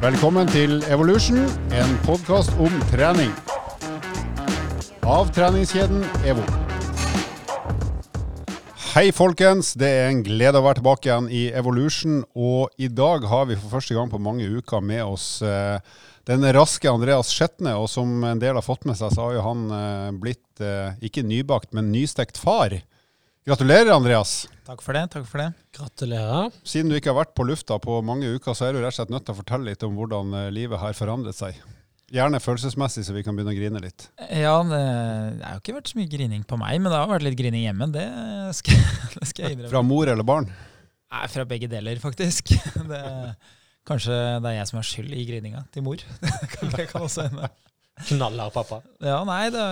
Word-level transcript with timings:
Velkommen 0.00 0.48
til 0.48 0.78
Evolution, 0.88 1.42
en 1.76 1.90
podkast 2.06 2.54
om 2.56 2.72
trening. 2.88 3.34
Av 5.04 5.28
treningskjeden 5.36 6.00
EVO. 6.24 6.40
Hei, 8.94 9.10
folkens. 9.12 9.74
Det 9.76 9.90
er 9.98 10.08
en 10.08 10.22
glede 10.24 10.56
å 10.56 10.64
være 10.64 10.78
tilbake 10.80 11.10
igjen 11.10 11.28
i 11.28 11.42
Evolution. 11.52 12.22
Og 12.32 12.72
i 12.80 12.88
dag 12.88 13.28
har 13.28 13.44
vi 13.50 13.58
for 13.60 13.76
første 13.76 13.98
gang 13.98 14.08
på 14.08 14.22
mange 14.24 14.48
uker 14.48 14.80
med 14.80 15.04
oss 15.04 15.42
eh, 15.44 15.76
den 16.32 16.48
raske 16.56 16.88
Andreas 16.88 17.28
Skjetne. 17.36 17.76
Og 17.76 17.92
som 17.92 18.24
en 18.24 18.40
del 18.40 18.56
har 18.56 18.64
fått 18.64 18.88
med 18.88 18.96
seg, 18.96 19.12
så 19.12 19.26
har 19.26 19.36
jo 19.36 19.44
han 19.50 19.68
eh, 19.68 20.10
blitt 20.16 20.64
eh, 20.64 20.96
ikke 21.10 21.28
nybakt, 21.28 21.74
men 21.76 21.92
nystekt 21.92 22.40
far. 22.40 22.72
Gratulerer, 23.48 23.88
Andreas. 23.94 24.44
Takk 24.68 24.82
for 24.84 24.92
det. 24.92 25.06
takk 25.14 25.24
for 25.24 25.40
det. 25.40 25.48
Gratulerer. 25.72 26.50
Siden 26.68 26.90
du 26.92 26.96
ikke 26.98 27.08
har 27.14 27.22
vært 27.22 27.32
på 27.38 27.46
lufta 27.48 27.78
på 27.80 27.96
mange 28.04 28.28
uker, 28.36 28.52
så 28.52 28.66
er 28.68 28.76
du 28.76 28.82
rett 28.82 28.92
og 28.92 28.98
slett 28.98 29.12
nødt 29.14 29.24
til 29.24 29.32
å 29.32 29.38
fortelle 29.38 29.70
litt 29.70 29.86
om 29.86 29.94
hvordan 29.96 30.34
eh, 30.36 30.50
livet 30.52 30.78
har 30.82 30.92
forandret 30.98 31.38
seg. 31.38 31.56
Gjerne 32.12 32.40
følelsesmessig, 32.42 33.06
så 33.06 33.14
vi 33.16 33.22
kan 33.24 33.38
begynne 33.38 33.54
å 33.54 33.56
grine 33.56 33.80
litt. 33.80 34.08
Ja, 34.28 34.58
det, 34.66 34.80
det 35.38 35.46
har 35.46 35.56
jo 35.56 35.62
ikke 35.62 35.76
vært 35.78 35.92
så 35.92 36.00
mye 36.02 36.10
grining 36.12 36.44
på 36.44 36.58
meg, 36.60 36.76
men 36.82 36.92
det 36.92 36.98
har 37.00 37.08
vært 37.08 37.24
litt 37.24 37.38
grining 37.38 37.64
hjemme. 37.64 37.88
Det 37.94 38.04
skal, 38.60 38.84
det 39.16 39.30
skal 39.30 39.46
jeg 39.46 39.56
innrømme. 39.56 39.72
Fra 39.72 39.84
mor 39.88 40.12
eller 40.12 40.26
barn? 40.26 40.50
Nei, 41.10 41.24
fra 41.32 41.48
begge 41.48 41.70
deler, 41.70 42.02
faktisk. 42.02 42.52
Det, 42.92 43.02
kanskje 43.88 44.12
det 44.44 44.50
er 44.52 44.58
jeg 44.58 44.68
som 44.68 44.82
har 44.82 44.86
skyld 44.86 45.14
i 45.16 45.24
grininga 45.26 45.64
til 45.72 45.86
mor. 45.86 46.02
Det 46.20 46.86
kan 46.92 47.06
også 47.06 47.30
hende. 47.30 47.48
Knallhard 48.08 48.52
pappa. 48.54 48.78
Ja, 49.04 49.18
nei, 49.28 49.50
det, 49.52 49.64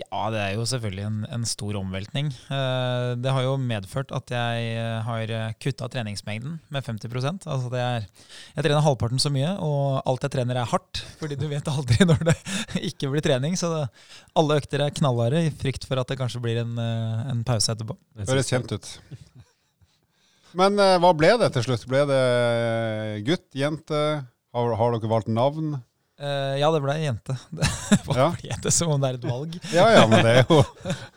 ja, 0.00 0.22
det 0.34 0.40
er 0.42 0.54
jo 0.56 0.64
selvfølgelig 0.68 1.04
en, 1.06 1.18
en 1.36 1.44
stor 1.48 1.76
omveltning. 1.80 2.30
Eh, 2.50 3.12
Det 3.22 3.32
har 3.34 3.44
jo 3.46 3.54
medført 3.60 4.10
at 4.16 4.32
jeg 4.34 4.72
eh, 4.78 4.98
har 5.06 5.32
kutta 5.62 5.88
treningsmengden 5.92 6.58
med 6.74 6.84
50% 6.86 7.46
Altså 7.48 7.70
det 7.72 7.80
er, 7.84 8.06
Jeg 8.56 8.66
trener 8.66 8.84
halvparten 8.84 9.22
så 9.22 9.30
mye, 9.34 9.54
og 9.62 10.00
alt 10.08 10.26
jeg 10.26 10.34
trener 10.36 10.60
er 10.62 10.70
hardt. 10.72 11.02
Fordi 11.20 11.38
du 11.38 11.46
vet 11.50 11.70
aldri 11.70 12.04
når 12.10 12.24
det 12.32 12.36
ikke 12.90 13.12
blir 13.14 13.24
trening. 13.24 13.56
Så 13.58 13.70
det, 13.74 13.84
alle 14.38 14.58
økter 14.62 14.84
er 14.86 14.94
knallharde 14.98 15.44
i 15.46 15.54
frykt 15.54 15.86
for 15.88 16.00
at 16.02 16.10
det 16.10 16.18
kanskje 16.20 16.42
blir 16.44 16.62
en, 16.64 16.74
eh, 16.82 17.28
en 17.32 17.44
pause 17.46 17.72
etterpå. 17.74 17.96
Høres 18.24 18.50
kjent 18.52 18.74
ut. 18.74 18.92
Men 20.58 20.78
eh, 20.80 20.96
hva 21.02 21.10
ble 21.16 21.34
det 21.42 21.50
til 21.54 21.66
slutt? 21.66 21.84
Ble 21.90 22.06
det 22.08 22.22
gutt, 23.26 23.46
jente? 23.56 23.98
Har, 24.56 24.70
har 24.80 24.94
dere 24.96 25.10
valgt 25.10 25.28
navn? 25.28 25.74
Eh, 26.18 26.54
ja, 26.58 26.68
det 26.74 26.80
ble 26.82 26.94
ei 26.98 27.04
jente. 27.06 27.36
Det 27.54 28.16
Ja. 28.16 28.28
ble 28.34 28.56
det 28.64 28.72
som 28.74 28.90
om 28.90 29.00
det 29.00 29.10
er 29.12 29.18
et 29.20 29.26
valg? 29.28 29.54
Ja 29.72 29.84
ja, 29.94 30.06
men 30.10 30.24
det 30.26 30.32
er 30.40 30.46
jo 30.48 30.58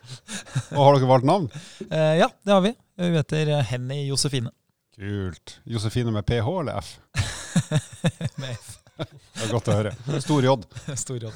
Og 0.77 0.81
har 0.85 0.97
dere 0.99 1.09
valgt 1.09 1.25
navn? 1.27 1.47
Uh, 1.89 2.13
ja, 2.19 2.27
det 2.45 2.53
har 2.53 2.61
vi. 2.61 2.73
Hun 3.02 3.16
heter 3.17 3.52
Henny 3.72 4.03
Josefine. 4.07 4.52
Kult. 4.95 5.55
Josefine 5.66 6.13
med 6.13 6.25
ph 6.27 6.47
eller 6.61 6.77
f? 6.83 6.91
Med 8.41 8.53
F. 8.53 8.77
Det 9.02 9.47
er 9.47 9.52
godt 9.52 9.69
å 9.72 9.75
høre. 9.79 9.91
Stor 10.22 10.45
J. 10.45 10.53
Stor 10.99 11.23
J. 11.25 11.31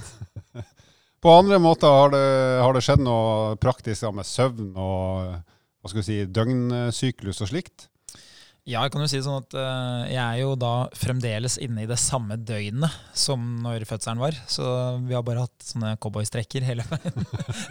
På 1.25 1.33
andre 1.39 1.57
måter 1.57 1.89
har 1.89 2.11
det, 2.13 2.21
har 2.61 2.75
det 2.77 2.83
skjedd 2.85 3.01
noe 3.01 3.55
praktisk 3.57 4.05
med 4.13 4.27
søvn 4.29 4.75
og 4.77 5.31
hva 5.81 5.89
skal 5.89 6.01
vi 6.01 6.05
si, 6.05 6.17
døgnsyklus 6.29 7.41
og 7.41 7.49
slikt? 7.49 7.87
Ja, 8.65 8.81
jeg 8.81 8.95
kan 8.95 9.03
jo 9.03 9.09
si 9.11 9.19
det 9.19 9.25
sånn 9.27 9.43
at 9.43 9.53
uh, 9.53 10.05
jeg 10.09 10.21
er 10.23 10.39
jo 10.41 10.55
da 10.57 10.87
fremdeles 10.97 11.59
inne 11.61 11.83
i 11.83 11.89
det 11.89 11.99
samme 12.01 12.33
døgnet 12.41 12.93
som 13.13 13.43
når 13.61 13.85
fødselen 13.85 14.21
var. 14.23 14.37
Så 14.49 14.65
vi 15.05 15.13
har 15.13 15.21
bare 15.25 15.43
hatt 15.45 15.67
sånne 15.67 15.91
cowboystrekker 16.01 16.65
hele 16.65 16.85
veien. 16.89 17.27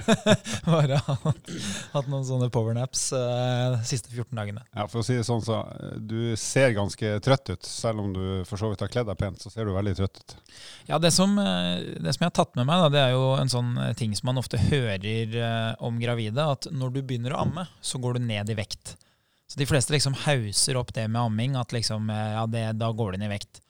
bare 0.69 1.01
hatt, 1.03 1.51
hatt 1.97 2.13
noen 2.13 2.27
sånne 2.29 2.47
powernaps 2.55 3.09
uh, 3.11 3.75
de 3.75 3.83
siste 3.91 4.13
14 4.13 4.39
dagene. 4.39 4.63
Ja, 4.71 4.87
For 4.87 5.03
å 5.03 5.07
si 5.07 5.19
det 5.19 5.27
sånn, 5.27 5.43
så 5.45 5.65
eh, 5.67 5.97
du 5.99 6.35
ser 6.39 6.75
ganske 6.77 7.17
trøtt 7.25 7.51
ut. 7.51 7.67
Selv 7.67 8.05
om 8.05 8.13
du 8.15 8.23
for 8.47 8.61
så 8.61 8.71
vidt 8.71 8.85
har 8.85 8.93
kledd 8.93 9.11
deg 9.11 9.19
pent, 9.19 9.43
så 9.43 9.51
ser 9.51 9.67
du 9.67 9.75
veldig 9.75 9.97
trøtt 9.99 10.23
ut. 10.23 10.37
Ja, 10.87 11.01
det 11.03 11.11
som, 11.17 11.35
eh, 11.43 11.99
det 11.99 12.15
som 12.15 12.25
jeg 12.25 12.31
har 12.31 12.37
tatt 12.39 12.55
med 12.59 12.69
meg, 12.71 12.85
da, 12.85 12.93
det 12.93 13.03
er 13.03 13.17
jo 13.17 13.33
en 13.39 13.51
sånn 13.51 13.75
eh, 13.83 13.95
ting 13.99 14.15
som 14.15 14.31
man 14.31 14.41
ofte 14.41 14.61
hører 14.69 15.35
uh, 15.35 15.75
om 15.85 15.99
gravide, 15.99 16.45
at 16.55 16.69
når 16.71 16.95
du 16.95 17.03
begynner 17.03 17.35
å 17.35 17.43
amme, 17.45 17.67
så 17.85 17.99
går 18.03 18.19
du 18.19 18.29
ned 18.29 18.51
i 18.53 18.57
vekt. 18.59 18.95
Så 19.55 19.61
de 19.61 19.69
fleste 19.71 19.95
liksom 19.95 20.17
hauser 20.25 20.79
opp 20.81 20.89
det 20.97 21.05
med 21.07 21.21
amming, 21.21 21.53
at 21.55 21.71
liksom, 21.71 22.09
eh, 22.11 22.33
ja, 22.35 22.41
det, 22.51 22.63
da 22.81 22.89
går 22.91 23.15
det 23.15 23.21
ned 23.23 23.31
i 23.31 23.37
vekt. 23.37 23.61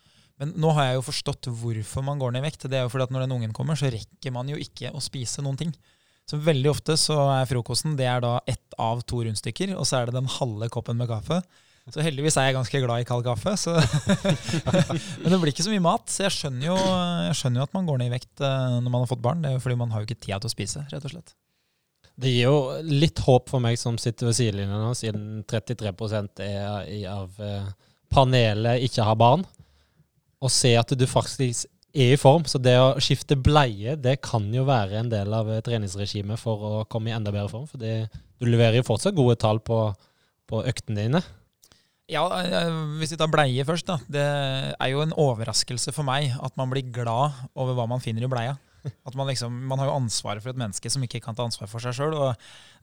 Men 0.40 0.54
nå 0.56 0.70
har 0.72 0.86
jeg 0.86 0.96
jo 0.96 1.02
forstått 1.10 1.48
hvorfor 1.60 2.06
man 2.06 2.22
går 2.22 2.32
ned 2.32 2.40
i 2.40 2.46
vekt. 2.46 2.64
Det 2.72 2.78
er 2.78 2.86
jo 2.86 2.92
fordi 2.94 3.04
at 3.04 3.12
når 3.12 3.26
den 3.26 3.34
ungen 3.36 3.52
kommer, 3.52 3.76
så 3.76 3.90
rekker 3.92 4.32
man 4.32 4.48
jo 4.48 4.56
ikke 4.56 4.94
å 4.96 5.02
spise 5.04 5.44
noen 5.44 5.60
ting. 5.60 5.74
Så 6.24 6.40
veldig 6.40 6.72
ofte 6.72 6.96
så 6.96 7.18
er 7.34 7.50
frokosten 7.50 7.98
det 8.00 8.08
er 8.08 8.24
da 8.24 8.38
ett 8.48 8.78
av 8.80 9.04
to 9.04 9.20
rundstykker, 9.26 9.76
og 9.76 9.84
så 9.84 10.00
er 10.00 10.08
det 10.08 10.16
den 10.16 10.32
halve 10.38 10.70
koppen 10.72 10.96
med 10.96 11.12
kaffe. 11.12 11.42
Så 11.92 12.00
heldigvis 12.00 12.38
er 12.40 12.48
jeg 12.48 12.56
ganske 12.56 12.80
glad 12.80 13.04
i 13.04 13.04
kald 13.04 13.26
kaffe. 13.28 13.52
Men 15.20 15.34
det 15.34 15.40
blir 15.42 15.52
ikke 15.52 15.66
så 15.66 15.74
mye 15.74 15.84
mat. 15.84 16.08
Så 16.08 16.24
jeg 16.24 16.32
skjønner, 16.38 16.70
jo, 16.70 16.78
jeg 17.28 17.36
skjønner 17.42 17.60
jo 17.60 17.68
at 17.68 17.76
man 17.76 17.90
går 17.90 18.00
ned 18.00 18.08
i 18.08 18.14
vekt 18.16 18.40
eh, 18.40 18.76
når 18.80 18.88
man 18.88 19.04
har 19.04 19.10
fått 19.12 19.24
barn. 19.28 19.44
Det 19.44 19.52
er 19.52 19.58
jo 19.58 19.64
fordi 19.66 19.76
man 19.84 19.92
har 19.92 20.00
jo 20.00 20.08
ikke 20.08 20.22
tida 20.24 20.40
til 20.40 20.48
å 20.48 20.54
spise, 20.56 20.88
rett 20.88 21.04
og 21.04 21.12
slett. 21.12 21.36
Det 22.14 22.30
gir 22.30 22.46
jo 22.46 22.58
litt 22.86 23.18
håp 23.26 23.50
for 23.50 23.62
meg 23.62 23.78
som 23.80 23.96
sitter 23.98 24.28
ved 24.28 24.36
sidelinjen 24.38 24.78
nå, 24.78 24.92
siden 24.94 25.42
33% 25.50 26.42
er 26.44 27.08
av 27.10 27.40
eh, 27.42 27.70
panelet 28.14 28.84
ikke 28.86 29.06
har 29.06 29.18
barn, 29.18 29.42
og 30.38 30.52
se 30.52 30.76
at 30.78 30.94
du 30.94 31.06
faktisk 31.10 31.66
er 31.94 32.14
i 32.14 32.20
form. 32.20 32.46
Så 32.46 32.60
det 32.62 32.74
å 32.78 32.94
skifte 33.02 33.38
bleie, 33.38 33.96
det 33.98 34.20
kan 34.22 34.46
jo 34.54 34.66
være 34.68 35.00
en 35.00 35.10
del 35.10 35.34
av 35.34 35.50
eh, 35.50 35.62
treningsregimet 35.64 36.38
for 36.38 36.68
å 36.68 36.74
komme 36.90 37.10
i 37.10 37.16
enda 37.16 37.34
bedre 37.34 37.50
form. 37.50 37.66
For 37.70 37.82
du 37.82 38.46
leverer 38.46 38.78
jo 38.78 38.86
fortsatt 38.86 39.16
gode 39.16 39.38
tall 39.42 39.62
på, 39.64 39.88
på 40.50 40.62
øktene 40.70 41.06
dine. 41.06 41.24
Ja, 42.10 42.26
eh, 42.42 42.70
Hvis 43.00 43.14
vi 43.14 43.18
tar 43.20 43.32
bleie 43.32 43.64
først, 43.66 43.88
da. 43.88 43.98
Det 44.06 44.24
er 44.76 44.92
jo 44.92 45.02
en 45.02 45.16
overraskelse 45.16 45.94
for 45.96 46.06
meg 46.06 46.34
at 46.36 46.54
man 46.60 46.70
blir 46.70 46.92
glad 46.92 47.34
over 47.56 47.74
hva 47.78 47.88
man 47.90 48.02
finner 48.04 48.26
i 48.26 48.30
bleia. 48.30 48.58
At 49.06 49.14
Man 49.16 49.28
liksom, 49.30 49.54
man 49.70 49.80
har 49.80 49.88
jo 49.88 49.94
ansvaret 49.96 50.42
for 50.44 50.52
et 50.52 50.58
menneske 50.60 50.90
som 50.92 51.02
ikke 51.06 51.20
kan 51.24 51.36
ta 51.38 51.46
ansvar 51.46 51.70
for 51.70 51.80
seg 51.84 51.94
sjøl. 51.96 52.14
Og 52.14 52.34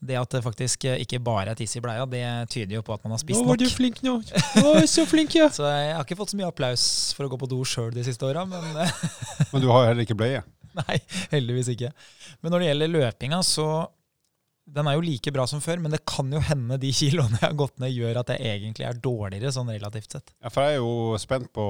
det 0.01 0.17
at 0.17 0.34
det 0.34 0.41
faktisk 0.45 0.88
ikke 0.91 1.19
bare 1.22 1.53
er 1.53 1.59
tiss 1.59 1.75
i 1.78 1.84
bleia, 1.84 2.07
det 2.09 2.23
tyder 2.53 2.79
jo 2.79 2.81
på 2.85 2.95
at 2.95 3.03
man 3.06 3.13
har 3.16 3.22
spist 3.22 3.44
nok. 3.45 3.59
Du 3.62 3.67
flink 3.69 4.01
nå! 4.06 4.16
Å, 4.66 4.73
så 4.89 5.06
flink, 5.09 5.35
ja! 5.38 5.50
Så 5.53 5.67
jeg 5.69 5.94
har 5.97 6.06
ikke 6.07 6.17
fått 6.19 6.34
så 6.34 6.39
mye 6.39 6.50
applaus 6.50 6.84
for 7.17 7.28
å 7.28 7.31
gå 7.34 7.39
på 7.44 7.50
do 7.51 7.62
sjøl 7.67 7.91
de 7.94 8.06
siste 8.07 8.25
åra, 8.25 8.47
men 8.50 8.81
eh, 8.81 8.97
Men 9.53 9.62
du 9.63 9.69
har 9.69 9.85
jo 9.85 9.91
heller 9.91 10.07
ikke 10.07 10.17
bleie. 10.17 10.41
nei, 10.79 10.97
heldigvis 11.34 11.73
ikke. 11.75 11.91
Men 12.41 12.53
når 12.56 12.63
det 12.63 12.69
gjelder 12.72 12.94
løpinga, 12.95 13.41
så 13.45 13.68
den 14.66 14.88
er 14.88 14.96
jo 14.96 15.04
like 15.04 15.32
bra 15.34 15.46
som 15.50 15.62
før, 15.64 15.82
men 15.84 15.94
det 15.94 16.04
kan 16.08 16.30
jo 16.32 16.42
hende 16.46 16.78
de 16.82 16.92
kiloene 17.00 17.40
jeg 17.40 17.48
har 17.48 17.58
gått 17.60 17.82
ned, 17.82 17.94
gjør 17.96 18.22
at 18.22 18.34
jeg 18.36 18.60
egentlig 18.60 18.88
er 18.88 19.02
dårligere 19.04 19.54
sånn 19.56 19.72
relativt 19.74 20.18
sett. 20.18 20.34
Ja, 20.40 20.52
for 20.54 20.68
jeg 20.68 20.78
er 20.78 20.84
jo 20.84 21.20
spent 21.22 21.52
på 21.56 21.66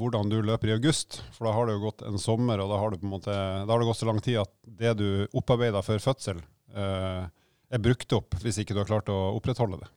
hvordan 0.00 0.32
du 0.32 0.40
løper 0.42 0.72
i 0.72 0.76
august. 0.76 1.20
For 1.36 1.48
da 1.48 1.54
har 1.56 1.68
det 1.68 1.78
jo 1.78 1.86
gått 1.86 2.04
en 2.08 2.20
sommer, 2.22 2.62
og 2.62 2.72
da 2.72 2.82
har, 2.82 2.98
en 2.98 3.12
måte, 3.12 3.32
da 3.32 3.70
har 3.70 3.82
det 3.82 3.88
gått 3.90 4.02
så 4.02 4.10
lang 4.10 4.20
tid 4.24 4.40
at 4.42 4.52
det 4.82 4.96
du 5.00 5.08
opparbeida 5.36 5.82
før 5.86 6.02
fødsel, 6.10 6.42
eh, 6.74 7.26
er 7.66 7.82
brukt 7.82 8.12
opp 8.14 8.36
hvis 8.42 8.60
ikke 8.62 8.74
du 8.76 8.80
har 8.82 8.88
klart 8.88 9.08
å 9.10 9.16
opprettholde 9.36 9.80
det. 9.80 9.88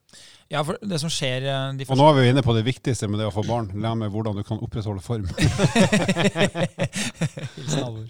Ja, 0.50 0.64
for 0.66 0.80
det 0.82 0.98
som 0.98 1.12
skjer 1.14 1.46
eh, 1.46 1.66
de 1.78 1.86
Og 1.86 2.00
nå 2.00 2.08
er 2.10 2.16
vi 2.18 2.24
jo 2.24 2.32
inne 2.34 2.42
på 2.46 2.56
det 2.58 2.64
viktigste 2.66 3.06
med 3.12 3.22
det 3.22 3.28
å 3.30 3.34
få 3.34 3.44
barn. 3.46 3.68
Lær 3.78 3.94
meg 4.00 4.10
hvordan 4.14 4.40
du 4.40 4.42
kan 4.48 4.62
opprettholde 4.66 5.04
form. 5.06 5.28
Hilsen. 7.54 8.10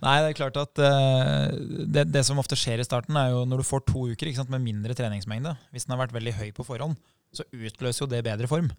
Nei, 0.00 0.16
det 0.24 0.30
er 0.30 0.38
klart 0.38 0.56
at 0.62 0.80
uh, 0.80 1.52
det, 1.84 2.06
det 2.14 2.24
som 2.24 2.40
ofte 2.40 2.56
skjer 2.56 2.80
i 2.80 2.88
starten, 2.88 3.18
er 3.20 3.34
jo 3.34 3.44
når 3.48 3.60
du 3.60 3.68
får 3.68 3.84
to 3.90 4.06
uker 4.08 4.30
ikke 4.30 4.40
sant, 4.40 4.54
med 4.54 4.64
mindre 4.64 4.96
treningsmengde. 4.96 5.52
Hvis 5.74 5.84
den 5.84 5.96
har 5.96 6.06
vært 6.06 6.16
veldig 6.16 6.36
høy 6.40 6.48
på 6.56 6.64
forhånd, 6.64 6.96
så 7.36 7.44
utløser 7.52 8.06
jo 8.06 8.12
det 8.14 8.24
bedre 8.24 8.48
form. 8.48 8.72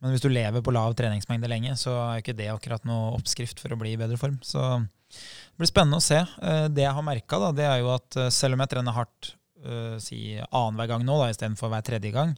Men 0.00 0.14
hvis 0.14 0.24
du 0.24 0.30
lever 0.32 0.64
på 0.64 0.74
lav 0.74 0.96
treningsmengde 0.98 1.50
lenge, 1.52 1.76
så 1.78 1.94
er 2.08 2.22
ikke 2.24 2.34
det 2.34 2.50
akkurat 2.50 2.82
noe 2.88 3.14
oppskrift 3.20 3.62
for 3.62 3.70
å 3.76 3.78
bli 3.78 3.94
i 3.94 4.00
bedre 4.00 4.18
form. 4.18 4.40
Så 4.42 4.58
det 4.80 5.60
blir 5.60 5.70
spennende 5.70 6.00
å 6.00 6.02
se. 6.02 6.18
Eh, 6.18 6.66
Det 6.72 6.82
jeg 6.82 6.96
har 6.96 7.04
merka, 7.06 7.38
det 7.54 7.66
er 7.68 7.84
jo 7.84 7.92
at 7.94 8.18
selv 8.34 8.56
om 8.56 8.64
jeg 8.64 8.72
trener 8.74 8.96
hardt 8.96 9.36
eh, 9.64 9.96
si 10.02 10.20
annenhver 10.40 10.90
gang 10.92 11.06
nå, 11.06 11.18
da, 11.20 11.30
istedenfor 11.32 11.72
hver 11.72 11.86
tredje 11.86 12.12
gang, 12.14 12.34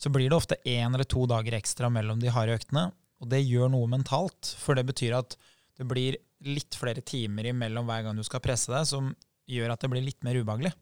så 0.00 0.10
blir 0.12 0.28
det 0.28 0.36
ofte 0.36 0.60
én 0.66 0.92
eller 0.92 1.06
to 1.08 1.24
dager 1.30 1.56
ekstra 1.56 1.90
mellom 1.92 2.20
de 2.22 2.32
harde 2.34 2.56
øktene. 2.58 2.88
Og 3.22 3.30
det 3.30 3.44
gjør 3.46 3.70
noe 3.72 3.88
mentalt, 3.90 4.54
for 4.60 4.76
det 4.76 4.86
betyr 4.88 5.16
at 5.16 5.36
det 5.78 5.86
blir 5.88 6.18
litt 6.44 6.76
flere 6.76 7.02
timer 7.06 7.48
imellom 7.50 7.86
hver 7.88 8.04
gang 8.06 8.18
du 8.18 8.24
skal 8.26 8.42
presse 8.44 8.72
deg, 8.72 8.84
som 8.88 9.12
gjør 9.50 9.74
at 9.74 9.84
det 9.84 9.90
blir 9.92 10.04
litt 10.04 10.20
mer 10.26 10.36
ubehagelig. 10.40 10.74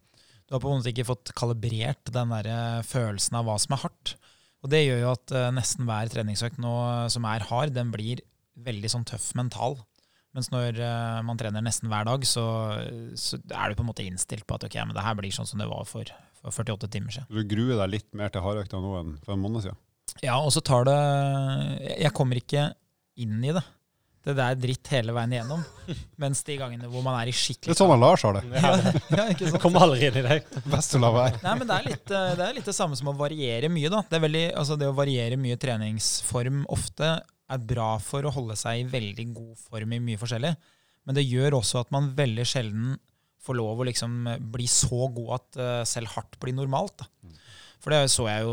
Du 0.46 0.56
har 0.56 0.62
på 0.62 0.72
en 0.72 0.80
måte 0.80 0.90
ikke 0.90 1.08
fått 1.08 1.32
kalibrert 1.38 2.10
den 2.12 2.32
der 2.34 2.48
eh, 2.50 2.82
følelsen 2.86 3.38
av 3.38 3.46
hva 3.46 3.56
som 3.62 3.76
er 3.76 3.84
hardt. 3.84 4.16
Og 4.62 4.70
det 4.72 4.82
gjør 4.84 5.00
jo 5.04 5.12
at 5.14 5.34
eh, 5.34 5.48
nesten 5.54 5.88
hver 5.88 6.10
treningsøkt 6.12 6.60
nå 6.62 6.74
som 7.12 7.26
er 7.28 7.46
hard, 7.48 7.74
den 7.76 7.92
blir 7.94 8.22
veldig 8.62 8.90
sånn 8.92 9.06
tøff 9.08 9.30
mental. 9.38 9.78
Mens 10.32 10.48
når 10.52 10.78
eh, 10.80 11.18
man 11.28 11.40
trener 11.40 11.64
nesten 11.64 11.90
hver 11.92 12.06
dag, 12.08 12.22
så, 12.24 12.44
så 13.20 13.36
er 13.52 13.68
du 13.68 13.76
på 13.76 13.84
en 13.84 13.90
måte 13.90 14.04
innstilt 14.06 14.46
på 14.48 14.56
at 14.56 14.64
ok, 14.68 14.78
men 14.86 14.96
det 14.96 15.04
her 15.04 15.16
blir 15.18 15.34
sånn 15.34 15.48
som 15.48 15.60
det 15.60 15.68
var 15.68 15.84
for, 15.88 16.08
for 16.40 16.64
48 16.64 16.88
timer 16.94 17.12
siden. 17.12 17.28
Du 17.28 17.44
gruer 17.50 17.76
deg 17.82 17.98
litt 17.98 18.08
mer 18.16 18.32
til 18.32 18.44
hardøkta 18.44 18.80
nå 18.80 18.94
enn 19.02 19.12
for 19.24 19.36
en 19.36 19.44
måned 19.44 19.66
siden. 19.66 19.80
Ja, 20.24 20.38
og 20.40 20.50
så 20.52 20.60
tar 20.60 20.84
det 20.84 20.96
Jeg 22.02 22.12
kommer 22.16 22.36
ikke 22.40 22.66
inn 23.22 23.38
i 23.44 23.52
det. 23.54 23.62
Det 24.22 24.36
der 24.38 24.54
er 24.54 24.58
dritt 24.58 24.86
hele 24.92 25.14
veien 25.16 25.32
igjennom. 25.34 25.62
Mens 26.22 26.44
de 26.46 26.56
gangene 26.60 26.88
hvor 26.90 27.02
man 27.04 27.16
er 27.18 27.30
i 27.30 27.34
skikkelig 27.34 27.72
Det 27.72 27.74
er 27.74 27.80
sånn 27.80 28.02
Lars 28.02 28.22
har 28.24 28.36
det. 28.38 28.42
ja, 28.54 28.70
ja, 29.18 29.24
ikke 29.34 29.48
sant? 29.50 29.60
Kommer 29.64 29.86
aldri 29.88 30.08
inn 30.08 30.18
i 30.20 30.24
det. 30.28 30.38
Best 30.72 30.94
å 30.96 31.02
la 31.02 31.10
være. 31.16 31.40
Nei, 31.42 31.54
men 31.58 31.68
det 31.68 31.78
er, 31.78 31.88
litt, 31.90 32.14
eh, 32.14 32.32
det 32.38 32.46
er 32.46 32.56
litt 32.60 32.70
det 32.70 32.76
samme 32.76 32.98
som 32.98 33.10
å 33.10 33.16
variere 33.18 33.70
mye. 33.72 33.90
da. 33.92 34.04
Det, 34.06 34.18
er 34.18 34.24
veldig, 34.28 34.44
altså 34.62 34.78
det 34.78 34.88
å 34.88 34.96
variere 34.96 35.40
mye 35.42 35.58
treningsform 35.60 36.62
ofte 36.72 37.16
er 37.54 37.66
bra 37.72 37.94
for 38.02 38.26
å 38.26 38.32
holde 38.34 38.56
seg 38.58 38.80
i 38.80 38.88
veldig 38.90 39.26
god 39.36 39.56
form 39.60 39.94
i 39.96 40.02
mye 40.02 40.20
forskjellig. 40.20 40.52
Men 41.06 41.18
det 41.18 41.26
gjør 41.26 41.58
også 41.58 41.82
at 41.82 41.92
man 41.94 42.12
veldig 42.16 42.46
sjelden 42.46 42.96
får 43.42 43.58
lov 43.58 43.82
å 43.82 43.86
liksom 43.88 44.28
bli 44.54 44.68
så 44.70 45.08
god 45.10 45.32
at 45.38 45.58
uh, 45.58 45.70
selv 45.88 46.12
hardt 46.14 46.38
blir 46.42 46.54
normalt. 46.54 47.02
Da. 47.02 47.34
For 47.82 47.90
det 47.90 48.12
så 48.14 48.28
jeg 48.28 48.44
jo, 48.46 48.52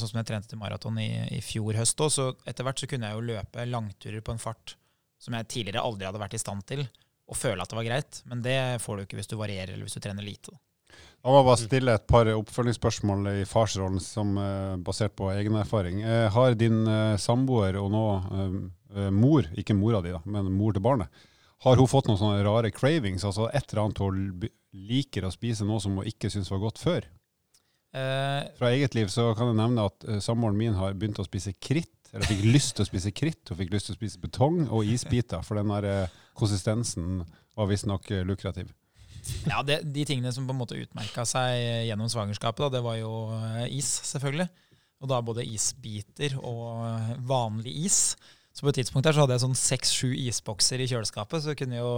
sånn 0.00 0.08
som 0.08 0.20
jeg 0.22 0.28
trente 0.30 0.48
til 0.48 0.60
maraton 0.60 0.96
i, 1.02 1.10
i 1.36 1.42
fjor 1.44 1.76
høst 1.76 2.00
òg, 2.00 2.12
så 2.14 2.30
etter 2.48 2.64
hvert 2.64 2.80
så 2.80 2.88
kunne 2.88 3.10
jeg 3.10 3.18
jo 3.18 3.26
løpe 3.34 3.66
langturer 3.68 4.24
på 4.24 4.32
en 4.32 4.40
fart 4.40 4.76
som 5.20 5.36
jeg 5.36 5.50
tidligere 5.52 5.84
aldri 5.84 6.08
hadde 6.08 6.22
vært 6.22 6.38
i 6.38 6.40
stand 6.40 6.64
til, 6.64 6.86
og 7.28 7.36
føle 7.36 7.60
at 7.60 7.68
det 7.68 7.76
var 7.76 7.86
greit. 7.86 8.22
Men 8.30 8.40
det 8.46 8.56
får 8.80 8.96
du 8.96 9.04
ikke 9.04 9.18
hvis 9.20 9.28
du 9.28 9.36
varierer 9.36 9.74
eller 9.74 9.84
hvis 9.84 9.98
du 9.98 10.00
trener 10.00 10.24
lite. 10.24 10.54
Da. 10.54 10.62
Jeg 11.20 11.34
må 11.36 11.40
bare 11.44 11.60
stille 11.60 11.94
et 11.98 12.04
par 12.08 12.28
oppfølgingsspørsmål 12.32 13.26
i 13.34 13.48
farsrollen 13.48 14.00
som 14.00 14.32
uh, 14.40 14.78
basert 14.80 15.12
på 15.18 15.28
egen 15.34 15.58
erfaring. 15.60 15.98
Uh, 16.00 16.30
har 16.32 16.56
din 16.56 16.80
uh, 16.88 17.18
samboer 17.20 17.76
og 17.80 17.90
nå 17.92 18.04
mor, 19.14 19.46
ikke 19.54 19.76
mora 19.78 20.00
di, 20.02 20.10
da, 20.10 20.18
men 20.26 20.48
mor 20.50 20.72
til 20.74 20.82
barnet, 20.82 21.20
har 21.62 21.78
hun 21.78 21.86
fått 21.86 22.08
noen 22.08 22.18
sånne 22.18 22.40
rare 22.42 22.72
cravings? 22.74 23.22
Altså 23.22 23.46
et 23.54 23.68
eller 23.68 23.84
annet 23.84 24.00
hun 24.02 24.48
liker 24.88 25.28
å 25.28 25.30
spise 25.30 25.62
noe 25.68 25.78
som 25.78 26.00
hun 26.00 26.08
ikke 26.10 26.26
syntes 26.32 26.50
var 26.50 26.58
godt 26.64 26.80
før? 26.82 27.06
Fra 27.94 28.72
eget 28.72 28.96
liv 28.98 29.12
så 29.14 29.28
kan 29.38 29.52
jeg 29.52 29.60
nevne 29.60 29.86
at 29.92 30.08
samboeren 30.26 30.58
min 30.58 30.74
har 30.74 30.98
begynt 30.98 31.22
å 31.22 31.28
spise 31.28 31.54
kritt. 31.62 31.92
Eller 32.10 32.26
fikk 32.26 32.42
lyst 32.48 32.74
til 32.74 32.82
å 32.82 32.90
spise 32.90 33.14
kritt, 33.14 33.44
hun 33.46 33.60
fikk 33.60 33.70
lyst 33.76 33.92
til 33.92 33.94
å 33.94 34.00
spise 34.00 34.24
betong 34.26 34.64
og 34.66 34.90
isbiter. 34.90 35.46
For 35.46 35.60
den 35.60 35.70
der 35.70 36.10
konsistensen 36.34 37.22
var 37.54 37.70
visstnok 37.70 38.10
lukrativ. 38.26 38.74
Ja, 39.48 39.62
det, 39.66 39.80
De 39.94 40.04
tingene 40.08 40.32
som 40.34 40.48
på 40.48 40.54
en 40.54 40.60
måte 40.60 40.78
utmerka 40.78 41.24
seg 41.28 41.86
gjennom 41.88 42.10
svangerskapet, 42.12 42.66
da, 42.66 42.78
det 42.78 42.84
var 42.84 42.98
jo 43.00 43.14
eh, 43.36 43.78
is, 43.78 43.88
selvfølgelig. 44.10 44.48
Og 45.00 45.08
da 45.08 45.22
både 45.24 45.46
isbiter 45.48 46.36
og 46.40 46.84
vanlig 47.28 47.72
is. 47.86 48.02
Så 48.52 48.66
på 48.66 48.72
et 48.72 48.82
tidspunkt 48.82 49.06
der 49.06 49.16
så 49.16 49.24
hadde 49.24 49.38
jeg 49.38 49.46
sånn 49.46 49.56
seks-sju 49.56 50.10
isbokser 50.28 50.82
i 50.82 50.90
kjøleskapet. 50.90 51.46
så 51.46 51.56
kunne 51.56 51.80
jo 51.80 51.90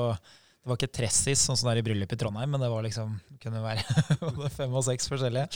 det 0.62 0.70
var 0.70 0.78
ikke 0.78 0.94
tressis, 0.94 1.40
sånn 1.42 1.56
som 1.58 1.66
det 1.66 1.72
er 1.72 1.78
i 1.80 1.84
bryllup 1.88 2.12
i 2.14 2.16
Trondheim, 2.20 2.52
men 2.54 2.62
det 2.62 2.68
var 2.70 2.84
liksom, 2.86 3.16
det 3.32 3.40
kunne 3.42 3.64
være 3.64 3.82
fem 4.60 4.76
og 4.78 4.84
seks 4.86 5.10
forskjellige. 5.10 5.48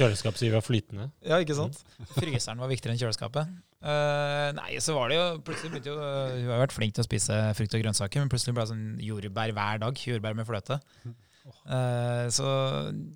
var 0.56 0.64
flytende? 0.66 1.06
Ja, 1.22 1.38
ikke 1.38 1.54
sant. 1.54 1.78
Fryseren 2.16 2.58
var 2.58 2.72
viktigere 2.72 2.96
enn 2.96 2.98
kjøleskapet. 2.98 3.52
Uh, 3.86 4.50
nei, 4.56 4.72
så 4.82 4.96
var 4.96 5.12
det 5.12 5.18
jo 5.18 5.24
Plutselig 5.44 5.68
begynte 5.74 5.92
jo 5.92 5.96
Hun 6.00 6.48
har 6.48 6.62
vært 6.62 6.72
flink 6.74 6.94
til 6.96 7.04
å 7.04 7.06
spise 7.06 7.36
frukt 7.54 7.76
og 7.76 7.82
grønnsaker, 7.84 8.24
men 8.24 8.32
plutselig 8.32 8.56
ble 8.56 8.64
det 8.64 8.72
sånn 8.72 8.86
jordbær 9.04 9.54
hver 9.54 9.82
dag. 9.84 10.02
Jordbær 10.10 10.34
med 10.40 10.48
fløte. 10.48 10.80
Uh, 11.66 12.26
så 12.32 12.50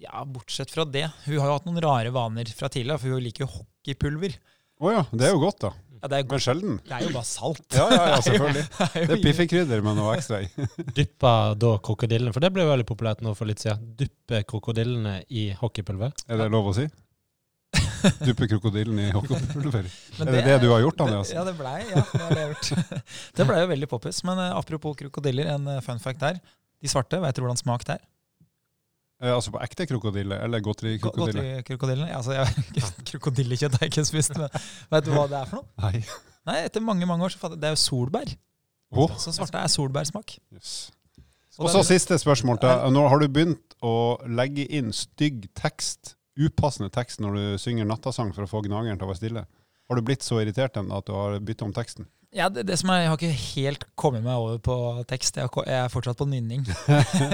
ja, 0.02 0.24
bortsett 0.26 0.72
fra 0.72 0.86
det. 0.86 1.06
Hun 1.26 1.36
har 1.38 1.50
jo 1.50 1.58
hatt 1.58 1.68
noen 1.68 1.82
rare 1.84 2.14
vaner 2.14 2.50
fra 2.56 2.70
tidligere, 2.72 3.00
for 3.02 3.16
hun 3.16 3.24
liker 3.24 3.46
jo 3.46 3.52
hockeypulver. 3.58 4.36
Å 4.80 4.88
oh 4.88 4.94
ja, 4.94 5.04
det 5.12 5.28
er 5.28 5.34
jo 5.34 5.42
godt, 5.42 5.66
da. 5.66 5.74
Ja, 6.00 6.08
det 6.08 6.18
er 6.22 6.30
Men 6.30 6.40
sjelden. 6.40 6.78
Det 6.86 6.94
er 6.96 7.02
jo 7.04 7.10
bare 7.12 7.28
salt. 7.28 7.66
Ja, 7.76 7.84
ja, 7.92 8.04
ja 8.14 8.20
selvfølgelig. 8.26 8.64
det 8.94 9.16
er 9.16 9.22
piffekrydder 9.26 9.84
med 9.84 9.98
noe 10.00 10.14
ekstra 10.16 10.40
i. 10.46 10.48
Dyppa 10.96 11.34
da 11.60 11.74
krokodillene, 11.84 12.32
for 12.32 12.44
det 12.44 12.52
ble 12.54 12.64
jo 12.64 12.72
veldig 12.72 12.88
populært 12.88 13.20
nå 13.24 13.34
for 13.36 13.50
litt 13.50 13.60
siden. 13.60 13.92
Dyppe 14.00 14.42
krokodillene 14.48 15.20
i 15.28 15.50
hockeypulver. 15.60 16.16
Er 16.30 16.40
det 16.40 16.48
lov 16.54 16.72
å 16.72 16.76
si? 16.78 16.88
Duppe 18.24 18.48
krokodillen 18.48 18.98
i 18.98 19.10
hockeypulver. 19.12 19.88
er 20.24 20.32
det 20.32 20.44
det 20.46 20.56
du 20.62 20.70
har 20.72 20.80
gjort, 20.86 21.02
Andreas? 21.04 21.32
Ja, 21.34 21.44
det 21.44 21.52
blei 21.58 21.82
ja, 21.90 22.04
det 22.32 22.78
det 23.36 23.46
ble 23.46 23.60
jo 23.60 23.68
veldig 23.74 23.90
poppis. 23.90 24.22
Men 24.26 24.40
uh, 24.40 24.56
apropos 24.56 24.96
krokodiller, 24.98 25.52
en 25.52 25.68
uh, 25.68 25.82
fun 25.84 26.00
fact 26.02 26.22
der. 26.22 26.40
De 26.80 26.88
svarte, 26.88 27.20
vet 27.20 27.36
du 27.36 27.44
hvordan 27.44 27.60
smak 27.60 27.84
det 27.88 27.98
er? 27.98 28.06
Eh, 29.20 29.34
altså 29.34 29.52
på 29.52 29.60
ekte 29.60 29.86
krokodille 29.90 30.38
eller 30.44 30.62
godterikrokodille? 30.64 31.42
Godterikrokodille. 31.42 32.06
Altså, 32.16 32.36
ja, 32.38 32.46
krokodillekjøtt 33.10 33.76
har 33.76 33.84
jeg 33.86 33.92
ikke 33.92 34.06
spist, 34.08 34.36
men 34.40 34.48
vet 34.94 35.08
du 35.08 35.12
hva 35.12 35.26
det 35.28 35.40
er 35.42 35.50
for 35.50 35.60
noe? 35.60 35.68
Nei. 35.84 36.04
Nei, 36.48 36.62
Etter 36.64 36.84
mange 36.84 37.08
mange 37.08 37.26
år 37.26 37.34
så 37.34 37.42
fatter 37.42 37.58
jeg 37.58 37.62
Det 37.62 37.68
er 37.68 37.76
jo 37.76 37.82
solbær. 37.82 38.32
Oh. 38.90 39.12
Så 39.20 39.34
svarte 39.36 39.60
er 39.60 39.70
solbærsmak. 39.70 40.38
Yes. 40.56 40.90
Og 41.60 41.68
så 41.70 41.82
siste 41.84 42.16
spørsmål. 42.18 42.58
Da. 42.62 42.88
Nå 42.90 43.02
har 43.12 43.20
du 43.20 43.28
begynt 43.28 43.76
å 43.84 44.16
legge 44.24 44.64
inn 44.72 44.94
stygg 44.96 45.44
tekst, 45.58 46.14
upassende 46.40 46.88
tekst, 46.94 47.20
når 47.20 47.36
du 47.36 47.44
synger 47.60 47.88
nattasang 47.88 48.32
for 48.32 48.46
å 48.46 48.50
få 48.50 48.62
gnageren 48.64 48.98
til 48.98 49.06
å 49.06 49.10
være 49.10 49.20
stille? 49.20 49.44
Har 49.90 49.98
du 49.98 50.06
blitt 50.06 50.24
så 50.24 50.40
irritert 50.40 50.78
at 50.80 51.06
du 51.06 51.12
har 51.12 51.36
bytta 51.44 51.66
om 51.66 51.74
teksten? 51.76 52.08
Ja, 52.30 52.46
det, 52.48 52.62
det, 52.68 52.76
som 52.78 52.92
er, 52.94 53.02
Jeg 53.02 53.10
har 53.10 53.18
ikke 53.18 53.44
helt 53.56 53.84
kommet 53.98 54.22
meg 54.22 54.38
over 54.38 54.58
på 54.62 54.74
tekst. 55.10 55.38
Jeg, 55.40 55.50
er 55.66 55.88
fortsatt 55.90 56.20
på 56.20 56.28
nynning. 56.30 56.62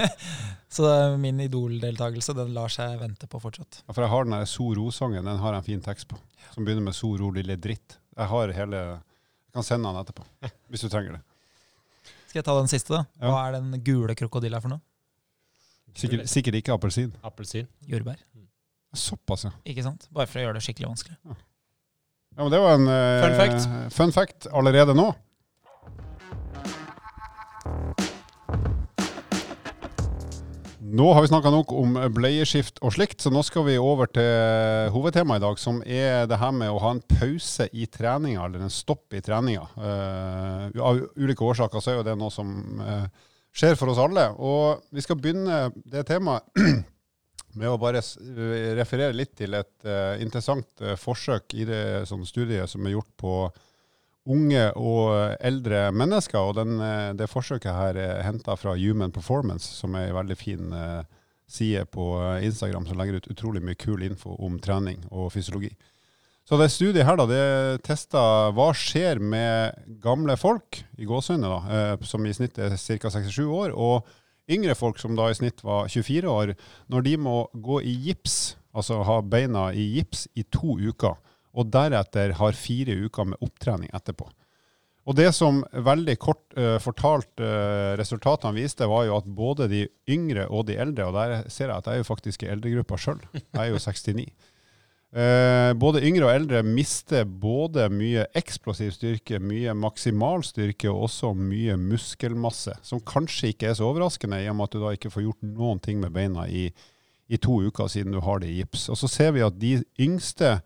så 0.76 0.92
min 1.20 1.42
Idol-deltakelse 1.44 2.32
den 2.36 2.54
lar 2.56 2.72
seg 2.72 2.96
vente 3.02 3.28
på 3.28 3.40
fortsatt. 3.42 3.82
Ja, 3.84 3.92
for 3.92 4.06
jeg 4.06 4.12
har 4.14 4.24
den 4.24 4.36
der 4.38 4.48
So 4.48 4.70
Ro-sangen. 4.78 5.28
Den 5.28 5.42
har 5.42 5.56
jeg 5.56 5.64
en 5.64 5.68
fin 5.68 5.84
tekst 5.84 6.08
på. 6.08 6.16
Som 6.54 6.64
begynner 6.64 6.86
med 6.88 6.96
So 6.96 7.12
Ro 7.20 7.28
lille 7.36 7.58
dritt. 7.60 7.98
Jeg 8.16 8.30
har 8.32 8.52
hele 8.56 8.80
Jeg 8.80 9.56
kan 9.58 9.66
sende 9.68 9.92
den 9.92 10.00
etterpå, 10.00 10.24
hvis 10.72 10.84
du 10.86 10.88
trenger 10.88 11.18
det. 11.18 11.22
Skal 12.30 12.40
jeg 12.40 12.46
ta 12.48 12.54
den 12.56 12.72
siste, 12.72 12.96
da? 12.96 13.04
Hva 13.20 13.42
er 13.46 13.58
den 13.58 13.76
gule 13.84 14.16
krokodilla 14.16 14.62
for 14.64 14.72
noe? 14.72 14.84
Sikkert, 15.96 16.26
sikkert 16.28 16.58
ikke 16.60 16.74
appelsin. 16.76 17.12
Appelsin. 17.24 17.68
Jordbær. 17.88 18.18
Såpass, 18.96 19.46
ja. 19.48 19.52
Ikke 19.68 19.84
sant? 19.84 20.08
Bare 20.12 20.28
for 20.28 20.40
å 20.40 20.44
gjøre 20.44 20.58
det 20.58 20.64
skikkelig 20.64 20.90
vanskelig. 20.90 21.16
Ja. 21.24 21.36
Ja, 22.36 22.42
men 22.42 22.52
Det 22.52 22.58
var 22.60 22.74
en 22.74 22.86
fun, 23.22 23.36
fact. 23.36 23.68
fun 23.94 24.12
fact 24.12 24.46
allerede 24.52 24.94
nå. 24.94 25.14
Nå 30.96 31.12
har 31.12 31.22
vi 31.22 31.28
snakka 31.28 31.50
nok 31.50 31.72
om 31.76 31.96
bleieskift 32.14 32.78
og 32.84 32.92
slikt, 32.94 33.18
så 33.20 33.32
nå 33.32 33.42
skal 33.44 33.64
vi 33.66 33.74
over 33.80 34.08
til 34.08 34.92
hovedtemaet 34.94 35.40
i 35.40 35.44
dag, 35.44 35.58
som 35.60 35.80
er 35.82 36.28
det 36.30 36.38
her 36.40 36.52
med 36.54 36.70
å 36.72 36.78
ha 36.80 36.92
en 36.94 37.02
pause 37.10 37.66
i 37.72 37.88
treninga, 37.90 38.44
eller 38.46 38.64
en 38.64 38.72
stopp 38.72 39.16
i 39.16 39.20
treninga. 39.24 39.66
Uh, 39.76 40.68
av 40.78 41.00
ulike 41.18 41.44
årsaker 41.44 41.82
så 41.82 41.92
er 41.92 41.98
jo 41.98 42.06
det 42.06 42.14
noe 42.20 42.32
som 42.32 42.52
uh, 42.80 43.08
skjer 43.56 43.76
for 43.80 43.92
oss 43.92 44.00
alle. 44.00 44.28
Og 44.38 44.84
vi 44.94 45.04
skal 45.04 45.18
begynne 45.20 45.66
det 45.84 46.06
temaet 46.08 46.46
med 47.60 47.72
å 47.72 47.78
bare 47.80 48.02
referere 48.76 49.16
litt 49.16 49.34
til 49.38 49.56
et 49.56 49.88
uh, 49.88 50.16
interessant 50.22 50.68
uh, 50.84 50.94
forsøk 51.00 51.54
i 51.56 51.66
det 51.68 51.82
sånn 52.08 52.26
studiet 52.28 52.70
som 52.70 52.86
er 52.86 52.96
gjort 52.96 53.12
på 53.20 53.36
unge 54.26 54.64
og 54.74 55.36
eldre 55.44 55.86
mennesker. 55.94 56.38
og 56.40 56.56
den, 56.58 56.80
uh, 56.82 57.14
Det 57.16 57.30
forsøket 57.30 57.72
her 57.72 58.00
er 58.00 58.24
henta 58.26 58.56
fra 58.58 58.76
Human 58.76 59.14
Performance, 59.14 59.68
som 59.78 59.94
er 59.94 60.10
en 60.10 60.18
veldig 60.20 60.38
fin 60.38 60.74
side 61.46 61.84
på 61.94 62.04
Instagram 62.42 62.88
som 62.88 62.98
legger 62.98 63.20
ut 63.20 63.28
utrolig 63.30 63.62
mye 63.62 63.78
kul 63.78 64.02
info 64.02 64.34
om 64.42 64.58
trening 64.58 65.04
og 65.12 65.30
fysiologi. 65.30 65.70
Så 66.46 66.58
det 66.58 66.72
studiet 66.74 67.06
her 67.06 67.18
da, 67.18 67.26
det 67.26 67.82
testa 67.86 68.20
hva 68.54 68.68
skjer 68.74 69.18
med 69.18 69.78
gamle 70.02 70.34
folk, 70.38 70.82
i 70.98 71.06
gåsehudene, 71.06 71.98
som 72.06 72.26
i 72.26 72.34
snitt 72.34 72.58
er 72.58 72.74
ca. 72.74 73.10
67 73.10 73.46
år. 73.46 73.74
og 73.74 74.06
yngre 74.50 74.74
folk 74.78 74.98
som 75.00 75.16
da 75.18 75.30
i 75.30 75.36
snitt 75.36 75.62
var 75.64 75.88
24 75.92 76.30
år, 76.30 76.54
når 76.92 77.06
de 77.06 77.16
må 77.20 77.36
gå 77.52 77.80
i 77.82 77.94
gips, 78.06 78.56
altså 78.76 79.02
ha 79.06 79.20
beina 79.22 79.68
i 79.72 79.86
gips 79.96 80.26
i 80.34 80.44
to 80.52 80.78
uker, 80.78 81.16
og 81.56 81.70
deretter 81.72 82.34
har 82.38 82.58
fire 82.58 82.96
uker 83.06 83.32
med 83.32 83.40
opptrening 83.44 83.92
etterpå. 83.96 84.28
Og 85.06 85.14
Det 85.14 85.28
som 85.34 85.60
veldig 85.70 86.16
kort 86.18 86.42
uh, 86.58 86.80
fortalt 86.82 87.38
uh, 87.38 87.94
resultatene 87.98 88.56
viste, 88.58 88.88
var 88.90 89.04
jo 89.06 89.14
at 89.20 89.28
både 89.30 89.68
de 89.70 89.84
yngre 90.10 90.48
og 90.50 90.66
de 90.66 90.78
eldre, 90.82 91.06
og 91.06 91.14
der 91.14 91.46
ser 91.46 91.70
jeg 91.70 91.76
at 91.76 91.86
jeg 91.86 91.94
er 91.94 92.02
jo 92.02 92.08
faktisk 92.08 92.42
i 92.42 92.50
eldregruppa 92.50 92.98
sjøl, 92.98 93.22
jeg 93.38 93.62
er 93.62 93.70
jo 93.70 93.78
69 93.78 94.26
Eh, 95.16 95.70
både 95.80 96.02
yngre 96.04 96.26
og 96.26 96.34
eldre 96.34 96.60
mister 96.66 97.24
både 97.24 97.86
mye 97.88 98.26
eksplosiv 98.36 98.90
styrke, 98.92 99.38
mye 99.40 99.72
maksimal 99.72 100.42
styrke 100.44 100.90
og 100.90 101.06
også 101.06 101.30
mye 101.38 101.78
muskelmasse. 101.80 102.74
Som 102.84 103.00
kanskje 103.00 103.54
ikke 103.54 103.70
er 103.70 103.78
så 103.78 103.88
overraskende, 103.88 104.42
i 104.44 104.50
og 104.52 104.58
med 104.58 104.68
at 104.68 104.76
du 104.76 104.82
da 104.82 104.92
ikke 104.92 105.12
får 105.14 105.24
gjort 105.24 105.46
noen 105.54 105.80
ting 105.80 106.02
med 106.02 106.12
beina 106.12 106.44
i, 106.52 106.66
i 107.32 107.40
to 107.40 107.62
uker 107.64 107.88
siden 107.88 108.12
du 108.12 108.20
har 108.20 108.44
det 108.44 108.52
i 108.52 108.58
gips. 108.58 108.90
Og 108.92 109.00
så 109.00 109.08
ser 109.08 109.32
vi 109.32 109.46
at 109.46 109.56
de 109.62 109.78
yngste 110.04 110.58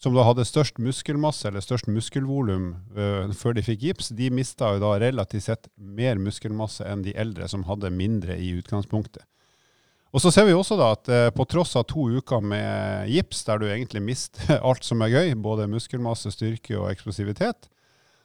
som 0.00 0.14
da 0.14 0.24
hadde 0.24 0.46
størst 0.46 0.78
muskelmasse 0.80 1.50
eller 1.50 1.60
størst 1.60 1.90
muskelvolum 1.90 2.70
eh, 2.96 3.32
før 3.36 3.58
de 3.58 3.64
fikk 3.66 3.82
gips, 3.90 4.12
de 4.16 4.30
mista 4.32 4.72
jo 4.72 4.80
da 4.86 4.94
relativt 5.02 5.50
sett 5.50 5.68
mer 5.76 6.16
muskelmasse 6.22 6.86
enn 6.86 7.02
de 7.04 7.12
eldre 7.18 7.50
som 7.50 7.66
hadde 7.68 7.92
mindre 7.92 8.38
i 8.40 8.54
utgangspunktet. 8.56 9.26
Og 10.08 10.22
så 10.24 10.32
ser 10.32 10.46
vi 10.48 10.56
også 10.56 10.78
da 10.80 10.92
at 10.94 11.10
eh, 11.12 11.28
på 11.36 11.44
tross 11.50 11.74
av 11.76 11.84
to 11.90 12.06
uker 12.08 12.40
med 12.40 13.10
gips, 13.12 13.42
der 13.44 13.60
du 13.60 13.66
egentlig 13.68 14.02
mister 14.04 14.56
alt 14.68 14.86
som 14.86 15.04
er 15.04 15.12
gøy, 15.12 15.34
både 15.36 15.68
muskelmasse, 15.70 16.32
styrke 16.32 16.78
og 16.78 16.90
eksplosivitet, 16.92 17.68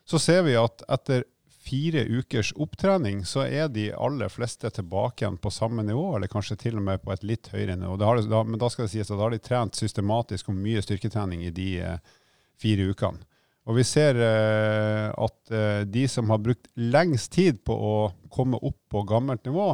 så 0.07 0.19
ser 0.19 0.43
vi 0.47 0.55
at 0.59 0.83
etter 0.91 1.25
fire 1.63 2.03
ukers 2.11 2.51
opptrening, 2.59 3.21
så 3.25 3.45
er 3.47 3.69
de 3.71 3.87
aller 3.95 4.31
fleste 4.31 4.67
tilbake 4.75 5.23
igjen 5.23 5.37
på 5.39 5.51
samme 5.53 5.83
nivå, 5.87 6.17
eller 6.17 6.31
kanskje 6.31 6.57
til 6.59 6.79
og 6.79 6.83
med 6.87 7.03
på 7.03 7.13
et 7.13 7.23
litt 7.23 7.47
høyere 7.53 7.77
nivå. 7.79 7.95
Da, 7.99 8.41
men 8.43 8.59
da 8.59 8.69
skal 8.71 8.87
det 8.87 8.93
sies 8.95 9.11
at 9.11 9.15
da 9.15 9.23
har 9.23 9.35
de 9.35 9.43
trent 9.43 9.79
systematisk 9.79 10.51
og 10.51 10.59
mye 10.59 10.83
styrketrening 10.83 11.45
i 11.47 11.53
de 11.55 11.69
eh, 11.79 12.17
fire 12.59 12.89
ukene. 12.91 13.23
Og 13.63 13.77
vi 13.77 13.85
ser 13.87 14.19
eh, 14.19 15.07
at 15.07 15.55
eh, 15.55 15.85
de 15.87 16.03
som 16.11 16.31
har 16.33 16.41
brukt 16.43 16.67
lengst 16.75 17.31
tid 17.37 17.61
på 17.63 17.75
å 17.75 17.95
komme 18.33 18.59
opp 18.59 18.79
på 18.91 19.05
gammelt 19.07 19.47
nivå, 19.47 19.71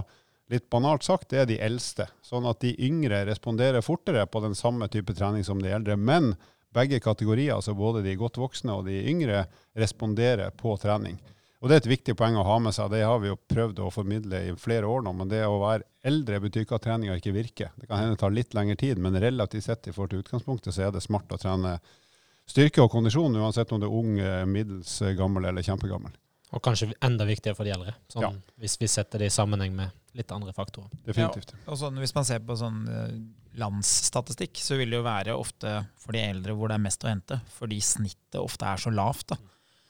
litt 0.49 0.69
banalt 0.69 1.05
sagt, 1.05 1.29
det 1.29 1.43
er 1.43 1.49
de 1.49 1.59
eldste. 1.61 2.07
Sånn 2.25 2.47
at 2.49 2.61
de 2.63 2.73
yngre 2.85 3.21
responderer 3.29 3.85
fortere 3.85 4.25
på 4.25 4.41
den 4.43 4.57
samme 4.57 4.89
type 4.91 5.13
trening 5.17 5.45
som 5.45 5.61
de 5.61 5.71
eldre. 5.73 5.97
Men 5.97 6.33
begge 6.73 6.99
kategorier, 7.01 7.55
altså 7.55 7.75
både 7.77 8.03
de 8.05 8.17
godt 8.17 8.39
voksne 8.41 8.75
og 8.77 8.87
de 8.89 8.97
yngre, 9.09 9.45
responderer 9.77 10.53
på 10.57 10.75
trening. 10.81 11.19
Og 11.59 11.67
Det 11.67 11.75
er 11.75 11.81
et 11.81 11.91
viktig 11.91 12.15
poeng 12.15 12.37
å 12.39 12.45
ha 12.47 12.55
med 12.63 12.73
seg. 12.73 12.87
Det 12.93 13.01
har 13.03 13.17
vi 13.19 13.27
jo 13.33 13.39
prøvd 13.51 13.81
å 13.83 13.91
formidle 13.91 14.39
i 14.47 14.53
flere 14.55 14.87
år 14.87 15.03
nå. 15.03 15.11
Men 15.19 15.31
det 15.31 15.41
å 15.43 15.59
være 15.59 15.83
eldre 16.07 16.39
betyr 16.45 16.63
ikke 16.63 16.77
at 16.77 16.85
treninga 16.87 17.17
ikke 17.19 17.35
virker. 17.35 17.73
Det 17.75 17.89
kan 17.89 17.99
hende 17.99 18.15
det 18.15 18.21
tar 18.21 18.31
litt 18.31 18.55
lengre 18.55 18.79
tid, 18.79 19.01
men 19.03 19.19
relativt 19.19 19.67
sett 19.67 19.89
i 19.89 19.93
forhold 19.95 20.13
til 20.13 20.23
utgangspunktet 20.23 20.75
så 20.75 20.87
er 20.87 20.95
det 20.95 21.03
smart 21.03 21.35
å 21.35 21.41
trene 21.41 21.75
styrke 22.49 22.81
og 22.81 22.93
kondisjon, 22.93 23.35
uansett 23.35 23.75
om 23.75 23.83
du 23.83 23.89
er 23.89 23.97
ung, 23.99 24.15
middels 24.49 24.95
gammel 25.19 25.51
eller 25.51 25.67
kjempegammel. 25.67 26.15
Og 26.51 26.61
kanskje 26.65 26.87
enda 27.05 27.25
viktigere 27.29 27.55
for 27.55 27.67
de 27.67 27.71
eldre, 27.75 27.91
sånn, 28.09 28.23
Ja. 28.23 28.31
hvis 28.57 28.77
vi 28.81 28.87
setter 28.89 29.19
det 29.21 29.27
i 29.29 29.35
sammenheng 29.35 29.75
med 29.75 29.91
litt 30.17 30.31
andre 30.33 30.51
faktorer. 30.51 30.89
Definitivt. 31.05 31.53
Og 31.67 31.77
sånn, 31.77 31.97
hvis 32.01 32.15
man 32.15 32.25
ser 32.25 32.39
på 32.39 32.55
sånn 32.57 32.79
eh, 32.89 33.59
landsstatistikk, 33.59 34.57
så 34.57 34.77
vil 34.79 34.89
det 34.89 34.97
jo 34.97 35.05
være 35.05 35.35
ofte 35.37 35.73
for 36.01 36.15
de 36.15 36.23
eldre 36.25 36.55
hvor 36.57 36.71
det 36.71 36.79
er 36.79 36.85
mest 36.87 37.03
å 37.05 37.11
hente, 37.11 37.37
fordi 37.53 37.77
snittet 37.85 38.39
ofte 38.41 38.65
er 38.65 38.77
så 38.81 38.91
lavt. 38.93 39.27
da. 39.27 39.37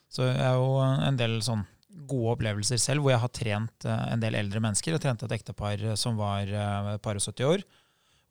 Så 0.09 0.25
jeg 0.27 0.41
har 0.43 0.55
jo 0.59 0.79
en 1.07 1.15
del 1.19 1.39
sånn 1.45 1.65
gode 2.09 2.35
opplevelser 2.37 2.79
selv, 2.81 3.01
hvor 3.03 3.11
jeg 3.13 3.21
har 3.23 3.29
trent 3.39 3.85
eh, 3.85 4.05
en 4.13 4.19
del 4.19 4.35
eldre 4.35 4.59
mennesker. 4.59 4.91
Jeg 4.97 5.01
trente 5.05 5.23
et 5.29 5.37
ektepar 5.39 5.81
eh, 5.93 5.95
som 5.95 6.17
var 6.17 6.43
et 6.49 7.01
par 7.01 7.15
og 7.15 7.21
70 7.23 7.45
år. 7.45 7.63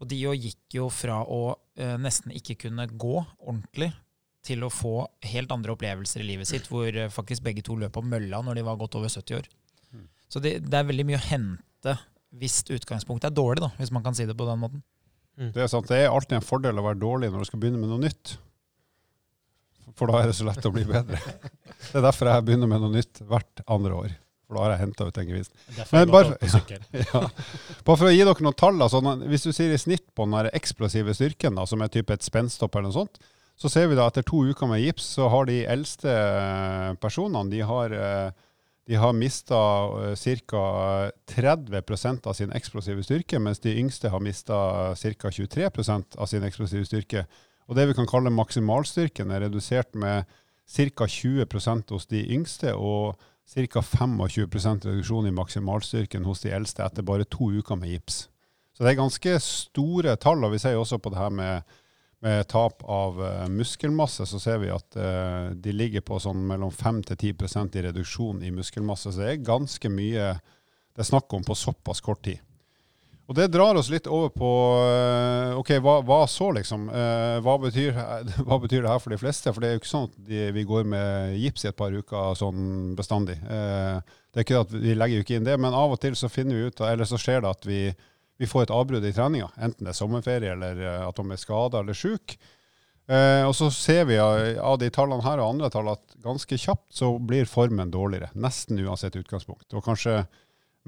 Og 0.00 0.06
de 0.06 0.20
jo 0.20 0.30
gikk 0.36 0.76
jo 0.76 0.90
fra 0.94 1.24
å 1.26 1.56
nesten 1.98 2.30
ikke 2.30 2.54
kunne 2.68 2.84
gå 2.86 3.16
ordentlig 3.42 3.88
til 4.48 4.64
å 4.66 4.70
få 4.72 4.94
helt 5.30 5.52
andre 5.54 5.74
opplevelser 5.76 6.24
i 6.24 6.28
livet 6.32 6.48
sitt, 6.50 6.66
hvor 6.72 6.88
eh, 6.88 7.10
faktisk 7.12 7.44
begge 7.46 7.62
to 7.66 7.76
løp 7.78 7.94
på 7.98 8.02
mølla 8.04 8.40
når 8.44 8.58
de 8.60 8.66
var 8.66 8.80
godt 8.80 8.96
over 9.00 9.12
70 9.12 9.38
år. 9.42 9.48
Så 10.28 10.40
det, 10.44 10.58
det 10.68 10.76
er 10.76 10.84
veldig 10.88 11.06
mye 11.08 11.16
å 11.20 11.24
hente 11.30 11.94
hvis 12.36 12.58
utgangspunktet 12.74 13.30
er 13.30 13.36
dårlig, 13.38 13.62
da, 13.64 13.70
hvis 13.78 13.92
man 13.94 14.02
kan 14.04 14.16
si 14.16 14.26
det 14.28 14.34
på 14.36 14.44
den 14.48 14.60
måten. 14.60 14.82
Det 15.38 15.62
er 15.64 15.70
sant, 15.70 15.86
det 15.88 16.02
er 16.02 16.10
alltid 16.12 16.36
en 16.40 16.44
fordel 16.44 16.76
å 16.80 16.84
være 16.84 16.98
dårlig 17.00 17.30
når 17.32 17.44
du 17.44 17.48
skal 17.48 17.60
begynne 17.62 17.80
med 17.80 17.88
noe 17.92 18.02
nytt. 18.02 18.34
For 19.96 20.10
da 20.10 20.20
er 20.20 20.28
det 20.30 20.36
så 20.36 20.44
lett 20.46 20.66
å 20.66 20.72
bli 20.74 20.84
bedre. 20.86 21.18
Det 21.88 21.96
er 21.96 22.04
derfor 22.04 22.28
jeg 22.28 22.44
begynner 22.44 22.68
med 22.70 22.82
noe 22.82 22.92
nytt 22.92 23.20
hvert 23.30 23.62
andre 23.70 23.94
år. 23.96 24.12
For 24.48 24.56
da 24.58 24.64
har 24.64 24.72
jeg 24.74 24.80
henta 24.82 25.06
ut 25.08 25.16
den 25.16 25.28
gevinsten. 25.30 25.58
Men 25.94 26.10
bare- 26.12 26.36
sykkel. 26.52 26.84
Ja. 27.06 27.22
Bare 27.86 27.96
for 28.00 28.08
å 28.08 28.12
gi 28.12 28.20
dere 28.24 28.44
noen 28.44 28.56
tall. 28.58 28.78
Altså, 28.84 29.00
hvis 29.30 29.46
du 29.46 29.50
sier 29.54 29.72
i 29.74 29.80
snitt 29.80 30.04
på 30.16 30.26
den 30.28 30.50
eksplosive 30.58 31.14
styrken, 31.16 31.56
da, 31.58 31.64
som 31.70 31.82
er 31.84 31.90
type 31.94 32.14
et 32.14 32.26
spensthopp 32.26 32.76
eller 32.76 32.90
noe 32.90 32.96
sånt, 32.98 33.20
så 33.58 33.70
ser 33.70 33.88
vi 33.90 33.96
da 33.98 34.06
etter 34.06 34.22
to 34.26 34.44
uker 34.46 34.70
med 34.70 34.84
gips, 34.84 35.06
så 35.18 35.26
har 35.32 35.48
de 35.48 35.64
eldste 35.66 36.12
eh, 36.12 36.92
personene 37.02 37.50
de 37.50 37.62
har, 37.66 37.94
eh, 37.94 38.28
de 38.88 38.98
har 39.02 39.16
mista 39.16 39.58
ca. 40.14 40.62
30% 41.28 42.28
av 42.30 42.36
sin 42.38 42.54
eksplosive 42.54 43.02
styrke, 43.04 43.40
mens 43.42 43.58
de 43.60 43.74
yngste 43.80 44.12
har 44.14 44.22
mista 44.22 44.94
ca. 44.94 45.32
23% 45.34 46.16
av 46.16 46.30
sin 46.30 46.46
eksplosive 46.46 46.86
styrke. 46.86 47.26
Og 47.68 47.76
det 47.76 47.88
vi 47.90 47.98
kan 47.98 48.08
kalle 48.08 48.32
maksimalstyrken, 48.32 49.34
er 49.34 49.44
redusert 49.48 49.90
med 49.94 50.24
ca. 50.68 51.10
20% 51.10 51.90
hos 51.90 52.06
de 52.06 52.22
yngste 52.38 52.72
og 52.78 53.18
ca. 53.48 53.82
25% 53.82 54.86
reduksjon 54.86 55.28
i 55.28 55.34
maksimalstyrken 55.34 56.24
hos 56.24 56.46
de 56.46 56.54
eldste 56.54 56.86
etter 56.86 57.02
bare 57.02 57.26
to 57.26 57.50
uker 57.58 57.76
med 57.76 57.96
gips. 57.96 58.28
Så 58.76 58.84
det 58.84 58.92
er 58.92 59.02
ganske 59.02 59.36
store 59.42 60.14
tall, 60.22 60.44
og 60.46 60.54
vi 60.54 60.62
ser 60.62 60.76
jo 60.76 60.84
også 60.84 61.00
på 61.02 61.10
det 61.10 61.18
her 61.18 61.32
med, 61.34 61.78
med 62.20 62.48
tap 62.48 62.82
av 62.84 63.26
eh, 63.26 63.46
muskelmasse, 63.48 64.26
så 64.26 64.40
ser 64.42 64.58
vi 64.58 64.72
at 64.74 64.96
eh, 64.98 65.54
de 65.54 65.74
ligger 65.74 66.02
på 66.06 66.18
sånn 66.22 66.40
mellom 66.50 66.72
5-10% 66.74 67.78
i 67.78 67.86
reduksjon 67.86 68.42
i 68.42 68.50
muskelmasse. 68.54 69.12
Så 69.12 69.22
det 69.22 69.32
er 69.32 69.46
ganske 69.46 69.92
mye 69.92 70.34
det 70.98 71.04
er 71.04 71.12
snakk 71.12 71.30
om 71.36 71.44
på 71.46 71.54
såpass 71.54 72.02
kort 72.02 72.24
tid. 72.26 72.42
Og 73.28 73.36
det 73.36 73.50
drar 73.52 73.76
oss 73.76 73.90
litt 73.92 74.08
over 74.10 74.32
på 74.34 74.50
eh, 74.88 75.52
OK, 75.60 75.74
hva, 75.84 75.98
hva 76.02 76.22
så, 76.32 76.48
liksom? 76.56 76.88
Hva, 77.44 77.54
betyr, 77.62 77.94
hva 78.48 78.58
betyr 78.64 78.82
det 78.82 78.90
her 78.90 79.02
for 79.04 79.14
de 79.14 79.20
fleste? 79.20 79.52
For 79.52 79.62
det 79.62 79.70
er 79.70 79.76
jo 79.76 79.82
ikke 79.84 79.92
sånn 79.92 80.08
at 80.10 80.32
vi 80.56 80.66
går 80.66 80.88
med 80.90 81.36
gips 81.38 81.66
i 81.66 81.70
et 81.70 81.78
par 81.78 81.94
uker 81.94 82.34
sånn 82.40 82.96
bestandig. 82.98 83.38
Det 83.38 84.42
er 84.42 84.46
ikke 84.46 84.64
at 84.64 84.74
Vi 84.74 84.96
legger 84.96 85.20
jo 85.20 85.26
ikke 85.26 85.38
inn 85.38 85.46
det, 85.46 85.58
men 85.60 85.76
av 85.76 85.94
og 85.94 86.00
til 86.02 86.18
så 86.18 86.32
finner 86.32 86.58
vi 86.58 86.72
ut, 86.72 86.82
eller 86.82 87.06
så 87.06 87.20
skjer 87.20 87.44
det 87.44 87.52
at 87.52 87.68
vi, 87.68 87.82
vi 88.38 88.46
får 88.46 88.66
et 88.66 88.74
avbrudd 88.74 89.04
i 89.04 89.12
treninga. 89.14 89.50
Enten 89.58 89.86
det 89.86 89.92
er 89.92 89.98
sommerferie 89.98 90.54
eller 90.54 90.78
eh, 90.78 91.02
at 91.08 91.18
de 91.18 91.34
er 91.34 91.40
skada 91.40 91.82
eller 91.82 91.96
syke. 91.98 92.38
Eh, 93.08 93.42
og 93.48 93.54
så 93.56 93.70
ser 93.72 94.04
vi 94.10 94.18
av, 94.20 94.40
av 94.60 94.76
de 94.80 94.90
tallene 94.92 95.24
her 95.24 95.40
og 95.40 95.54
andre 95.54 95.70
tall 95.72 95.88
at 95.94 96.18
ganske 96.24 96.58
kjapt 96.60 96.92
så 97.00 97.14
blir 97.18 97.48
formen 97.48 97.90
dårligere. 97.94 98.30
Nesten 98.36 98.80
uansett 98.84 99.16
utgangspunkt. 99.18 99.70
Og 99.72 99.84
kanskje 99.86 100.22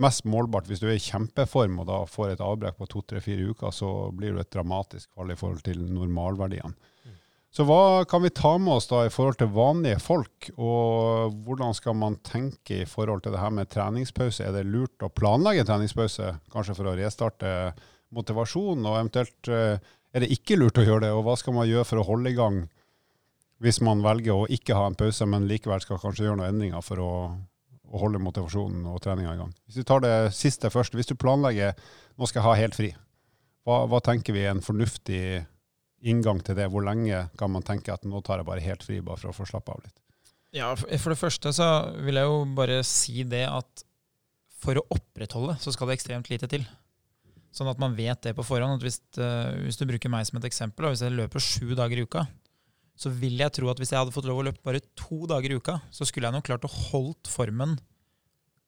mest 0.00 0.26
målbart 0.28 0.68
hvis 0.68 0.82
du 0.82 0.86
er 0.88 0.98
i 0.98 1.02
kjempeform 1.02 1.80
og 1.82 1.88
da 1.90 2.02
får 2.08 2.34
et 2.34 2.44
avbrekk 2.44 2.78
på 2.78 2.88
to-tre-fire 2.92 3.50
uker, 3.50 3.74
så 3.74 3.90
blir 4.16 4.36
det 4.36 4.46
et 4.46 4.54
dramatisk 4.54 5.10
fall 5.16 5.32
i 5.32 5.38
forhold 5.38 5.64
til 5.66 5.82
normalverdiene. 5.90 6.76
Så 7.50 7.64
hva 7.66 8.04
kan 8.06 8.22
vi 8.22 8.30
ta 8.30 8.52
med 8.62 8.76
oss 8.76 8.86
da 8.86 9.02
i 9.06 9.10
forhold 9.10 9.40
til 9.40 9.50
vanlige 9.50 9.98
folk, 9.98 10.52
og 10.54 11.34
hvordan 11.46 11.74
skal 11.74 11.96
man 11.98 12.20
tenke 12.22 12.84
i 12.84 12.86
forhold 12.86 13.24
til 13.24 13.34
det 13.34 13.40
her 13.42 13.50
med 13.54 13.72
treningspause? 13.72 14.46
Er 14.46 14.54
det 14.54 14.68
lurt 14.70 15.02
å 15.02 15.10
planlegge 15.10 15.64
en 15.64 15.70
treningspause, 15.72 16.28
kanskje 16.54 16.76
for 16.78 16.92
å 16.92 16.94
restarte 16.98 17.50
motivasjonen, 18.14 18.86
og 18.86 19.00
eventuelt 19.00 19.50
eh, 19.50 19.82
er 20.14 20.22
det 20.22 20.30
ikke 20.34 20.60
lurt 20.60 20.78
å 20.78 20.86
gjøre 20.86 21.08
det, 21.08 21.12
og 21.14 21.26
hva 21.26 21.34
skal 21.38 21.58
man 21.58 21.66
gjøre 21.66 21.88
for 21.90 22.02
å 22.02 22.06
holde 22.06 22.30
i 22.30 22.38
gang 22.38 22.62
hvis 23.60 23.82
man 23.84 24.00
velger 24.00 24.32
å 24.32 24.48
ikke 24.48 24.76
ha 24.78 24.86
en 24.88 24.96
pause, 24.98 25.26
men 25.28 25.50
likevel 25.50 25.82
skal 25.82 25.98
kanskje 26.00 26.28
gjøre 26.28 26.38
noen 26.40 26.54
endringer 26.54 26.86
for 26.86 27.02
å, 27.02 27.12
å 27.90 28.00
holde 28.00 28.22
motivasjonen 28.22 28.86
og 28.88 29.02
treninga 29.04 29.34
i 29.34 29.40
gang? 29.42 29.50
Hvis 29.66 29.82
du 29.82 29.86
tar 29.90 30.06
det 30.06 30.14
siste 30.38 30.70
først, 30.72 30.94
hvis 30.94 31.10
du 31.10 31.18
planlegger 31.18 31.74
nå 32.14 32.30
skal 32.30 32.40
jeg 32.40 32.46
ha 32.46 32.58
helt 32.62 32.78
fri, 32.78 32.94
hva, 33.66 33.82
hva 33.90 34.00
tenker 34.06 34.38
vi 34.38 34.46
er 34.46 34.54
en 34.54 34.64
fornuftig 34.64 35.42
inngang 36.00 36.40
til 36.44 36.56
det? 36.58 36.68
Hvor 36.72 36.84
lenge 36.86 37.26
kan 37.38 37.52
man 37.52 37.64
tenke 37.66 37.92
at 37.94 38.06
nå 38.08 38.22
tar 38.24 38.40
jeg 38.40 38.48
bare 38.48 38.64
helt 38.64 38.84
fri, 38.86 39.00
bare 39.04 39.20
for 39.20 39.32
å 39.32 39.36
få 39.36 39.48
slappe 39.48 39.74
av 39.74 39.84
litt? 39.84 39.96
Ja, 40.56 40.72
for 40.74 41.12
det 41.12 41.20
første 41.20 41.52
så 41.54 41.68
vil 42.02 42.18
jeg 42.18 42.26
jo 42.26 42.42
bare 42.56 42.80
si 42.86 43.22
det 43.28 43.44
at 43.46 43.84
for 44.60 44.76
å 44.76 44.86
opprettholde 44.92 45.56
så 45.62 45.72
skal 45.72 45.88
det 45.88 46.00
ekstremt 46.00 46.30
lite 46.32 46.48
til. 46.50 46.66
Sånn 47.54 47.70
at 47.70 47.80
man 47.82 47.96
vet 47.98 48.20
det 48.26 48.34
på 48.36 48.44
forhånd. 48.46 48.78
at 48.78 48.84
Hvis, 48.84 49.00
eh, 49.18 49.64
hvis 49.64 49.78
du 49.78 49.86
bruker 49.88 50.12
meg 50.12 50.26
som 50.26 50.38
et 50.38 50.48
eksempel, 50.50 50.86
og 50.86 50.94
hvis 50.94 51.04
jeg 51.06 51.16
løper 51.16 51.42
sju 51.42 51.74
dager 51.74 51.98
i 51.98 52.04
uka, 52.06 52.26
så 53.00 53.10
vil 53.10 53.40
jeg 53.40 53.54
tro 53.56 53.70
at 53.70 53.80
hvis 53.80 53.94
jeg 53.94 53.98
hadde 53.98 54.12
fått 54.14 54.28
lov 54.28 54.42
å 54.42 54.46
løpe 54.50 54.62
bare 54.66 54.82
to 54.98 55.24
dager 55.30 55.54
i 55.54 55.56
uka, 55.56 55.78
så 55.90 56.06
skulle 56.06 56.28
jeg 56.28 56.36
nok 56.36 56.46
klart 56.46 56.66
å 56.68 56.74
holdt 56.90 57.30
formen 57.32 57.78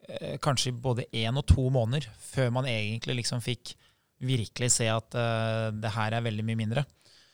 eh, 0.08 0.38
kanskje 0.42 0.72
både 0.72 1.06
én 1.12 1.36
og 1.36 1.46
to 1.50 1.68
måneder, 1.70 2.08
før 2.18 2.50
man 2.56 2.70
egentlig 2.70 3.20
liksom 3.20 3.44
fikk 3.44 3.74
virkelig 4.22 4.70
se 4.78 4.88
at 4.88 5.18
eh, 5.18 5.68
det 5.76 5.92
her 5.92 6.16
er 6.16 6.24
veldig 6.24 6.46
mye 6.48 6.62
mindre. 6.62 6.86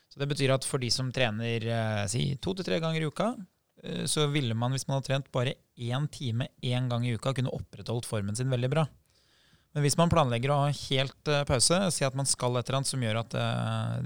Så 0.08 0.20
det 0.20 0.28
betyr 0.30 0.54
at 0.54 0.66
for 0.66 0.80
de 0.80 0.88
som 0.92 1.10
trener 1.12 1.64
eh, 1.68 2.04
si 2.10 2.30
to 2.40 2.54
til 2.56 2.66
tre 2.66 2.80
ganger 2.82 3.04
i 3.04 3.08
uka, 3.10 3.32
eh, 3.84 4.04
så 4.08 4.26
ville 4.32 4.56
man, 4.56 4.72
hvis 4.72 4.86
man 4.88 4.98
hadde 4.98 5.10
trent 5.10 5.28
bare 5.34 5.58
én 5.76 6.08
time 6.12 6.48
én 6.64 6.88
gang 6.88 7.04
i 7.04 7.12
uka, 7.16 7.34
kunne 7.36 7.52
opprettholdt 7.52 8.08
formen 8.08 8.36
sin 8.36 8.50
veldig 8.52 8.72
bra. 8.72 8.86
Men 9.76 9.84
hvis 9.84 9.98
man 10.00 10.10
planlegger 10.10 10.54
å 10.54 10.62
ha 10.64 10.70
helt 10.72 11.30
eh, 11.30 11.44
pause, 11.48 11.82
si 11.94 12.06
at 12.08 12.16
man 12.16 12.28
skal 12.28 12.56
et 12.56 12.64
eller 12.64 12.80
annet 12.80 12.92
som 12.92 13.04
gjør 13.04 13.20
at 13.20 13.36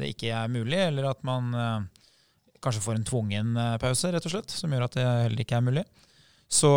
det 0.01 0.11
ikke 0.11 0.35
er 0.35 0.51
mulig, 0.51 0.81
eller 0.89 1.13
at 1.13 1.23
man 1.27 1.55
kanskje 2.63 2.83
får 2.83 2.99
en 2.99 3.07
tvungen 3.07 3.55
pause, 3.83 4.11
rett 4.15 4.27
og 4.27 4.35
slett, 4.35 4.53
som 4.55 4.75
gjør 4.75 4.87
at 4.87 4.99
det 4.99 5.07
heller 5.07 5.43
ikke 5.43 5.59
er 5.59 5.65
mulig, 5.67 5.87
så 6.53 6.71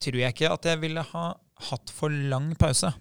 tror 0.00 0.20
jeg 0.20 0.36
ikke 0.36 0.52
at 0.52 0.68
jeg 0.68 0.80
ville 0.84 1.02
ha 1.10 1.26
hatt 1.70 1.92
for 1.92 2.12
lang 2.12 2.52
pause. 2.60 2.92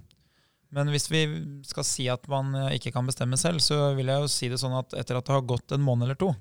Men 0.74 0.90
hvis 0.92 1.08
vi 1.12 1.22
skal 1.68 1.86
si 1.88 2.08
at 2.12 2.26
man 2.32 2.56
eh, 2.58 2.76
ikke 2.80 2.94
kan 2.96 3.06
bestemme 3.08 3.38
selv, 3.40 3.62
så 3.64 3.94
vil 3.98 4.10
jeg 4.12 4.24
jo 4.24 4.32
si 4.32 4.50
det 4.52 4.60
sånn 4.62 4.76
at 4.80 4.96
etter 4.98 5.20
at 5.20 5.28
det 5.28 5.36
har 5.36 5.46
gått 5.46 5.76
en 5.76 5.86
måned 5.86 6.10
eller 6.10 6.20
to, 6.20 6.32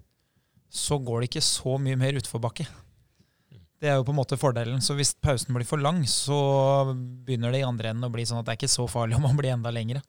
så 0.74 0.98
går 0.98 1.22
det 1.22 1.30
ikke 1.30 1.44
så 1.44 1.76
mye 1.78 1.98
mer 2.00 2.16
utforbakke. 2.18 2.66
Det 3.84 3.90
er 3.90 3.98
jo 3.98 4.06
på 4.06 4.14
en 4.14 4.20
måte 4.22 4.38
fordelen. 4.40 4.80
Så 4.82 4.96
hvis 4.96 5.12
pausen 5.20 5.54
blir 5.54 5.66
for 5.68 5.82
lang, 5.82 6.00
så 6.08 6.38
begynner 6.94 7.52
det 7.52 7.60
i 7.60 7.68
andre 7.68 7.92
enden 7.92 8.08
å 8.08 8.12
bli 8.14 8.24
sånn 8.26 8.40
at 8.40 8.48
det 8.48 8.54
er 8.54 8.60
ikke 8.62 8.74
så 8.74 8.88
farlig 8.90 9.16
om 9.18 9.26
man 9.28 9.38
blir 9.38 9.54
enda 9.54 9.72
lengre. 9.74 10.02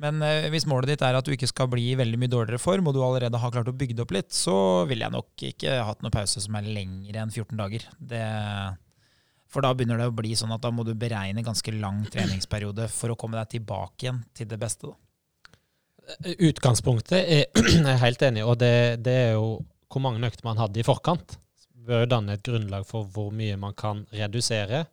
Men 0.00 0.22
eh, 0.24 0.48
hvis 0.52 0.66
målet 0.68 0.94
ditt 0.94 1.04
er 1.04 1.16
at 1.16 1.26
du 1.26 1.34
ikke 1.34 1.48
skal 1.50 1.68
bli 1.70 1.90
i 1.92 1.96
veldig 2.00 2.18
mye 2.20 2.32
dårligere 2.32 2.60
form, 2.60 2.88
og 2.88 2.96
du 2.96 3.02
allerede 3.04 3.40
har 3.40 3.52
klart 3.52 3.68
å 3.68 3.76
bygge 3.76 3.96
det 3.96 4.04
opp 4.04 4.14
litt, 4.16 4.30
så 4.32 4.56
ville 4.88 5.04
jeg 5.04 5.16
nok 5.16 5.44
ikke 5.50 5.80
hatt 5.84 6.00
noen 6.04 6.14
pause 6.14 6.40
som 6.40 6.56
er 6.56 6.68
lengre 6.68 7.20
enn 7.20 7.32
14 7.32 7.60
dager. 7.60 7.84
Det, 8.00 8.22
for 9.50 9.66
da 9.66 9.72
begynner 9.74 9.98
det 9.98 10.08
å 10.10 10.14
bli 10.14 10.32
sånn 10.38 10.54
at 10.54 10.62
da 10.62 10.70
må 10.74 10.84
du 10.86 10.92
beregne 10.98 11.42
ganske 11.46 11.74
lang 11.74 12.04
treningsperiode 12.12 12.86
for 12.92 13.12
å 13.12 13.18
komme 13.18 13.38
deg 13.40 13.56
tilbake 13.56 14.06
igjen 14.06 14.22
til 14.36 14.48
det 14.50 14.58
beste. 14.60 14.90
Da. 14.90 16.34
Utgangspunktet 16.38 17.20
er 17.20 17.44
jeg 17.90 18.02
helt 18.04 18.26
enig 18.26 18.46
og 18.46 18.58
det, 18.62 19.00
det 19.04 19.16
er 19.26 19.32
jo 19.34 19.60
hvor 19.90 20.04
mange 20.04 20.22
økter 20.26 20.46
man 20.46 20.60
hadde 20.60 20.82
i 20.82 20.86
forkant. 20.86 21.36
Bør 21.74 22.06
danne 22.06 22.36
et 22.36 22.46
grunnlag 22.46 22.86
for 22.86 23.08
hvor 23.10 23.32
mye 23.34 23.56
man 23.58 23.74
kan 23.74 24.04
redusere, 24.14 24.84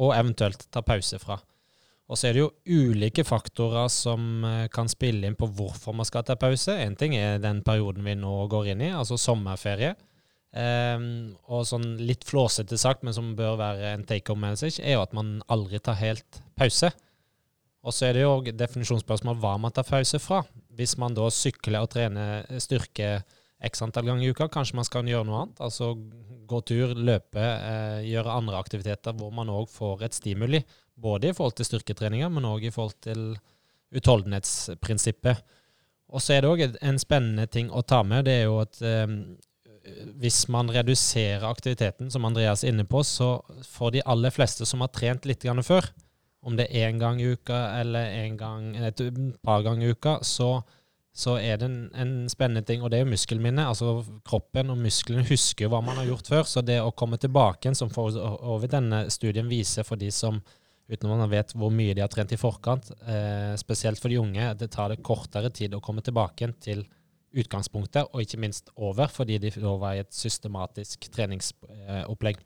og 0.00 0.14
eventuelt 0.16 0.66
ta 0.72 0.82
pause 0.82 1.20
fra. 1.22 1.38
Og 2.10 2.18
så 2.18 2.26
er 2.26 2.34
det 2.34 2.42
jo 2.42 2.50
ulike 2.66 3.22
faktorer 3.22 3.86
som 3.92 4.42
eh, 4.46 4.66
kan 4.74 4.90
spille 4.90 5.28
inn 5.28 5.38
på 5.38 5.46
hvorfor 5.54 5.94
man 5.94 6.08
skal 6.08 6.24
ta 6.26 6.34
pause. 6.40 6.74
En 6.74 6.96
ting 6.98 7.14
er 7.14 7.38
den 7.42 7.62
perioden 7.66 8.02
vi 8.06 8.16
nå 8.18 8.32
går 8.50 8.72
inn 8.72 8.82
i, 8.82 8.90
altså 8.90 9.18
sommerferie. 9.20 9.92
Um, 10.50 11.36
og 11.46 11.62
sånn 11.68 11.92
litt 12.02 12.24
flåsete 12.26 12.78
sagt, 12.80 13.04
men 13.06 13.14
som 13.14 13.36
bør 13.38 13.58
være 13.60 13.92
en 13.94 14.06
take 14.08 14.32
home 14.32 14.48
message, 14.50 14.82
er 14.82 14.96
jo 14.96 15.04
at 15.04 15.14
man 15.14 15.38
aldri 15.52 15.78
tar 15.78 16.00
helt 16.00 16.40
pause. 16.58 16.90
Og 17.80 17.94
så 17.96 18.08
er 18.08 18.16
det 18.16 18.24
jo 18.24 18.56
definisjonsspørsmål 18.58 19.38
hva 19.40 19.54
man 19.62 19.72
tar 19.72 19.86
pause 19.88 20.18
fra. 20.20 20.42
Hvis 20.76 20.96
man 21.00 21.14
da 21.16 21.30
sykler 21.32 21.84
og 21.84 21.92
trener 21.94 22.44
styrke 22.60 23.20
x 23.60 23.82
antall 23.84 24.08
ganger 24.08 24.24
i 24.24 24.32
uka. 24.32 24.48
Kanskje 24.52 24.78
man 24.78 24.88
skal 24.88 25.08
gjøre 25.08 25.28
noe 25.28 25.44
annet. 25.44 25.62
Altså 25.64 25.92
gå 26.50 26.60
tur, 26.66 26.94
løpe, 26.96 27.40
eh, 27.40 28.00
gjøre 28.08 28.36
andre 28.36 28.58
aktiviteter 28.60 29.16
hvor 29.16 29.32
man 29.34 29.52
òg 29.52 29.68
får 29.70 30.06
et 30.06 30.16
stimuli. 30.16 30.62
Både 31.00 31.30
i 31.30 31.36
forhold 31.36 31.56
til 31.58 31.68
styrketreninger, 31.68 32.28
men 32.32 32.48
òg 32.48 32.66
i 32.66 32.72
forhold 32.74 32.98
til 33.04 33.36
utholdenhetsprinsippet. 33.96 35.40
Og 36.10 36.22
så 36.22 36.34
er 36.34 36.42
det 36.42 36.50
òg 36.50 36.78
en 36.82 36.98
spennende 36.98 37.46
ting 37.46 37.70
å 37.70 37.82
ta 37.86 38.02
med. 38.02 38.26
Det 38.26 38.40
er 38.40 38.44
jo 38.48 38.58
at 38.64 38.80
eh, 38.82 39.06
hvis 40.20 40.44
man 40.52 40.70
reduserer 40.72 41.46
aktiviteten, 41.48 42.10
som 42.12 42.26
Andreas 42.28 42.64
er 42.64 42.74
inne 42.74 42.86
på, 42.88 43.02
så 43.06 43.38
for 43.66 43.94
de 43.94 44.04
aller 44.06 44.32
fleste 44.34 44.66
som 44.68 44.84
har 44.84 44.92
trent 44.94 45.28
litt 45.28 45.46
før, 45.66 45.90
om 46.42 46.56
det 46.56 46.68
er 46.70 46.88
én 46.88 47.00
gang 47.00 47.20
i 47.20 47.32
uka 47.34 47.80
eller 47.80 48.36
gang, 48.36 48.76
et 48.76 49.00
par 49.44 49.62
ganger 49.62 49.86
i 49.86 49.90
uka, 49.90 50.18
så, 50.24 50.62
så 51.12 51.36
er 51.36 51.58
det 51.60 51.68
en, 51.68 51.90
en, 51.94 52.14
spennende 52.32 52.64
ting, 52.64 52.82
og 52.82 52.90
det 52.90 53.00
er 53.00 53.04
jo 53.04 53.12
muskelminne. 53.12 53.66
Altså 53.68 54.00
kroppen 54.24 54.72
og 54.72 54.80
musklene 54.80 55.26
husker 55.28 55.68
hva 55.68 55.82
man 55.84 56.00
har 56.00 56.08
gjort 56.08 56.32
før. 56.32 56.48
Så 56.48 56.64
det 56.64 56.80
å 56.80 56.94
komme 56.96 57.20
tilbake 57.20 57.66
igjen, 57.66 57.76
som 57.76 57.92
for 57.92 58.16
over 58.16 58.72
denne 58.72 59.04
studien 59.12 59.50
viser 59.50 59.84
for 59.84 60.00
de 60.00 60.08
som 60.14 60.40
uten 60.90 61.06
at 61.06 61.20
man 61.20 61.30
vet 61.30 61.52
hvor 61.54 61.70
mye 61.70 61.94
de 61.94 62.02
har 62.02 62.10
trent 62.10 62.32
i 62.34 62.40
forkant, 62.40 62.88
eh, 63.06 63.52
spesielt 63.60 64.00
for 64.00 64.10
de 64.10 64.18
unge, 64.18 64.48
det 64.58 64.72
tar 64.74 64.90
det 64.90 65.04
kortere 65.06 65.52
tid 65.54 65.76
å 65.76 65.82
komme 65.84 66.02
tilbake 66.02 66.42
igjen 66.42 66.56
til 66.58 66.82
utgangspunktet, 67.30 68.08
og 68.10 68.22
ikke 68.24 68.40
minst 68.42 68.70
over, 68.76 69.10
fordi 69.10 69.38
de 69.42 69.52
var 69.60 69.96
i 69.96 70.02
et 70.04 70.14
systematisk 70.14 71.10
treningsopplegg. 71.14 72.40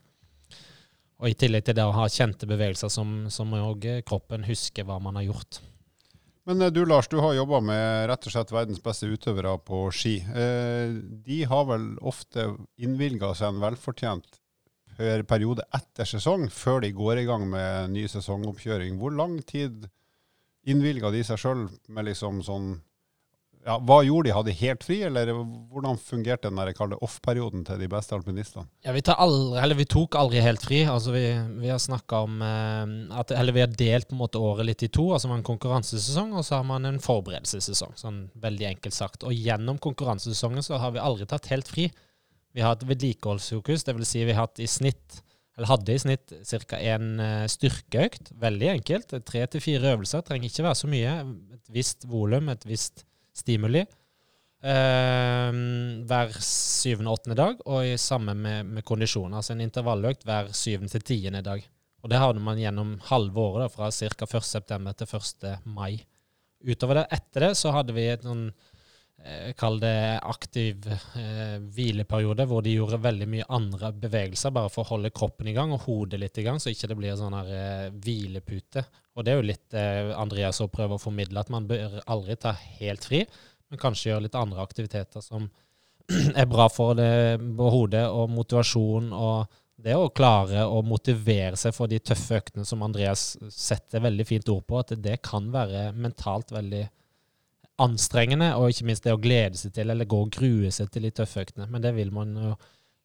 Og 1.22 1.30
i 1.30 1.36
tillegg 1.38 1.64
til 1.64 1.76
det 1.78 1.86
å 1.86 1.94
ha 1.94 2.08
kjente 2.10 2.48
bevegelser 2.50 2.90
som, 2.92 3.24
som 3.32 3.54
kroppen 4.04 4.44
husker 4.48 4.84
hva 4.84 4.98
man 5.00 5.16
har 5.20 5.28
gjort. 5.30 5.60
Men 6.44 6.60
eh, 6.60 6.72
du 6.74 6.84
Lars, 6.84 7.08
du 7.08 7.18
har 7.22 7.36
jobba 7.36 7.60
med 7.64 8.08
rett 8.10 8.26
og 8.28 8.34
slett 8.34 8.52
verdens 8.52 8.82
beste 8.84 9.08
utøvere 9.08 9.56
på 9.64 9.86
ski. 9.94 10.18
Eh, 10.20 10.96
de 11.24 11.42
har 11.48 11.68
vel 11.70 11.94
ofte 12.04 12.50
innvilga 12.76 13.32
seg 13.34 13.54
en 13.54 13.62
velfortjent 13.64 14.40
periode 15.26 15.64
etter 15.74 16.06
sesong, 16.06 16.44
før 16.54 16.84
de 16.84 16.92
går 16.94 17.18
i 17.18 17.24
gang 17.26 17.48
med 17.50 17.90
ny 17.90 18.04
sesongoppkjøring. 18.06 18.94
Hvor 19.00 19.10
lang 19.10 19.40
tid 19.42 19.88
innvilga 20.70 21.10
de 21.10 21.24
seg 21.26 21.40
sjøl 21.42 21.64
med 21.90 22.06
liksom 22.06 22.44
sånn 22.46 22.68
ja, 23.64 23.78
Hva 23.80 24.02
gjorde 24.04 24.28
de? 24.28 24.32
Hadde 24.36 24.52
de 24.52 24.56
helt 24.58 24.84
fri, 24.84 24.98
eller 25.06 25.30
hvordan 25.32 25.96
fungerte 25.96 26.50
den 26.50 26.96
off-perioden 26.98 27.62
til 27.64 27.80
de 27.80 27.88
beste 27.88 28.12
alpinistene? 28.16 28.66
Ja, 28.84 28.92
vi, 28.92 29.00
vi, 29.78 29.86
tok 29.88 30.18
aldri 30.20 30.42
helt 30.44 30.64
fri. 30.64 30.82
Altså, 30.84 31.14
vi, 31.14 31.24
vi 31.62 31.70
har 31.72 31.80
snakka 31.80 32.20
om 32.26 32.44
eh, 32.44 33.18
at 33.20 33.32
Eller 33.32 33.56
vi 33.56 33.64
har 33.64 33.72
delt 33.72 34.10
på 34.10 34.18
en 34.18 34.20
måte 34.20 34.42
året 34.42 34.68
litt 34.68 34.84
i 34.84 34.90
to. 34.92 35.06
altså 35.16 35.30
Man 35.30 35.38
har 35.38 35.44
en 35.44 35.48
konkurransesesong, 35.48 36.34
og 36.36 36.44
så 36.44 36.58
har 36.58 36.66
man 36.68 36.84
en 36.90 37.00
forberedelsessesong. 37.00 37.96
Sånn 38.00 38.20
veldig 38.42 38.68
enkelt 38.74 38.96
sagt. 38.96 39.24
Og 39.24 39.32
gjennom 39.32 39.80
konkurransesesongen 39.80 40.66
så 40.66 40.82
har 40.82 40.92
vi 40.92 41.00
aldri 41.00 41.28
tatt 41.30 41.48
helt 41.54 41.70
fri. 41.70 41.88
Vi 42.54 42.62
har 42.62 42.76
hatt 42.76 42.84
vedlikeholdsfokus, 42.86 43.86
dvs. 43.88 44.12
Si 44.12 44.26
vi 44.28 44.36
har 44.36 44.44
hatt 44.44 44.60
i 44.60 44.68
snitt 44.68 45.22
eller 45.54 45.70
hadde 45.70 45.94
i 45.94 46.00
snitt 46.02 46.32
ca. 46.66 46.78
én 46.82 47.16
uh, 47.22 47.48
styrkeøkt. 47.48 48.32
Veldig 48.42 48.70
enkelt. 48.72 49.16
Tre 49.24 49.44
til 49.46 49.62
fire 49.62 49.94
øvelser. 49.94 50.24
Trenger 50.26 50.50
ikke 50.50 50.66
være 50.66 50.80
så 50.82 50.90
mye. 50.90 51.12
Et 51.54 51.74
visst 51.76 52.08
volum, 52.10 52.50
et 52.50 52.64
visst 52.66 53.06
stimuli. 53.36 53.84
Uh, 54.64 55.50
hver 56.08 56.30
syvende 56.40 57.12
og 57.12 57.18
åttende 57.18 57.36
dag, 57.36 57.58
og 57.68 57.98
sammen 58.00 58.40
med, 58.40 58.70
med 58.78 58.86
kondisjon. 58.86 59.34
Altså 59.36 59.52
en 59.52 59.64
intervalløkt 59.66 60.24
hver 60.24 60.52
syvende 60.56 60.92
til 60.94 61.04
tiende 61.04 61.44
dag. 61.44 61.66
Og 62.04 62.12
det 62.12 62.20
hadde 62.20 62.40
man 62.44 62.60
gjennom 62.60 62.96
halve 63.08 63.40
året, 63.40 63.64
da, 63.64 63.68
fra 63.72 63.90
ca. 63.92 64.26
1.9. 64.28 64.94
til 65.00 65.14
1. 65.18 65.44
mai. 65.64 66.04
Utover 66.64 67.00
det, 67.00 67.04
etter 67.16 67.48
det 67.48 67.52
så 67.60 67.72
hadde 67.76 67.92
vi 67.96 68.06
et 68.08 68.24
noen 68.24 68.46
eh, 68.48 68.73
Kall 69.56 69.78
det 69.80 70.20
aktiv 70.20 70.84
eh, 70.90 71.56
hvileperiode, 71.56 72.44
hvor 72.44 72.60
de 72.64 72.74
gjorde 72.74 73.00
veldig 73.00 73.28
mye 73.32 73.46
andre 73.56 73.88
bevegelser 73.96 74.52
bare 74.52 74.68
for 74.72 74.84
å 74.84 74.94
holde 74.94 75.14
kroppen 75.16 75.48
i 75.48 75.54
gang 75.56 75.72
og 75.72 75.86
hodet 75.86 76.20
litt 76.20 76.40
i 76.42 76.44
gang, 76.44 76.60
så 76.60 76.68
ikke 76.68 76.90
det 76.90 76.96
blir 76.98 77.16
sånn 77.16 77.36
her 77.38 77.52
eh, 77.56 77.86
hvilepute. 78.04 78.82
Og 79.16 79.24
det 79.24 79.32
er 79.32 79.38
jo 79.38 79.46
litt 79.48 79.76
eh, 79.80 80.12
Andreas 80.20 80.60
òg 80.60 80.68
prøver 80.74 80.98
å 80.98 81.00
formidle, 81.00 81.40
at 81.40 81.52
man 81.54 81.68
bør 81.70 82.02
aldri 82.04 82.36
ta 82.42 82.52
helt 82.82 83.06
fri, 83.08 83.22
men 83.72 83.80
kanskje 83.80 84.10
gjøre 84.10 84.26
litt 84.26 84.36
andre 84.36 84.60
aktiviteter 84.60 85.24
som 85.24 85.46
er 86.42 86.50
bra 86.50 86.68
for 86.68 86.98
det 86.98 87.38
på 87.40 87.70
hodet 87.72 88.04
og 88.12 88.28
motivasjon. 88.34 89.12
og 89.16 89.60
det 89.84 89.96
å 89.98 90.10
klare 90.14 90.66
å 90.70 90.82
motivere 90.86 91.56
seg 91.58 91.74
for 91.74 91.90
de 91.90 91.98
tøffe 91.98 92.38
øktene 92.38 92.64
som 92.68 92.84
Andreas 92.86 93.34
setter 93.50 94.04
veldig 94.04 94.26
fint 94.28 94.52
ord 94.52 94.62
på, 94.68 94.78
at 94.80 94.92
det 95.02 95.18
kan 95.24 95.48
være 95.52 95.88
mentalt 95.96 96.52
veldig 96.54 96.84
anstrengende, 97.82 98.52
og 98.54 98.70
ikke 98.70 98.86
minst 98.86 99.06
det 99.06 99.14
å 99.14 99.20
glede 99.20 99.58
seg 99.58 99.74
til, 99.74 99.90
eller 99.90 100.08
gå 100.08 100.20
og 100.26 100.32
grue 100.34 100.70
seg 100.74 100.92
til 100.94 101.06
de 101.06 101.12
tøffe 101.14 101.42
øktene. 101.42 101.66
Men 101.70 101.82
det 101.82 101.94
vil 101.96 102.12
man 102.14 102.34
jo 102.38 102.54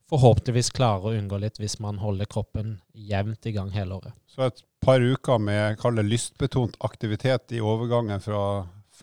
forhåpentligvis 0.09 0.71
klare 0.73 1.11
å 1.11 1.13
unngå 1.17 1.37
litt 1.41 1.59
hvis 1.61 1.77
man 1.83 1.99
holder 2.01 2.29
kroppen 2.29 2.79
jevnt 2.93 3.45
i 3.45 3.53
gang 3.53 3.69
hele 3.73 3.99
året. 3.99 4.15
Så 4.29 4.47
et 4.47 4.63
par 4.81 5.01
uker 5.01 5.41
med 5.41 5.77
kall 5.81 5.99
det 5.99 6.07
lystbetont 6.07 6.79
aktivitet 6.85 7.53
i 7.53 7.61
overgangen 7.61 8.21
fra 8.23 8.43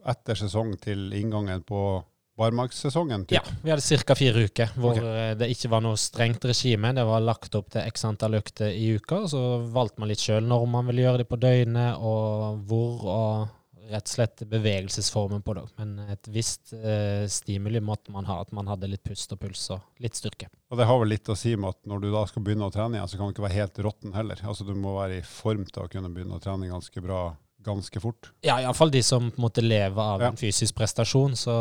etter 0.06 0.38
sesong 0.38 0.74
til 0.82 1.08
inngangen 1.14 1.62
på 1.66 2.02
barmarkssesongen? 2.36 3.26
Ja, 3.32 3.40
vi 3.62 3.72
hadde 3.72 3.98
ca. 4.04 4.14
fire 4.18 4.44
uker 4.48 4.74
hvor 4.76 4.98
okay. 4.98 5.36
det 5.40 5.48
ikke 5.54 5.70
var 5.72 5.84
noe 5.84 5.98
strengt 6.00 6.44
regime. 6.44 6.92
Det 6.96 7.06
var 7.08 7.24
lagt 7.24 7.54
opp 7.58 7.70
til 7.72 7.86
x 7.86 8.04
antall 8.08 8.36
økter 8.40 8.74
i 8.74 8.90
uka, 8.98 9.22
og 9.24 9.30
så 9.32 9.44
valgte 9.72 10.02
man 10.02 10.10
litt 10.12 10.22
sjøl 10.22 10.44
når 10.44 10.66
man 10.74 10.90
ville 10.90 11.06
gjøre 11.06 11.22
det 11.22 11.30
på 11.30 11.40
døgnet, 11.40 11.96
og 11.96 12.60
hvor, 12.68 13.06
og 13.06 13.54
rett 13.90 14.06
og 14.06 14.12
slett 14.12 14.42
bevegelsesformen 14.50 15.42
på 15.46 15.54
det. 15.56 15.64
Men 15.80 15.96
et 16.12 16.28
visst 16.32 16.74
eh, 16.76 17.24
stimuli 17.30 17.80
måtte 17.84 18.12
man 18.14 18.28
ha, 18.28 18.40
at 18.42 18.52
man 18.56 18.68
hadde 18.70 18.90
litt 18.90 19.04
pust 19.06 19.32
og 19.34 19.40
puls 19.42 19.62
og 19.74 20.02
litt 20.02 20.18
styrke. 20.18 20.50
Og 20.70 20.80
Det 20.80 20.88
har 20.88 21.00
vel 21.02 21.12
litt 21.14 21.30
å 21.32 21.38
si 21.38 21.54
med 21.56 21.74
at 21.74 21.80
når 21.88 22.04
du 22.04 22.10
da 22.14 22.24
skal 22.30 22.44
begynne 22.46 22.68
å 22.68 22.74
trene 22.74 22.98
igjen, 22.98 23.10
så 23.12 23.20
kan 23.20 23.30
du 23.30 23.36
ikke 23.36 23.46
være 23.46 23.60
helt 23.60 23.82
råtten 23.86 24.16
heller. 24.16 24.42
Altså 24.44 24.66
Du 24.68 24.74
må 24.74 24.96
være 24.98 25.20
i 25.20 25.26
form 25.26 25.64
til 25.68 25.84
å 25.84 25.90
kunne 25.92 26.12
begynne 26.14 26.38
å 26.38 26.42
trene 26.42 26.70
ganske 26.70 27.04
bra 27.04 27.28
ganske 27.66 28.00
fort. 28.00 28.30
Ja, 28.46 28.60
iallfall 28.62 28.92
de 28.94 29.02
som 29.02 29.30
på 29.30 29.40
en 29.40 29.46
måte 29.48 29.64
lever 29.64 30.02
av 30.02 30.22
ja. 30.22 30.30
en 30.30 30.38
fysisk 30.38 30.76
prestasjon. 30.78 31.34
Så 31.38 31.54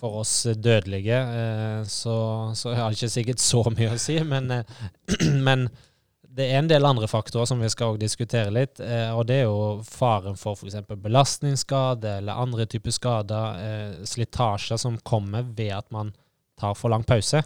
for 0.00 0.20
oss 0.20 0.34
dødelige 0.54 1.16
eh, 1.16 1.82
så, 1.88 2.16
så 2.54 2.74
har 2.76 2.90
det 2.90 2.98
ikke 2.98 3.14
sikkert 3.14 3.42
så 3.42 3.62
mye 3.72 3.94
å 3.94 4.00
si, 4.00 4.18
men, 4.28 4.50
eh, 4.52 4.88
men 5.48 5.68
det 6.36 6.50
er 6.50 6.58
en 6.60 6.68
del 6.68 6.84
andre 6.84 7.08
faktorer 7.08 7.48
som 7.48 7.62
vi 7.62 7.68
skal 7.72 7.96
diskutere 8.00 8.52
litt. 8.52 8.80
Eh, 8.84 9.08
og 9.16 9.24
det 9.28 9.40
er 9.40 9.46
jo 9.46 9.80
faren 9.88 10.36
for 10.36 10.58
f.eks. 10.58 10.82
belastningsskade 11.00 12.18
eller 12.18 12.42
andre 12.42 12.66
typer 12.68 12.92
skader. 12.92 13.60
Eh, 13.62 14.04
slitasjer 14.04 14.80
som 14.80 14.98
kommer 15.00 15.46
ved 15.56 15.72
at 15.78 15.88
man 15.94 16.12
tar 16.60 16.76
for 16.76 16.92
lang 16.92 17.06
pause. 17.08 17.40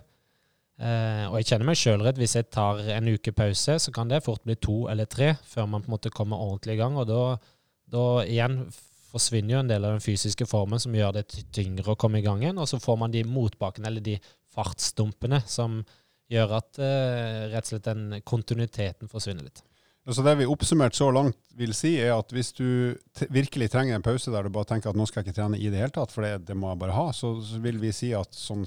Eh, 0.81 1.25
og 1.29 1.37
jeg 1.39 1.51
kjenner 1.53 1.71
meg 1.71 1.79
sjøl 1.79 2.03
rett. 2.03 2.19
Hvis 2.19 2.35
jeg 2.39 2.51
tar 2.51 2.83
en 2.97 3.13
uke 3.13 3.35
pause, 3.37 3.79
så 3.79 3.95
kan 3.95 4.11
det 4.11 4.25
fort 4.27 4.43
bli 4.49 4.59
to 4.59 4.83
eller 4.91 5.07
tre 5.11 5.37
før 5.47 5.71
man 5.71 5.85
på 5.85 5.93
en 5.93 5.97
måte 5.99 6.15
kommer 6.15 6.43
ordentlig 6.43 6.79
i 6.79 6.83
gang. 6.83 6.99
Og 6.99 7.07
da, 7.11 8.05
igjen 8.27 8.65
forsvinner 9.11 9.55
jo 9.55 9.63
en 9.63 9.71
del 9.71 9.87
av 9.87 9.95
den 9.95 10.03
fysiske 10.03 10.47
formen 10.51 10.83
som 10.83 10.95
gjør 10.95 11.15
det 11.21 11.29
tyngre 11.55 11.95
å 11.95 11.99
komme 12.01 12.19
i 12.19 12.27
gang 12.27 12.43
igjen. 12.43 12.59
Og 12.59 12.67
så 12.71 12.83
får 12.83 12.99
man 13.05 13.15
de 13.15 13.23
motbakene, 13.29 13.87
eller 13.91 14.03
de 14.03 14.19
fartsdumpene, 14.51 15.45
som 15.47 15.85
gjør 16.31 16.55
at 16.61 16.79
uh, 16.79 17.51
rett 17.53 17.67
og 17.67 17.73
slett 17.73 17.89
den 17.89 18.23
kontinuiteten 18.27 19.11
forsvinner 19.11 19.47
litt. 19.47 19.65
Så 20.11 20.25
Det 20.27 20.33
vi 20.41 20.47
oppsummert 20.49 20.97
så 20.97 21.11
langt 21.13 21.37
vil 21.55 21.75
si, 21.77 21.93
er 22.01 22.17
at 22.17 22.33
hvis 22.35 22.55
du 22.57 22.97
virkelig 23.31 23.69
trenger 23.71 23.95
en 23.95 24.03
pause 24.03 24.33
der 24.33 24.47
du 24.47 24.51
bare 24.51 24.67
tenker 24.67 24.91
at 24.91 24.99
nå 24.99 25.05
skal 25.07 25.21
jeg 25.21 25.29
ikke 25.29 25.39
trene 25.39 25.61
i 25.61 25.69
det 25.71 25.83
hele 25.83 25.95
tatt, 25.95 26.11
for 26.11 26.25
det, 26.25 26.47
det 26.49 26.57
må 26.59 26.73
jeg 26.73 26.81
bare 26.81 26.97
ha, 26.97 27.11
så, 27.15 27.37
så 27.45 27.61
vil 27.63 27.79
vi 27.83 27.93
si 27.95 28.11
at 28.17 28.35
sånn 28.35 28.65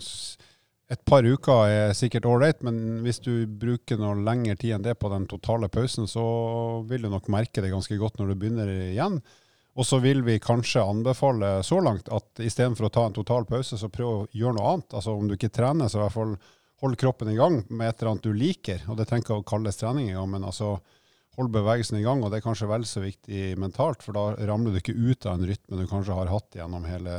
et 0.94 1.02
par 1.10 1.26
uker 1.26 1.72
er 1.72 1.96
sikkert 1.98 2.28
ålreit, 2.30 2.62
men 2.66 3.02
hvis 3.06 3.22
du 3.24 3.48
bruker 3.48 3.98
noe 3.98 4.20
lengre 4.22 4.56
tid 4.60 4.76
enn 4.78 4.86
det 4.86 4.98
på 5.02 5.10
den 5.12 5.26
totale 5.32 5.70
pausen, 5.74 6.08
så 6.12 6.24
vil 6.90 7.08
du 7.08 7.10
nok 7.12 7.32
merke 7.34 7.64
det 7.64 7.72
ganske 7.74 7.98
godt 7.98 8.20
når 8.20 8.34
du 8.34 8.40
begynner 8.40 8.72
igjen. 8.92 9.22
Og 9.74 9.88
så 9.90 9.98
vil 10.04 10.22
vi 10.22 10.38
kanskje 10.44 10.84
anbefale 10.86 11.56
så 11.66 11.80
langt 11.82 12.12
at 12.14 12.44
istedenfor 12.46 12.88
å 12.88 12.94
ta 12.94 13.08
en 13.08 13.16
total 13.16 13.48
pause, 13.50 13.80
så 13.80 13.90
prøv 13.90 14.10
å 14.12 14.28
gjøre 14.38 14.60
noe 14.60 14.74
annet. 14.76 14.94
Altså 14.94 15.16
Om 15.18 15.32
du 15.32 15.34
ikke 15.38 15.54
trener, 15.56 15.90
så 15.90 15.98
i 15.98 16.04
hvert 16.04 16.18
fall 16.20 16.36
hold 16.84 17.00
kroppen 17.00 17.32
i 17.32 17.38
gang 17.40 17.62
med 17.70 17.88
et 17.88 18.02
eller 18.02 18.12
annet 18.12 18.28
du 18.28 18.36
liker. 18.36 18.84
Og 18.92 19.00
det 19.00 19.08
tenker 19.08 19.34
jeg 19.34 19.44
å 19.44 19.48
kalles 19.48 19.80
trening 19.80 20.10
engang, 20.12 20.34
men 20.36 20.48
altså 20.50 20.76
hold 21.38 21.50
bevegelsen 21.54 22.02
i 22.02 22.04
gang. 22.04 22.22
Og 22.24 22.32
det 22.32 22.42
er 22.42 22.46
kanskje 22.46 22.70
vel 22.70 22.86
så 22.88 23.04
viktig 23.04 23.54
mentalt, 23.62 24.04
for 24.04 24.18
da 24.18 24.48
ramler 24.50 24.74
du 24.74 24.82
ikke 24.82 24.98
ut 24.98 25.26
av 25.26 25.38
en 25.38 25.48
rytme 25.48 25.80
du 25.80 25.88
kanskje 25.90 26.18
har 26.18 26.32
hatt 26.34 26.60
gjennom 26.60 26.86
hele 26.90 27.18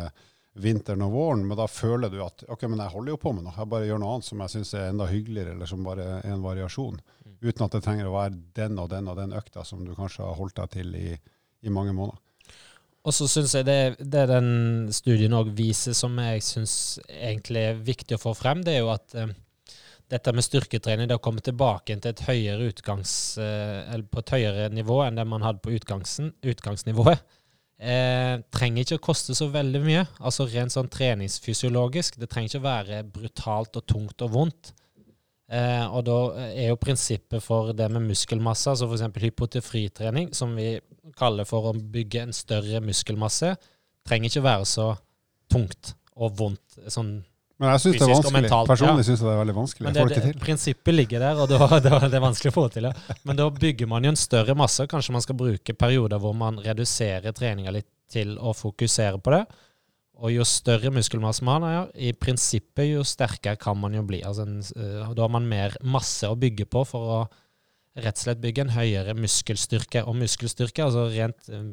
vinteren 0.55 1.03
og 1.07 1.15
våren. 1.17 1.47
Men 1.49 1.59
da 1.59 1.67
føler 1.71 2.13
du 2.13 2.21
at 2.23 2.45
ok, 2.47 2.67
men 2.69 2.83
jeg 2.85 2.93
holder 2.93 3.15
jo 3.15 3.23
på 3.23 3.33
med 3.35 3.47
noe. 3.47 3.57
Jeg 3.57 3.71
bare 3.73 3.89
gjør 3.89 4.03
noe 4.03 4.17
annet 4.17 4.29
som 4.29 4.45
jeg 4.45 4.55
syns 4.55 4.75
er 4.77 4.91
enda 4.91 5.09
hyggeligere, 5.11 5.57
eller 5.57 5.71
som 5.71 5.87
bare 5.87 6.11
er 6.19 6.35
en 6.35 6.45
variasjon. 6.45 7.01
Mm. 7.01 7.39
Uten 7.49 7.65
at 7.67 7.79
det 7.79 7.83
trenger 7.87 8.11
å 8.11 8.19
være 8.19 8.37
den 8.61 8.83
og 8.83 8.93
den 8.93 9.09
og 9.11 9.19
den 9.19 9.35
økta 9.41 9.65
som 9.67 9.83
du 9.87 9.95
kanskje 9.97 10.29
har 10.29 10.37
holdt 10.39 10.61
deg 10.61 10.77
til 10.77 10.93
i, 11.01 11.15
i 11.65 11.73
mange 11.73 11.97
måneder. 11.97 12.21
Og 13.05 13.13
så 13.13 13.27
syns 13.29 13.53
jeg 13.53 13.67
det, 13.69 13.81
det 14.01 14.23
den 14.31 14.93
studien 14.97 15.35
òg 15.37 15.51
viser, 15.57 15.93
som 15.97 16.15
jeg 16.23 16.45
syns 16.45 16.77
egentlig 17.13 17.67
er 17.69 17.83
viktig 17.85 18.17
å 18.17 18.23
få 18.23 18.33
frem, 18.37 18.63
det 18.65 18.79
er 18.79 18.81
jo 18.81 18.95
at 18.95 19.17
eh, 19.21 19.35
dette 20.15 20.35
med 20.35 20.47
styrketrening, 20.47 21.09
det 21.11 21.19
å 21.19 21.23
komme 21.23 21.43
tilbake 21.45 21.97
til 21.99 22.13
et 22.13 22.23
høyere 22.29 22.69
utgangs, 22.71 23.39
eh, 23.43 23.81
eller 23.93 24.07
på 24.07 24.23
et 24.23 24.35
høyere 24.37 24.69
nivå 24.75 25.01
enn 25.05 25.19
det 25.19 25.27
man 25.27 25.43
hadde 25.43 25.63
på 25.65 25.75
utgangsnivået, 25.75 27.25
eh, 27.81 28.39
trenger 28.55 28.85
ikke 28.85 29.01
å 29.01 29.07
koste 29.11 29.35
så 29.35 29.51
veldig 29.51 29.83
mye. 29.83 30.07
Altså 30.21 30.47
rent 30.47 30.75
sånn 30.75 30.91
treningsfysiologisk. 30.93 32.19
Det 32.21 32.31
trenger 32.31 32.53
ikke 32.53 32.63
å 32.63 32.69
være 32.69 33.03
brutalt 33.11 33.77
og 33.81 33.87
tungt 33.91 34.23
og 34.23 34.35
vondt. 34.37 34.73
Eh, 35.51 35.85
og 35.93 36.07
da 36.07 36.19
er 36.47 36.71
jo 36.71 36.81
prinsippet 36.81 37.43
for 37.43 37.75
det 37.77 37.91
med 37.93 38.07
muskelmasse, 38.09 38.71
altså 38.71 38.89
f.eks. 38.89 39.21
hypotifritrening, 39.27 40.33
som 40.33 40.55
vi 40.57 40.79
kaller 41.19 41.45
for 41.45 41.69
å 41.69 41.75
bygge 41.75 42.23
en 42.23 42.33
større 42.33 42.81
muskelmasse, 42.81 43.53
trenger 44.09 44.31
ikke 44.31 44.47
være 44.47 44.65
så 44.69 44.89
tungt 45.53 45.95
og 46.17 46.39
vondt. 46.39 46.79
sånn 46.89 47.19
Men 47.63 47.71
jeg 47.71 47.83
syns 47.85 47.95
det 47.95 48.03
er 48.03 48.11
vanskelig. 48.11 48.35
mentalt, 48.35 48.71
Personlig 48.73 49.03
ja. 49.05 49.07
syns 49.07 49.21
jeg 49.21 49.29
det 49.29 49.33
er 49.33 49.41
veldig 49.41 49.55
vanskelig. 49.57 49.85
Men 49.87 49.95
det, 49.95 50.23
det 50.25 50.33
prinsippet 50.43 50.97
ligger 50.97 51.23
der, 51.23 51.43
og 51.45 51.53
da, 51.53 51.69
da, 51.87 52.01
det 52.03 52.19
er 52.19 52.25
vanskelig 52.25 52.51
å 52.51 52.57
få 52.57 52.65
til. 52.75 52.89
Ja. 52.89 53.19
Men 53.29 53.39
da 53.39 53.47
bygger 53.55 53.91
man 53.91 54.07
jo 54.07 54.11
en 54.11 54.19
større 54.19 54.57
masse. 54.59 54.87
Kanskje 54.91 55.15
man 55.15 55.23
skal 55.23 55.39
bruke 55.39 55.77
perioder 55.79 56.23
hvor 56.23 56.35
man 56.39 56.59
reduserer 56.65 57.37
treninga 57.37 57.77
litt 57.77 57.89
til 58.11 58.35
å 58.43 58.57
fokusere 58.59 59.23
på 59.23 59.37
det. 59.37 59.45
Og 60.25 60.35
jo 60.35 60.47
større 60.47 60.93
muskelmasse 60.95 61.47
man 61.47 61.67
har, 61.67 61.89
i 61.95 62.13
prinsippet, 62.15 62.89
jo 62.91 63.07
sterkere 63.07 63.59
kan 63.61 63.79
man 63.79 63.95
jo 63.95 64.03
bli. 64.07 64.23
Altså 64.27 64.49
en, 64.49 64.59
eh, 64.59 65.15
da 65.15 65.27
har 65.27 65.33
man 65.35 65.47
mer 65.51 65.79
masse 65.83 66.27
å 66.27 66.39
bygge 66.39 66.67
på 66.71 66.85
for 66.91 67.17
å 67.19 67.23
rett 67.95 68.19
og 68.19 68.25
slett 68.25 68.43
bygge 68.43 68.67
en 68.67 68.75
høyere 68.75 69.15
muskelstyrke. 69.15 70.03
Og 70.11 70.19
muskelstyrke, 70.19 70.87
altså 70.87 71.07
rent 71.15 71.51
eh, 71.55 71.65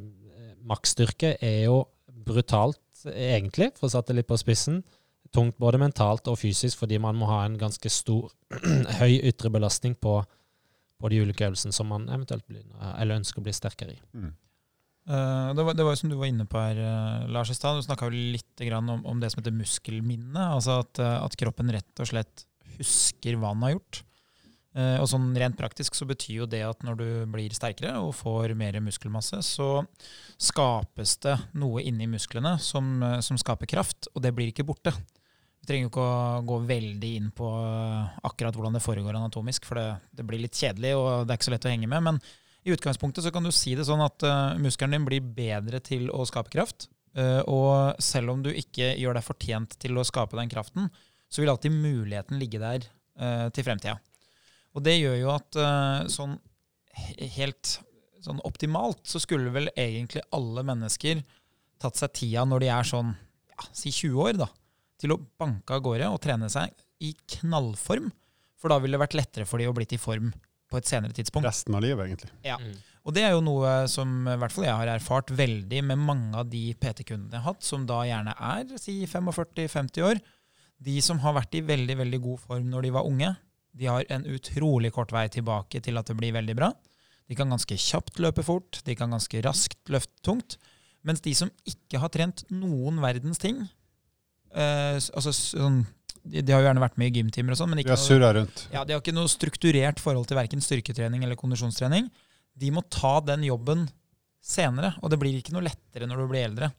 maksstyrke, 0.61 1.35
er 1.41 1.63
jo 1.65 1.83
brutalt, 2.21 2.81
egentlig, 3.09 3.71
for 3.79 3.89
å 3.89 3.95
sette 3.95 4.13
det 4.13 4.21
litt 4.21 4.29
på 4.29 4.37
spissen 4.37 4.83
tungt 5.31 5.57
både 5.61 5.79
mentalt 5.81 6.27
og 6.27 6.39
fysisk, 6.41 6.81
fordi 6.83 6.99
man 7.01 7.17
må 7.17 7.29
ha 7.29 7.41
en 7.45 7.57
ganske 7.59 7.89
stor, 7.91 8.31
høy 9.01 9.19
ytre 9.31 9.51
belastning 9.53 9.95
på, 9.95 10.19
på 10.99 11.11
de 11.11 11.21
ulike 11.23 11.47
øvelsene 11.47 11.75
som 11.75 11.89
man 11.91 12.09
eventuelt 12.11 12.45
blir, 12.49 12.65
eller 12.97 13.21
ønsker 13.21 13.41
å 13.41 13.45
bli 13.47 13.55
sterkere 13.55 13.95
i. 13.95 14.01
Mm. 14.13 14.31
Uh, 15.09 15.49
det, 15.57 15.63
var, 15.65 15.73
det 15.73 15.85
var 15.85 15.95
jo 15.95 16.01
som 16.03 16.11
du 16.11 16.17
var 16.19 16.29
inne 16.29 16.45
på 16.45 16.59
her, 16.61 16.77
eh, 16.77 17.25
Lars 17.33 17.49
i 17.49 17.57
stad. 17.57 17.79
Du 17.79 17.85
snakka 17.87 18.11
litt 18.13 18.61
grann 18.61 18.89
om, 18.91 19.01
om 19.09 19.21
det 19.21 19.31
som 19.31 19.41
heter 19.41 19.55
muskelminne. 19.55 20.45
Altså 20.57 20.81
at, 20.83 21.01
eh, 21.01 21.17
at 21.25 21.37
kroppen 21.41 21.71
rett 21.73 22.03
og 22.03 22.11
slett 22.11 22.45
husker 22.77 23.39
hva 23.41 23.55
den 23.55 23.65
har 23.65 23.75
gjort. 23.75 24.03
Uh, 24.71 25.01
og 25.01 25.07
sånn 25.11 25.33
rent 25.35 25.57
praktisk 25.59 25.97
så 25.97 26.05
betyr 26.07 26.43
jo 26.43 26.45
det 26.47 26.61
at 26.63 26.85
når 26.87 26.99
du 27.01 27.07
blir 27.33 27.51
sterkere 27.51 27.97
og 27.99 28.13
får 28.15 28.53
mer 28.55 28.77
muskelmasse, 28.79 29.41
så 29.43 29.81
skapes 30.39 31.17
det 31.25 31.33
noe 31.59 31.83
inni 31.83 32.07
musklene 32.07 32.53
som, 32.63 33.01
som 33.25 33.39
skaper 33.41 33.67
kraft, 33.67 34.07
og 34.13 34.23
det 34.23 34.31
blir 34.37 34.53
ikke 34.53 34.67
borte. 34.69 34.93
Vi 35.61 35.69
trenger 35.69 35.85
jo 35.85 35.91
ikke 35.91 36.03
å 36.03 36.45
gå 36.49 36.55
veldig 36.71 37.09
inn 37.19 37.27
på 37.37 37.47
eh, 37.53 38.13
akkurat 38.25 38.55
hvordan 38.57 38.77
det 38.77 38.81
foregår 38.81 39.17
anatomisk, 39.17 39.67
for 39.69 39.77
det, 39.77 39.89
det 40.17 40.25
blir 40.25 40.41
litt 40.41 40.57
kjedelig 40.57 40.95
og 40.97 41.09
det 41.25 41.35
er 41.35 41.37
ikke 41.37 41.49
så 41.51 41.53
lett 41.53 41.67
å 41.69 41.73
henge 41.73 41.89
med. 41.91 42.05
Men 42.07 42.17
i 42.65 42.73
utgangspunktet 42.73 43.25
så 43.25 43.33
kan 43.33 43.45
du 43.45 43.51
si 43.53 43.75
det 43.77 43.85
sånn 43.87 44.01
at 44.05 44.25
uh, 44.25 44.57
muskelen 44.61 44.93
din 44.97 45.05
blir 45.05 45.29
bedre 45.37 45.81
til 45.85 46.09
å 46.13 46.25
skape 46.29 46.53
kraft. 46.53 46.89
Uh, 47.17 47.41
og 47.49 48.01
selv 48.01 48.33
om 48.33 48.43
du 48.45 48.51
ikke 48.53 48.93
gjør 49.01 49.17
deg 49.17 49.25
fortjent 49.25 49.77
til 49.81 49.97
å 49.97 50.05
skape 50.07 50.37
den 50.37 50.51
kraften, 50.51 50.89
så 51.31 51.41
vil 51.41 51.53
alltid 51.53 51.73
muligheten 51.73 52.41
ligge 52.41 52.61
der 52.61 52.85
uh, 53.21 53.47
til 53.53 53.65
fremtida. 53.65 53.97
Og 54.77 54.85
det 54.85 54.97
gjør 54.97 55.17
jo 55.19 55.31
at 55.33 55.57
sånn 56.13 56.37
helt 57.35 57.73
sånn 58.23 58.39
optimalt 58.47 59.01
så 59.07 59.19
skulle 59.19 59.51
vel 59.53 59.67
egentlig 59.73 60.23
alle 60.35 60.63
mennesker 60.63 61.23
tatt 61.81 61.99
seg 61.99 62.13
tida 62.15 62.45
når 62.47 62.63
de 62.63 62.69
er 62.71 62.87
sånn 62.87 63.09
ja, 63.11 63.65
si 63.75 63.91
20 63.91 64.21
år, 64.23 64.37
da, 64.39 64.47
til 65.01 65.15
å 65.15 65.19
banke 65.41 65.75
av 65.75 65.83
gårde 65.85 66.09
og 66.13 66.21
trene 66.23 66.49
seg 66.51 66.71
i 67.01 67.13
knallform. 67.37 68.11
For 68.61 68.71
da 68.71 68.77
ville 68.81 68.97
det 68.97 69.03
vært 69.03 69.17
lettere 69.17 69.49
for 69.49 69.61
de 69.61 69.67
å 69.69 69.75
blitt 69.75 69.95
i 69.97 70.01
form 70.01 70.29
på 70.71 70.79
et 70.79 70.87
senere 70.87 71.15
tidspunkt. 71.15 71.47
Resten 71.49 71.75
av 71.75 71.83
livet, 71.83 72.05
egentlig. 72.07 72.31
Ja. 72.45 72.57
Og 73.01 73.15
det 73.15 73.25
er 73.25 73.33
jo 73.33 73.41
noe 73.43 73.87
som 73.91 74.27
i 74.29 74.37
hvert 74.39 74.53
fall 74.53 74.67
jeg 74.67 74.77
har 74.77 74.91
erfart 74.93 75.33
veldig 75.33 75.81
med 75.89 75.99
mange 75.99 76.37
av 76.37 76.51
de 76.51 76.69
PT-kundene 76.77 77.33
jeg 77.33 77.41
har 77.41 77.55
hatt, 77.55 77.65
som 77.65 77.87
da 77.89 78.03
gjerne 78.07 78.35
er 78.37 78.75
si 78.79 79.01
45-50 79.09 80.05
år. 80.05 80.21
De 80.81 80.97
som 81.03 81.19
har 81.25 81.35
vært 81.37 81.57
i 81.57 81.63
veldig 81.65 81.97
veldig 82.05 82.21
god 82.21 82.43
form 82.45 82.69
når 82.69 82.87
de 82.87 82.93
var 82.93 83.09
unge, 83.09 83.33
de 83.77 83.87
har 83.89 84.05
en 84.11 84.25
utrolig 84.27 84.91
kort 84.93 85.11
vei 85.15 85.25
tilbake 85.31 85.81
til 85.83 85.99
at 85.99 86.09
det 86.09 86.17
blir 86.19 86.35
veldig 86.35 86.55
bra. 86.59 86.71
De 87.29 87.37
kan 87.39 87.51
ganske 87.51 87.77
kjapt 87.79 88.19
løpe 88.19 88.43
fort, 88.43 88.81
de 88.85 88.95
kan 88.99 89.13
ganske 89.13 89.43
raskt 89.45 89.91
løfte 89.91 90.23
tungt. 90.25 90.57
Mens 91.07 91.23
de 91.25 91.33
som 91.37 91.49
ikke 91.65 92.01
har 92.01 92.11
trent 92.13 92.43
noen 92.53 92.99
verdens 93.01 93.41
ting 93.41 93.63
s- 94.97 95.11
altså 95.15 95.31
sånn, 95.33 95.85
de, 96.23 96.41
de 96.41 96.53
har 96.53 96.61
jo 96.61 96.67
gjerne 96.69 96.83
vært 96.83 96.97
med 96.97 97.09
i 97.15 97.19
gymtimer 97.21 97.51
og 97.55 97.57
sånn, 97.57 97.69
men 97.69 97.79
ikke 97.79 97.93
noe- 97.97 98.07
rundt. 98.41 98.67
ja, 98.71 98.83
De 98.83 98.93
har 98.93 99.01
ikke 99.01 99.13
noe 99.15 99.27
strukturert 99.31 99.99
forhold 99.99 100.27
til 100.27 100.37
verken 100.37 100.61
styrketrening 100.61 101.23
eller 101.23 101.35
kondisjonstrening. 101.39 102.09
De 102.57 102.69
må 102.71 102.83
ta 102.89 103.19
den 103.21 103.43
jobben 103.47 103.87
senere, 104.41 104.95
og 105.01 105.09
det 105.13 105.19
blir 105.21 105.37
ikke 105.39 105.53
noe 105.53 105.63
lettere 105.65 106.07
når 106.09 106.17
du 106.23 106.27
blir 106.31 106.45
eldre. 106.49 106.71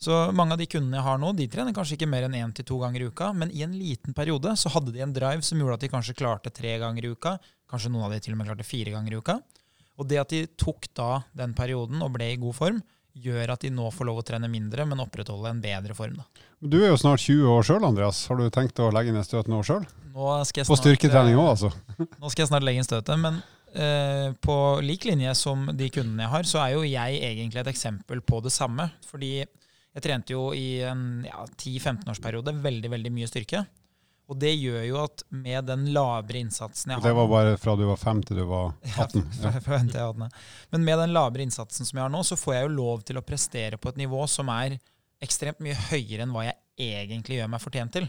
Så 0.00 0.32
mange 0.32 0.52
av 0.56 0.58
de 0.62 0.66
kundene 0.70 0.96
jeg 0.96 1.04
har 1.04 1.18
nå, 1.20 1.34
de 1.36 1.46
trener 1.52 1.74
kanskje 1.76 1.98
ikke 1.98 2.08
mer 2.08 2.24
enn 2.24 2.32
én 2.38 2.54
til 2.56 2.64
to 2.64 2.78
ganger 2.80 3.02
i 3.04 3.08
uka, 3.12 3.32
men 3.36 3.50
i 3.52 3.62
en 3.66 3.74
liten 3.76 4.14
periode 4.16 4.54
så 4.56 4.70
hadde 4.72 4.94
de 4.94 5.02
en 5.04 5.12
drive 5.12 5.42
som 5.44 5.58
gjorde 5.60 5.74
at 5.76 5.80
de 5.84 5.90
kanskje 5.92 6.14
klarte 6.16 6.50
tre 6.56 6.78
ganger 6.80 7.04
i 7.04 7.10
uka. 7.12 7.34
Kanskje 7.68 7.90
noen 7.92 8.06
av 8.08 8.14
de 8.14 8.20
til 8.24 8.32
og 8.32 8.38
med 8.40 8.48
klarte 8.48 8.64
fire 8.64 8.94
ganger 8.94 9.12
i 9.12 9.18
uka. 9.20 9.36
Og 10.00 10.08
det 10.08 10.18
at 10.22 10.30
de 10.32 10.46
tok 10.56 10.88
da 10.96 11.22
den 11.36 11.52
perioden 11.52 12.00
og 12.02 12.14
ble 12.14 12.30
i 12.32 12.38
god 12.40 12.54
form, 12.56 12.80
gjør 13.22 13.54
at 13.54 13.64
de 13.64 13.70
nå 13.74 13.88
får 13.94 14.08
lov 14.08 14.20
å 14.20 14.24
trene 14.26 14.48
mindre, 14.50 14.86
men 14.88 15.02
opprettholde 15.02 15.52
en 15.52 15.62
bedre 15.62 15.96
form. 15.96 16.18
Da. 16.20 16.44
Du 16.60 16.78
er 16.82 16.90
jo 16.90 16.98
snart 17.00 17.22
20 17.24 17.48
år 17.54 17.66
sjøl, 17.66 17.86
Andreas. 17.88 18.24
Har 18.28 18.40
du 18.40 18.50
tenkt 18.52 18.80
å 18.82 18.90
legge 18.94 19.14
ned 19.14 19.26
støtet 19.26 19.52
nå 19.52 19.62
sjøl? 19.66 19.86
På 20.12 20.78
styrketrening 20.78 21.36
eh, 21.36 21.40
òg, 21.40 21.48
altså. 21.54 21.70
Nå 22.20 22.32
skal 22.32 22.44
jeg 22.44 22.50
snart 22.50 22.66
legge 22.66 22.82
inn 22.82 22.88
støtet, 22.88 23.16
men 23.22 23.40
eh, 23.72 24.32
på 24.42 24.56
lik 24.84 25.06
linje 25.08 25.34
som 25.38 25.68
de 25.76 25.88
kundene 25.92 26.26
jeg 26.26 26.34
har, 26.34 26.48
så 26.50 26.62
er 26.64 26.74
jo 26.74 26.86
jeg 26.88 27.20
egentlig 27.30 27.62
et 27.62 27.72
eksempel 27.72 28.22
på 28.26 28.42
det 28.44 28.52
samme. 28.54 28.90
Fordi 29.08 29.34
jeg 29.40 30.04
trente 30.04 30.34
jo 30.34 30.50
i 30.56 30.82
en 30.86 31.24
ja, 31.26 31.44
10-15-årsperiode 31.48 32.54
veldig, 32.62 32.90
veldig 32.96 33.14
mye 33.14 33.30
styrke. 33.30 33.64
Og 34.30 34.38
det 34.38 34.52
gjør 34.54 34.84
jo 34.86 34.98
at 35.02 35.24
med 35.34 35.66
den 35.66 35.88
lavere 35.94 36.38
innsatsen 36.44 36.92
jeg 36.92 37.00
har 37.00 37.02
Det 37.08 37.16
var 37.18 37.26
bare 37.32 37.56
fra 37.58 37.72
du 37.76 37.82
var 37.88 37.98
fem 37.98 38.20
til 38.22 38.38
du 38.38 38.44
var 38.46 38.72
18. 38.94 39.24
Ja, 39.42 39.50
fra- 39.50 39.60
fra 39.64 39.78
jeg 39.82 39.96
hadde. 39.98 40.28
Men 40.70 40.84
med 40.86 41.00
den 41.02 41.14
lavere 41.16 41.42
innsatsen 41.42 41.88
som 41.88 41.98
jeg 41.98 42.04
har 42.06 42.12
nå, 42.14 42.22
så 42.28 42.38
får 42.38 42.54
jeg 42.54 42.68
jo 42.68 42.72
lov 42.76 43.02
til 43.08 43.18
å 43.18 43.24
prestere 43.26 43.78
på 43.80 43.90
et 43.90 43.98
nivå 44.04 44.22
som 44.30 44.48
er 44.54 44.78
ekstremt 45.20 45.58
mye 45.60 45.74
høyere 45.90 46.22
enn 46.24 46.32
hva 46.32 46.46
jeg 46.46 46.56
egentlig 46.80 47.40
gjør 47.40 47.50
meg 47.52 47.60
fortjent 47.64 47.92
til. 47.98 48.06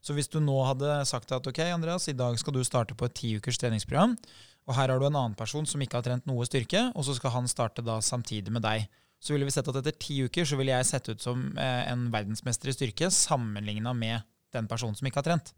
Så 0.00 0.16
hvis 0.16 0.30
du 0.32 0.38
nå 0.40 0.56
hadde 0.64 0.94
sagt 1.06 1.30
at 1.36 1.44
ok, 1.46 1.60
Andreas, 1.74 2.08
i 2.08 2.16
dag 2.16 2.38
skal 2.40 2.56
du 2.56 2.62
starte 2.64 2.96
på 2.96 3.04
et 3.10 3.14
ti 3.20 3.34
ukers 3.36 3.60
treningsprogram, 3.60 4.16
og 4.64 4.74
her 4.76 4.88
har 4.88 4.96
du 4.98 5.04
en 5.06 5.18
annen 5.20 5.36
person 5.36 5.68
som 5.68 5.82
ikke 5.84 6.00
har 6.00 6.06
trent 6.06 6.24
noe 6.28 6.46
styrke, 6.48 6.86
og 6.96 7.04
så 7.04 7.12
skal 7.18 7.34
han 7.36 7.46
starte 7.52 7.84
da 7.84 7.98
samtidig 8.04 8.50
med 8.56 8.64
deg, 8.64 8.88
så 9.20 9.34
ville 9.36 9.44
vi 9.44 9.52
sett 9.52 9.68
at 9.68 9.76
etter 9.82 9.92
ti 10.00 10.16
uker 10.24 10.48
så 10.48 10.56
ville 10.56 10.72
jeg 10.72 10.88
sett 10.88 11.10
ut 11.12 11.20
som 11.20 11.42
eh, 11.60 11.82
en 11.92 12.06
verdensmester 12.14 12.72
i 12.72 12.76
styrke 12.78 13.10
sammenligna 13.12 13.92
med 13.92 14.24
den 14.54 14.68
personen 14.70 14.96
som 14.98 15.08
ikke 15.08 15.22
har 15.22 15.28
trent. 15.30 15.52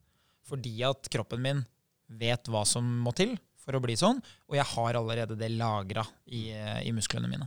Fordi 0.49 0.75
at 0.87 1.11
kroppen 1.13 1.43
min 1.43 1.65
vet 2.13 2.51
hva 2.51 2.65
som 2.69 2.87
må 3.05 3.15
til 3.17 3.37
for 3.63 3.79
å 3.79 3.83
bli 3.83 3.95
sånn, 3.99 4.19
og 4.51 4.59
jeg 4.59 4.67
har 4.73 4.99
allerede 4.99 5.39
det 5.39 5.53
lagra 5.55 6.03
i, 6.27 6.51
eh, 6.51 6.81
i 6.89 6.93
musklene 6.95 7.31
mine. 7.31 7.47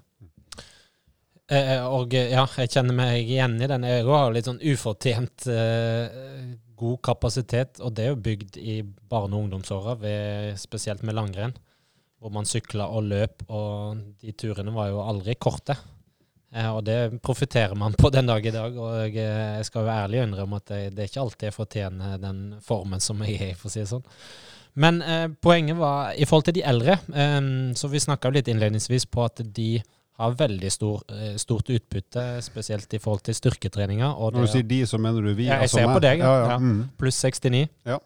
Eh, 1.46 1.84
og 1.86 2.14
eh, 2.18 2.32
ja, 2.34 2.46
jeg 2.58 2.72
kjenner 2.74 2.96
meg 2.98 3.28
igjen 3.28 3.60
i 3.62 3.68
den. 3.70 3.86
Jeg 3.86 4.06
har 4.08 4.32
litt 4.34 4.48
sånn 4.50 4.64
ufortjent 4.66 5.46
eh, 5.52 6.56
god 6.76 7.02
kapasitet, 7.06 7.82
og 7.86 7.94
det 7.96 8.06
er 8.06 8.14
jo 8.14 8.24
bygd 8.26 8.58
i 8.58 8.80
barne- 8.84 9.38
og 9.38 9.46
ungdomsåra, 9.46 9.96
spesielt 10.60 11.06
med 11.06 11.16
langrenn, 11.16 11.54
hvor 12.20 12.34
man 12.34 12.50
sykla 12.50 12.90
og 12.92 13.06
løp, 13.12 13.46
og 13.48 14.02
de 14.24 14.34
turene 14.36 14.74
var 14.76 14.90
jo 14.90 15.04
aldri 15.06 15.38
korte. 15.40 15.78
Eh, 16.56 16.72
og 16.72 16.84
det 16.88 17.22
profitterer 17.26 17.76
man 17.76 17.96
på 18.00 18.10
den 18.14 18.30
dag 18.32 18.46
i 18.46 18.54
dag, 18.56 18.78
og 18.80 18.98
jeg, 19.04 19.18
eh, 19.20 19.62
skal 19.68 19.84
jo 19.84 19.92
ærlig 19.92 20.22
innrømme 20.24 20.62
at 20.62 20.72
det, 20.72 20.82
det 20.96 21.04
er 21.04 21.12
ikke 21.12 21.24
alltid 21.26 21.50
jeg 21.50 21.58
fortjener 21.58 22.22
den 22.22 22.44
formen 22.64 23.04
som 23.04 23.24
jeg 23.26 23.36
er 23.40 23.52
i, 23.52 23.58
for 23.60 23.68
å 23.68 23.74
si 23.74 23.84
det 23.84 23.90
sånn. 23.92 24.06
Men 24.80 25.02
eh, 25.02 25.28
poenget 25.44 25.78
var 25.80 26.16
i 26.20 26.28
forhold 26.28 26.48
til 26.50 26.58
de 26.58 26.64
eldre, 26.68 26.98
eh, 27.12 27.52
så 27.76 27.92
vi 27.92 28.04
snakka 28.04 28.32
litt 28.32 28.52
innledningsvis 28.52 29.08
på 29.12 29.28
at 29.28 29.44
de 29.56 29.70
har 30.16 30.36
veldig 30.40 30.72
stor, 30.72 31.04
eh, 31.12 31.36
stort 31.36 31.70
utbytte, 31.76 32.24
spesielt 32.44 32.94
i 32.94 33.00
forhold 33.04 33.26
til 33.28 33.36
styrketreninga. 33.36 34.14
Når 34.16 34.46
du 34.46 34.48
sier 34.48 34.68
de, 34.68 34.82
så 34.88 35.00
mener 35.02 35.22
du 35.22 35.34
vi? 35.34 35.50
Ja, 35.50 35.60
jeg 35.60 35.68
altså 35.68 35.82
ser 35.82 35.92
på 35.92 36.04
deg, 36.04 36.24
ja. 36.24 36.36
ja. 36.54 36.58
Mm. 36.60 36.86
pluss 37.00 37.20
69. 37.20 37.68
Ja. 37.86 38.00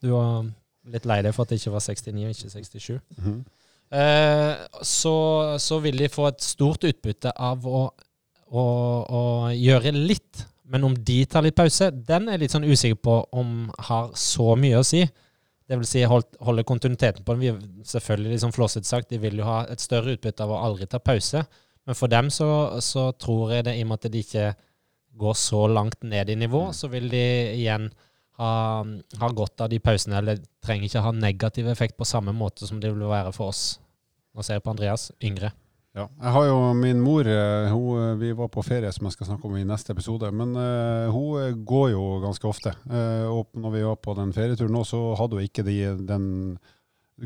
Du 0.00 0.12
var 0.14 0.44
litt 0.90 1.06
lei 1.06 1.18
deg 1.26 1.34
for 1.34 1.44
at 1.44 1.50
det 1.50 1.58
ikke 1.60 1.74
var 1.74 1.82
69 1.82 2.14
og 2.14 2.30
ikke 2.30 2.52
67. 2.54 3.00
Mhm. 3.18 3.40
Eh, 3.90 4.52
så, 4.86 5.14
så 5.58 5.80
vil 5.82 5.98
de 5.98 6.10
få 6.12 6.28
et 6.30 6.44
stort 6.44 6.84
utbytte 6.86 7.32
av 7.34 7.66
å, 7.66 7.88
å, 8.50 8.64
å 9.02 9.22
gjøre 9.54 9.92
litt. 9.96 10.44
Men 10.70 10.86
om 10.86 10.94
de 10.94 11.24
tar 11.26 11.42
litt 11.42 11.58
pause, 11.58 11.90
den 11.90 12.28
er 12.28 12.36
jeg 12.38 12.44
litt 12.44 12.54
sånn 12.54 12.68
usikker 12.70 13.00
på 13.02 13.16
om 13.34 13.70
har 13.90 14.12
så 14.18 14.54
mye 14.58 14.78
å 14.78 14.86
si. 14.86 15.02
Det 15.70 15.78
vil 15.78 15.86
si 15.86 16.04
holdt, 16.06 16.36
holde 16.42 16.66
kontinuiteten 16.66 17.26
på 17.26 17.34
den. 17.34 17.42
Vi, 17.42 17.82
selvfølgelig, 17.86 18.36
liksom 18.36 18.54
flåsete 18.54 18.86
sagt, 18.86 19.10
de 19.10 19.18
vil 19.22 19.42
jo 19.42 19.48
ha 19.48 19.64
et 19.70 19.82
større 19.82 20.14
utbytte 20.14 20.46
av 20.46 20.54
å 20.54 20.62
aldri 20.68 20.86
ta 20.90 21.02
pause. 21.02 21.42
Men 21.86 21.98
for 21.98 22.10
dem 22.12 22.30
så, 22.30 22.48
så 22.82 23.08
tror 23.18 23.56
jeg 23.56 23.66
det, 23.66 23.74
i 23.78 23.82
og 23.86 23.90
med 23.90 23.98
at 23.98 24.12
de 24.12 24.22
ikke 24.22 24.48
går 25.20 25.36
så 25.38 25.64
langt 25.70 26.02
ned 26.06 26.30
i 26.30 26.38
nivå, 26.38 26.68
Mm. 26.70 26.74
så 26.78 26.90
vil 26.92 27.08
de 27.10 27.24
igjen 27.58 27.90
ha, 28.40 28.52
ha 29.20 29.30
godt 29.36 29.64
av 29.64 29.70
de 29.72 29.80
pausene. 29.82 30.18
Eller 30.20 30.40
trenger 30.64 30.88
ikke 30.88 31.04
ha 31.04 31.14
negativ 31.16 31.68
effekt 31.70 31.98
på 32.00 32.08
samme 32.08 32.34
måte 32.36 32.68
som 32.68 32.80
det 32.82 32.92
vil 32.94 33.10
være 33.10 33.34
for 33.36 33.52
oss. 33.52 33.64
Nå 34.34 34.46
ser 34.46 34.58
jeg 34.58 34.64
på 34.64 34.72
Andreas, 34.72 35.10
yngre. 35.22 35.52
Ja. 35.98 36.04
Jeg 36.06 36.32
har 36.36 36.44
jo 36.46 36.58
min 36.78 37.00
mor 37.02 37.26
eh, 37.26 37.72
hun, 37.74 38.18
Vi 38.20 38.30
var 38.38 38.50
på 38.54 38.62
ferie, 38.62 38.92
som 38.94 39.08
jeg 39.08 39.16
skal 39.16 39.32
snakke 39.32 39.48
om 39.48 39.56
i 39.58 39.66
neste 39.66 39.90
episode. 39.94 40.30
Men 40.30 40.54
uh, 40.54 41.10
hun 41.10 41.64
går 41.66 41.88
jo 41.96 42.04
ganske 42.22 42.46
ofte. 42.46 42.74
Uh, 42.86 43.26
og 43.30 43.50
når 43.58 43.74
vi 43.74 43.86
var 43.88 43.98
på 43.98 44.14
den 44.18 44.34
ferieturen 44.36 44.76
nå, 44.76 44.84
så 44.86 45.00
hadde 45.18 45.40
hun 45.40 45.48
ikke 45.48 45.66
de, 45.66 45.80
den 46.06 46.28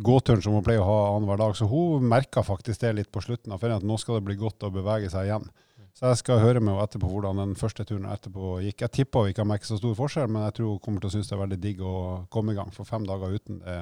gåturen 0.05 0.43
som 0.43 0.57
hun 0.57 0.65
pleier 0.65 0.83
å 0.83 0.89
ha 0.89 1.03
annenhver 1.13 1.43
dag. 1.43 1.59
Så 1.59 1.69
hun 1.69 2.09
merka 2.09 2.43
faktisk 2.47 2.83
det 2.83 2.95
litt 2.97 3.13
på 3.13 3.23
slutten 3.25 3.53
av 3.53 3.61
ferien, 3.61 3.83
at 3.83 3.87
nå 3.87 4.01
skal 4.01 4.19
det 4.19 4.29
bli 4.31 4.41
godt 4.41 4.65
å 4.65 4.73
bevege 4.75 5.13
seg 5.13 5.29
igjen. 5.29 5.47
Så 5.95 6.11
jeg 6.11 6.19
skal 6.25 6.41
høre 6.43 6.59
med 6.59 6.73
henne 6.75 6.85
etterpå 6.89 7.07
hvordan 7.07 7.39
den 7.39 7.53
første 7.59 7.85
turen 7.87 8.09
etterpå 8.11 8.57
gikk. 8.65 8.83
Jeg 8.83 8.95
tipper 8.97 9.23
hun 9.23 9.31
ikke 9.31 9.45
har 9.45 9.51
merket 9.53 9.71
så 9.71 9.79
stor 9.79 9.93
forskjell, 9.99 10.31
men 10.31 10.43
jeg 10.49 10.57
tror 10.57 10.73
hun 10.73 10.81
kommer 10.83 11.03
til 11.03 11.13
å 11.13 11.15
synes 11.15 11.29
det 11.31 11.37
er 11.37 11.43
veldig 11.45 11.59
digg 11.63 11.83
å 11.87 11.99
komme 12.35 12.55
i 12.55 12.59
gang. 12.59 12.73
For 12.75 12.89
fem 12.89 13.05
dager 13.07 13.37
uten, 13.37 13.61
det, 13.63 13.77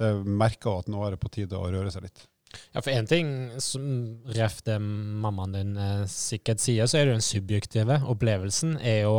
det 0.00 0.12
merker 0.24 0.72
hun 0.72 0.86
at 0.86 0.94
nå 0.94 1.02
er 1.04 1.12
det 1.12 1.20
på 1.20 1.32
tide 1.34 1.60
å 1.60 1.68
røre 1.68 1.92
seg 1.92 2.06
litt. 2.06 2.24
Ja, 2.72 2.80
for 2.80 2.94
én 2.94 3.08
ting, 3.10 3.28
som 3.60 3.84
ref 4.32 4.60
det 4.64 4.76
mammaen 4.80 5.56
din 5.56 5.72
eh, 5.76 6.04
sikkert 6.10 6.62
sier, 6.62 6.88
så 6.88 6.96
er 6.96 7.04
det 7.04 7.12
jo 7.12 7.16
den 7.18 7.26
subjektive 7.26 7.98
opplevelsen 8.14 8.78
er 8.80 9.02
jo, 9.04 9.18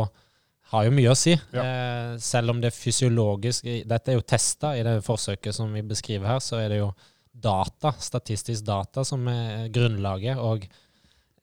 har 0.72 0.86
jo 0.88 0.94
mye 0.96 1.12
å 1.12 1.18
si. 1.18 1.36
Ja. 1.54 1.62
Eh, 1.62 2.14
selv 2.22 2.54
om 2.54 2.62
det 2.64 2.72
fysiologisk 2.74 3.68
Dette 3.86 4.12
er 4.12 4.18
jo 4.18 4.24
testa 4.26 4.72
i 4.74 4.82
det 4.86 4.96
forsøket 5.06 5.54
som 5.54 5.70
vi 5.76 5.84
beskriver 5.86 6.32
her, 6.32 6.42
så 6.42 6.58
er 6.62 6.72
det 6.72 6.80
jo 6.80 6.90
data, 7.36 7.92
statistisk 8.00 8.64
data, 8.66 9.04
som 9.06 9.28
er 9.30 9.68
grunnlaget. 9.70 10.40
og 10.40 10.66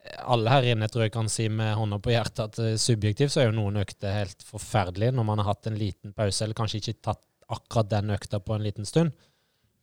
alle 0.03 0.51
her 0.51 0.65
inne 0.73 0.87
tror 0.91 1.05
jeg 1.05 1.13
kan 1.13 1.29
si 1.31 1.45
med 1.51 1.75
hånda 1.79 1.99
på 2.03 2.11
hjertet 2.11 2.41
at 2.45 2.59
eh, 2.63 2.79
subjektivt 2.79 3.33
så 3.33 3.43
er 3.43 3.49
jo 3.49 3.57
noen 3.59 3.79
økter 3.83 4.15
helt 4.15 4.43
forferdelige 4.45 5.15
når 5.15 5.27
man 5.27 5.41
har 5.41 5.53
hatt 5.53 5.69
en 5.69 5.79
liten 5.79 6.15
pause, 6.15 6.43
eller 6.43 6.57
kanskje 6.57 6.81
ikke 6.81 6.99
tatt 7.09 7.23
akkurat 7.53 7.91
den 7.91 8.11
økta 8.15 8.39
på 8.43 8.55
en 8.55 8.65
liten 8.65 8.87
stund. 8.87 9.13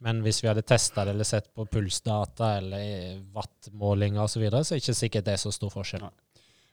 Men 0.00 0.22
hvis 0.24 0.40
vi 0.42 0.48
hadde 0.48 0.64
testa 0.64 1.04
det 1.04 1.12
eller 1.14 1.28
sett 1.28 1.50
på 1.54 1.66
pulsdata 1.68 2.54
eller 2.56 3.18
wattmålinger 3.34 4.22
osv., 4.24 4.32
så, 4.32 4.42
videre, 4.42 4.62
så 4.64 4.74
er 4.74 4.78
det 4.78 4.84
ikke 4.84 5.00
sikkert 5.00 5.26
det 5.26 5.34
er 5.34 5.42
så 5.42 5.52
stor 5.52 5.72
forskjell. 5.74 6.06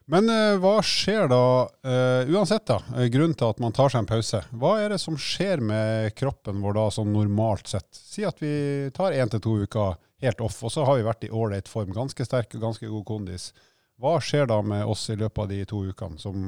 Men 0.08 0.30
uh, 0.32 0.56
hva 0.63 0.78
skjer 0.86 1.28
da, 1.32 1.41
uh, 1.67 2.30
uansett 2.32 2.67
da, 2.70 2.78
grunnen 3.12 3.36
til 3.36 3.50
at 3.52 3.60
man 3.63 3.76
tar 3.76 3.91
seg 3.91 4.04
en 4.04 4.10
pause, 4.10 4.39
hva 4.56 4.78
er 4.80 4.93
det 4.93 5.02
som 5.04 5.17
skjer 5.20 5.63
med 5.63 6.13
kroppen 6.15 6.62
vår 6.63 6.78
da, 6.78 6.86
sånn 6.96 7.12
normalt 7.12 7.67
sett? 7.67 7.89
Si 7.91 8.24
at 8.28 8.39
vi 8.43 8.52
tar 8.96 9.17
én 9.17 9.32
til 9.34 9.43
to 9.43 9.58
uker 9.65 9.98
helt 10.24 10.39
off, 10.43 10.62
og 10.63 10.74
så 10.74 10.86
har 10.88 10.98
vi 10.98 11.08
vært 11.08 11.28
i 11.28 11.34
ålreit 11.34 11.67
form, 11.70 11.91
ganske 11.96 12.26
sterk 12.26 12.56
og 12.56 12.63
ganske 12.70 12.88
god 12.88 13.06
kondis. 13.10 13.52
Hva 14.00 14.15
skjer 14.24 14.48
da 14.50 14.62
med 14.63 14.86
oss 14.88 15.10
i 15.12 15.17
løpet 15.20 15.43
av 15.43 15.52
de 15.52 15.60
to 15.67 15.84
ukene 15.89 16.22
som 16.22 16.48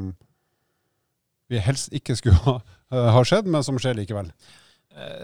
vi 1.50 1.60
helst 1.66 1.94
ikke 1.98 2.16
skulle 2.18 2.40
ha, 2.46 2.58
ha 3.18 3.22
skjedd, 3.26 3.50
men 3.50 3.66
som 3.66 3.78
skjer 3.82 3.98
likevel? 3.98 4.32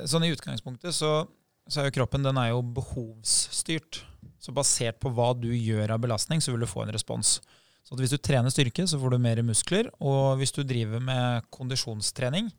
Sånn 0.10 0.26
i 0.26 0.32
utgangspunktet 0.34 0.94
så 0.98 1.24
så 1.66 1.82
er 1.82 1.90
jo 1.90 1.96
kroppen 1.98 2.26
den 2.26 2.38
er 2.38 2.52
jo 2.52 2.62
behovsstyrt. 2.76 4.04
Så 4.42 4.54
basert 4.54 5.00
på 5.02 5.10
hva 5.16 5.32
du 5.38 5.50
gjør 5.50 5.96
av 5.96 6.04
belastning, 6.04 6.42
så 6.44 6.54
vil 6.54 6.66
du 6.66 6.70
få 6.70 6.84
en 6.84 6.94
respons. 6.94 7.40
Så 7.86 7.98
hvis 8.00 8.14
du 8.16 8.18
trener 8.18 8.50
styrke, 8.50 8.88
så 8.90 8.98
får 8.98 9.14
du 9.14 9.22
mer 9.22 9.42
muskler. 9.46 9.92
Og 10.02 10.40
hvis 10.40 10.56
du 10.56 10.64
driver 10.66 11.04
med 11.04 11.46
kondisjonstrening, 11.54 12.50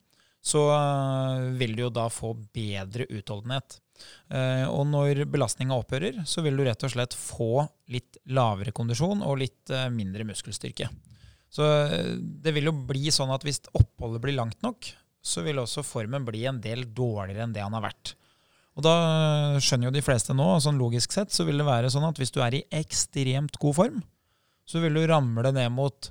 så 0.46 0.62
eh, 0.70 1.48
vil 1.58 1.74
du 1.74 1.86
jo 1.86 1.94
da 1.94 2.06
få 2.12 2.32
bedre 2.54 3.08
utholdenhet. 3.10 3.80
Eh, 4.30 4.66
og 4.70 4.84
når 4.92 5.24
belastninga 5.32 5.74
opphører, 5.74 6.20
så 6.28 6.44
vil 6.46 6.58
du 6.58 6.62
rett 6.68 6.86
og 6.86 6.92
slett 6.92 7.16
få 7.18 7.66
litt 7.90 8.20
lavere 8.30 8.74
kondisjon 8.76 9.24
og 9.26 9.40
litt 9.42 9.74
eh, 9.74 9.88
mindre 9.90 10.28
muskelstyrke. 10.28 10.88
Så 11.50 11.64
det 12.18 12.52
vil 12.52 12.68
jo 12.68 12.74
bli 12.86 13.08
sånn 13.14 13.30
at 13.32 13.44
hvis 13.46 13.62
oppholdet 13.70 14.22
blir 14.22 14.34
langt 14.36 14.58
nok, 14.66 14.90
så 15.26 15.42
vil 15.46 15.58
også 15.62 15.82
formen 15.86 16.26
bli 16.26 16.44
en 16.46 16.58
del 16.62 16.84
dårligere 16.94 17.46
enn 17.46 17.54
det 17.54 17.62
han 17.64 17.74
har 17.74 17.86
vært. 17.86 18.12
Og 18.76 18.84
da 18.84 18.96
skjønner 19.62 19.88
jo 19.88 19.94
de 19.94 20.04
fleste 20.04 20.34
nå, 20.36 20.46
sånn 20.60 20.78
logisk 20.78 21.14
sett, 21.14 21.32
så 21.32 21.46
vil 21.48 21.56
det 21.58 21.66
være 21.66 21.90
sånn 21.90 22.04
at 22.06 22.18
hvis 22.20 22.34
du 22.34 22.42
er 22.44 22.58
i 22.58 22.66
ekstremt 22.76 23.56
god 23.62 23.78
form, 23.78 24.02
så 24.66 24.82
vil 24.82 24.98
du 24.98 25.06
ramle 25.06 25.52
ned 25.54 25.70
mot 25.74 26.10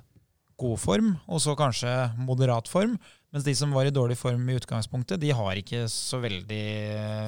god 0.56 0.80
form, 0.80 1.12
og 1.28 1.40
så 1.44 1.52
kanskje 1.58 1.92
moderat 2.16 2.68
form. 2.70 2.96
Mens 3.34 3.44
de 3.44 3.52
som 3.58 3.74
var 3.76 3.84
i 3.84 3.92
dårlig 3.92 4.16
form 4.16 4.46
i 4.48 4.56
utgangspunktet, 4.56 5.20
de 5.20 5.32
har 5.36 5.58
ikke 5.60 5.82
så 5.92 6.22
veldig 6.22 6.64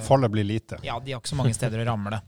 Fallet 0.06 0.32
blir 0.32 0.46
lite. 0.48 0.78
Ja, 0.86 0.96
de 1.02 1.12
har 1.12 1.20
ikke 1.20 1.34
så 1.34 1.40
mange 1.40 1.56
steder 1.56 1.82
å 1.82 1.88
ramle. 1.90 2.22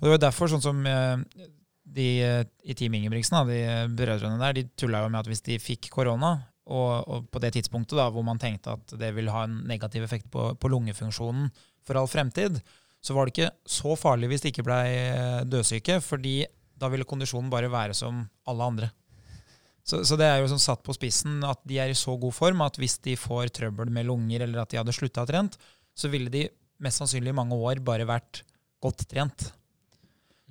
Og 0.00 0.04
det 0.04 0.12
var 0.12 0.24
derfor, 0.26 0.50
sånn 0.52 0.64
som 0.64 0.82
eh, 0.84 1.46
de 1.84 2.08
i 2.20 2.76
Team 2.76 2.98
Ingebrigtsen, 2.98 3.38
de 3.48 3.62
brødrene 3.96 4.40
der, 4.42 4.58
de 4.58 4.66
tulla 4.76 5.04
jo 5.04 5.12
med 5.12 5.22
at 5.22 5.30
hvis 5.30 5.44
de 5.46 5.60
fikk 5.62 5.88
korona, 5.94 6.36
og, 6.64 6.92
og, 7.08 7.26
på 7.28 7.40
det 7.44 7.54
tidspunktet 7.56 7.96
da, 7.98 8.08
hvor 8.12 8.24
man 8.24 8.40
tenkte 8.40 8.72
at 8.76 8.94
det 9.00 9.10
ville 9.16 9.32
ha 9.32 9.44
en 9.44 9.58
negativ 9.68 10.04
effekt 10.04 10.30
på, 10.32 10.50
på 10.56 10.70
lungefunksjonen, 10.72 11.50
for 11.84 12.00
all 12.00 12.08
fremtid, 12.08 12.60
så 13.04 13.16
var 13.16 13.28
det 13.28 13.34
ikke 13.34 13.50
så 13.68 13.92
farlig 14.00 14.30
hvis 14.30 14.44
de 14.44 14.52
ikke 14.52 14.64
ble 14.64 14.78
dødsyke, 14.84 15.48
dødssyke, 15.52 15.98
fordi 16.04 16.36
da 16.80 16.90
ville 16.92 17.06
kondisjonen 17.08 17.50
bare 17.52 17.70
være 17.72 17.96
som 17.96 18.22
alle 18.50 18.68
andre. 18.70 18.90
Så, 19.84 20.00
så, 20.08 20.16
det 20.16 20.26
er 20.26 20.40
jo 20.40 20.48
sånn 20.48 20.62
satt 20.62 20.80
på 20.84 20.94
spissen 20.96 21.42
at 21.44 21.60
de 21.68 21.76
er 21.82 21.92
i 21.92 21.98
så 21.98 22.14
god 22.16 22.32
form 22.32 22.62
at 22.64 22.78
hvis 22.80 22.96
de 23.04 23.18
får 23.20 23.52
trøbbel 23.58 23.92
med 23.92 24.08
lunger, 24.08 24.46
eller 24.46 24.62
at 24.62 24.72
de 24.72 24.80
hadde 24.80 24.94
slutta 24.96 25.26
å 25.26 25.28
trent, 25.28 25.58
så 25.94 26.08
ville 26.12 26.32
de 26.32 26.46
mest 26.82 27.02
sannsynlig 27.02 27.34
i 27.34 27.36
mange 27.36 27.58
år 27.58 27.82
bare 27.84 28.08
vært 28.08 28.42
godt 28.82 29.04
trent. 29.10 29.50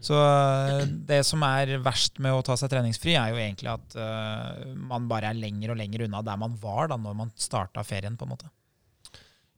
Så 0.04 0.18
eh, 0.18 0.84
det 1.08 1.22
som 1.26 1.44
er 1.48 1.78
verst 1.84 2.20
med 2.24 2.36
å 2.36 2.44
ta 2.46 2.58
seg 2.60 2.72
treningsfri, 2.74 3.16
er 3.18 3.32
jo 3.32 3.40
egentlig 3.40 3.72
at 3.72 3.96
uh, 3.96 4.74
man 4.76 5.08
bare 5.10 5.32
er 5.32 5.40
lenger 5.40 5.74
og 5.74 5.80
lenger 5.80 6.06
unna 6.08 6.24
der 6.26 6.40
man 6.42 6.58
var 6.60 6.92
da 6.92 6.98
når 7.00 7.18
man 7.22 7.34
starta 7.40 7.86
ferien. 7.88 8.18
på 8.20 8.28
en 8.28 8.34
måte. 8.36 8.52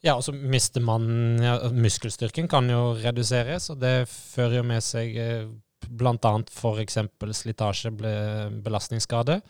Ja, 0.05 0.13
og 0.13 0.23
så 0.27 0.35
mister 0.35 0.83
man 0.85 1.07
ja, 1.41 1.55
Muskelstyrken 1.73 2.49
kan 2.51 2.69
jo 2.69 2.93
reduseres, 2.99 3.71
og 3.73 3.79
det 3.81 4.05
fører 4.11 4.59
jo 4.59 4.65
med 4.69 4.85
seg 4.85 5.17
eh, 5.17 5.47
bl.a. 5.89 6.33
f.eks. 6.49 6.97
slitasje, 7.39 7.91
belastningsskade. 8.65 9.41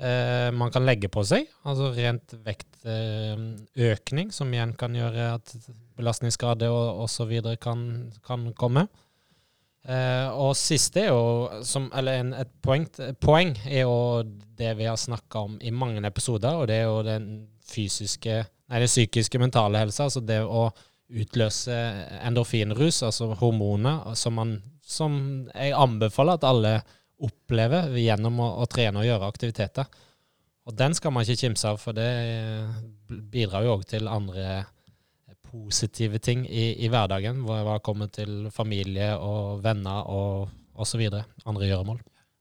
Eh, 0.00 0.48
man 0.56 0.72
kan 0.72 0.86
legge 0.88 1.10
på 1.12 1.22
seg, 1.28 1.48
altså 1.68 1.90
rent 1.92 2.32
vektøkning, 2.46 4.30
som 4.32 4.48
igjen 4.54 4.72
kan 4.80 4.96
gjøre 4.96 5.34
at 5.36 5.52
belastningsskade 5.98 6.70
og 6.72 7.04
osv. 7.04 7.34
Kan, 7.60 7.82
kan 8.24 8.48
komme. 8.56 8.86
Eh, 9.84 10.28
og 10.36 10.56
siste 10.56 11.04
er 11.04 11.10
jo, 11.12 11.64
som, 11.64 11.90
eller 11.96 12.20
en, 12.20 12.32
et 12.36 12.50
poeng, 12.64 12.86
poeng, 13.20 13.52
er 13.68 13.84
jo 13.84 14.24
det 14.56 14.74
vi 14.76 14.88
har 14.88 14.96
snakka 15.00 15.44
om 15.48 15.58
i 15.60 15.72
mange 15.72 16.04
episoder, 16.06 16.56
og 16.56 16.68
det 16.68 16.80
er 16.80 16.88
jo 16.88 17.04
den 17.06 17.30
fysiske 17.70 18.42
Nei, 18.70 18.78
den 18.84 18.86
psykiske, 18.86 19.38
mentale 19.42 19.80
helsa. 19.82 20.04
altså 20.04 20.20
det 20.22 20.36
å 20.46 20.68
utløse 21.10 21.74
endorfinrus, 22.22 23.00
altså 23.02 23.32
hormoner, 23.40 24.12
som, 24.14 24.36
man, 24.38 24.52
som 24.90 25.14
jeg 25.54 25.76
anbefaler 25.76 26.38
at 26.38 26.46
alle 26.48 26.74
opplever 27.20 27.92
gjennom 28.00 28.40
å, 28.40 28.48
å, 28.62 28.68
trene 28.70 29.02
og 29.02 29.06
gjøre 29.06 29.28
aktiviteter. 29.28 29.88
Og 30.68 30.76
den 30.76 30.94
skal 30.96 31.12
man 31.14 31.24
ikke 31.24 31.46
kimse 31.46 31.70
av, 31.70 31.80
for 31.80 31.96
det 31.96 32.08
bidrar 33.08 33.66
jo 33.66 33.76
òg 33.76 33.86
til 33.90 34.08
andre 34.10 34.62
positive 35.50 36.20
ting 36.22 36.44
i, 36.46 36.72
i 36.84 36.88
hverdagen, 36.90 37.42
hva 37.46 37.62
det 37.66 37.80
kommer 37.86 38.10
til 38.12 38.48
familie 38.54 39.12
og 39.18 39.64
venner 39.64 40.06
og 40.12 40.50
osv. 40.80 41.02
Andre 41.10 41.68
gjøremål. 41.70 42.00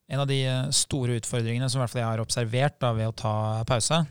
En 0.10 0.24
av 0.24 0.30
de 0.30 0.40
store 0.74 1.20
utfordringene 1.20 1.70
som 1.70 1.84
hvert 1.84 1.94
fall 1.94 2.04
jeg 2.04 2.12
har 2.12 2.24
observert 2.24 2.80
da, 2.82 2.94
ved 2.98 3.12
å 3.12 3.18
ta 3.18 3.34
pause, 3.70 4.02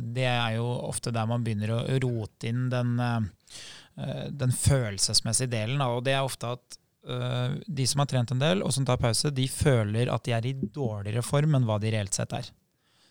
det 0.00 0.26
er 0.28 0.56
jo 0.58 0.66
ofte 0.88 1.12
der 1.14 1.28
man 1.28 1.44
begynner 1.44 1.72
å 1.74 2.00
rote 2.02 2.50
inn 2.50 2.68
den, 2.72 2.98
eh, 3.00 4.26
den 4.30 4.52
følelsesmessige 4.52 5.52
delen. 5.52 5.80
Og 5.80 6.04
det 6.04 6.16
er 6.16 6.26
ofte 6.26 6.54
at 6.58 6.78
eh, 7.08 7.58
de 7.66 7.86
som 7.88 8.02
har 8.02 8.10
trent 8.10 8.32
en 8.34 8.42
del, 8.42 8.64
og 8.66 8.72
som 8.74 8.86
tar 8.86 9.00
pause, 9.00 9.32
de 9.34 9.46
føler 9.50 10.10
at 10.12 10.24
de 10.26 10.34
er 10.36 10.48
i 10.50 10.54
dårligere 10.54 11.24
form 11.26 11.58
enn 11.58 11.68
hva 11.68 11.78
de 11.82 11.92
reelt 11.94 12.16
sett 12.16 12.34
er. 12.36 12.50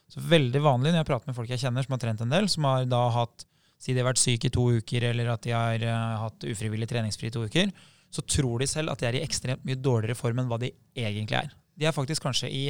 Så 0.10 0.24
veldig 0.26 0.62
vanlig 0.66 0.92
når 0.92 1.04
jeg 1.04 1.10
prater 1.12 1.30
med 1.30 1.38
folk 1.38 1.52
jeg 1.54 1.62
kjenner 1.62 1.86
som 1.86 1.96
har 1.96 2.02
trent 2.02 2.26
en 2.26 2.34
del, 2.34 2.50
som 2.50 2.68
har 2.70 2.90
da 2.90 3.06
hatt 3.20 3.46
Si 3.80 3.94
de 3.96 4.02
har 4.02 4.10
vært 4.10 4.20
syke 4.20 4.50
i 4.50 4.52
to 4.52 4.66
uker, 4.76 5.06
eller 5.08 5.30
at 5.32 5.46
de 5.46 5.54
har 5.56 5.84
uh, 5.88 6.18
hatt 6.26 6.44
ufrivillig 6.52 6.90
treningsfri 6.92 7.30
i 7.30 7.32
to 7.32 7.46
uker, 7.48 7.70
så 8.12 8.24
tror 8.28 8.60
de 8.60 8.68
selv 8.68 8.92
at 8.92 9.00
de 9.00 9.08
er 9.08 9.16
i 9.16 9.22
ekstremt 9.24 9.64
mye 9.64 9.80
dårligere 9.80 10.18
form 10.20 10.42
enn 10.42 10.50
hva 10.52 10.58
de 10.60 10.74
egentlig 11.00 11.38
er. 11.40 11.54
De 11.80 11.88
er 11.88 11.96
faktisk 11.96 12.26
kanskje 12.26 12.50
i 12.52 12.66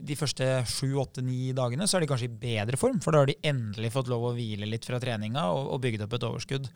de 0.00 0.16
første 0.16 0.46
sju, 0.66 0.96
åtte, 0.98 1.22
ni 1.22 1.52
dagene 1.54 1.86
så 1.86 1.98
er 1.98 2.04
de 2.04 2.08
kanskje 2.10 2.30
i 2.30 2.40
bedre 2.42 2.78
form, 2.80 2.98
for 3.04 3.14
da 3.14 3.22
har 3.22 3.30
de 3.30 3.38
endelig 3.44 3.92
fått 3.94 4.10
lov 4.10 4.30
å 4.30 4.34
hvile 4.34 4.66
litt 4.66 4.88
fra 4.88 4.98
treninga 5.02 5.44
og, 5.52 5.68
og 5.76 5.82
bygd 5.84 6.06
opp 6.06 6.16
et 6.16 6.26
overskudd. 6.30 6.70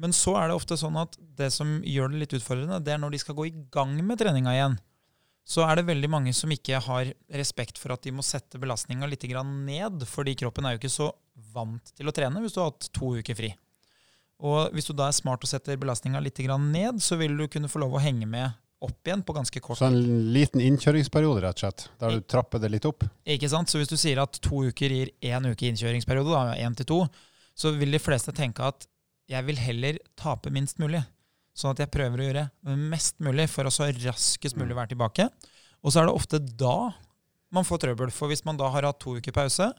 Men 0.00 0.14
så 0.16 0.34
er 0.40 0.48
det 0.48 0.56
ofte 0.56 0.78
sånn 0.80 0.96
at 1.00 1.18
det 1.36 1.50
som 1.52 1.78
gjør 1.84 2.12
det 2.12 2.22
litt 2.22 2.36
utfordrende, 2.38 2.80
det 2.84 2.94
er 2.94 3.02
når 3.02 3.14
de 3.14 3.20
skal 3.20 3.36
gå 3.36 3.50
i 3.50 3.56
gang 3.72 3.92
med 4.00 4.20
treninga 4.20 4.54
igjen. 4.56 4.78
Så 5.50 5.64
er 5.66 5.80
det 5.80 5.88
veldig 5.88 6.08
mange 6.12 6.32
som 6.36 6.52
ikke 6.52 6.78
har 6.84 7.10
respekt 7.36 7.80
for 7.80 7.92
at 7.92 8.04
de 8.04 8.12
må 8.14 8.24
sette 8.24 8.60
belastninga 8.60 9.08
litt 9.10 9.24
ned, 9.24 10.04
fordi 10.06 10.36
kroppen 10.38 10.66
er 10.66 10.76
jo 10.76 10.80
ikke 10.80 10.92
så 10.92 11.10
vant 11.52 11.92
til 11.96 12.08
å 12.08 12.14
trene 12.14 12.40
hvis 12.40 12.54
du 12.54 12.60
har 12.62 12.70
hatt 12.70 12.88
to 12.94 13.16
uker 13.18 13.36
fri. 13.36 13.50
Og 14.40 14.72
hvis 14.72 14.88
du 14.88 14.94
da 14.96 15.10
er 15.10 15.16
smart 15.16 15.44
og 15.44 15.50
setter 15.50 15.76
belastninga 15.76 16.20
litt 16.22 16.38
ned, 16.38 17.00
så 17.02 17.16
vil 17.20 17.36
du 17.36 17.48
kunne 17.48 17.68
få 17.68 17.82
lov 17.82 17.98
å 17.98 18.04
henge 18.04 18.26
med 18.26 18.52
opp 18.80 19.06
igjen 19.06 19.22
på 19.22 19.34
ganske 19.36 19.60
kort. 19.60 19.78
Så 19.78 19.90
en 19.90 20.32
liten 20.32 20.62
innkjøringsperiode, 20.64 21.42
rett 21.44 21.58
og 21.58 21.66
slett, 21.66 21.88
der 22.00 22.16
du 22.16 22.22
trapper 22.24 22.62
det 22.62 22.70
litt 22.72 22.86
opp? 22.88 23.04
Ikke 23.28 23.50
sant. 23.52 23.68
Så 23.68 23.80
hvis 23.80 23.90
du 23.90 23.98
sier 24.00 24.22
at 24.22 24.38
to 24.40 24.62
uker 24.70 24.94
gir 24.94 25.10
én 25.20 25.50
uke 25.50 25.68
innkjøringsperiode, 25.68 26.32
da, 26.32 26.56
én 26.56 26.76
til 26.78 26.88
to, 26.88 27.00
så 27.52 27.74
vil 27.76 27.92
de 27.92 28.00
fleste 28.00 28.32
tenke 28.36 28.64
at 28.64 28.88
jeg 29.30 29.46
vil 29.46 29.60
heller 29.62 30.00
tape 30.18 30.50
minst 30.54 30.80
mulig. 30.82 31.02
Sånn 31.56 31.74
at 31.74 31.84
jeg 31.84 31.92
prøver 31.92 32.20
å 32.20 32.26
gjøre 32.28 32.48
mest 32.78 33.18
mulig 33.22 33.46
for 33.52 33.68
å 33.68 33.72
så 33.74 33.90
raskest 33.94 34.58
mulig 34.58 34.76
være 34.78 34.94
tilbake. 34.94 35.28
Og 35.84 35.92
så 35.92 36.02
er 36.02 36.08
det 36.08 36.16
ofte 36.16 36.40
da 36.40 36.90
man 37.54 37.66
får 37.66 37.84
trøbbel. 37.84 38.12
For 38.14 38.30
hvis 38.30 38.44
man 38.46 38.58
da 38.58 38.70
har 38.72 38.86
hatt 38.86 39.00
to 39.02 39.16
uker 39.18 39.34
pause, 39.34 39.70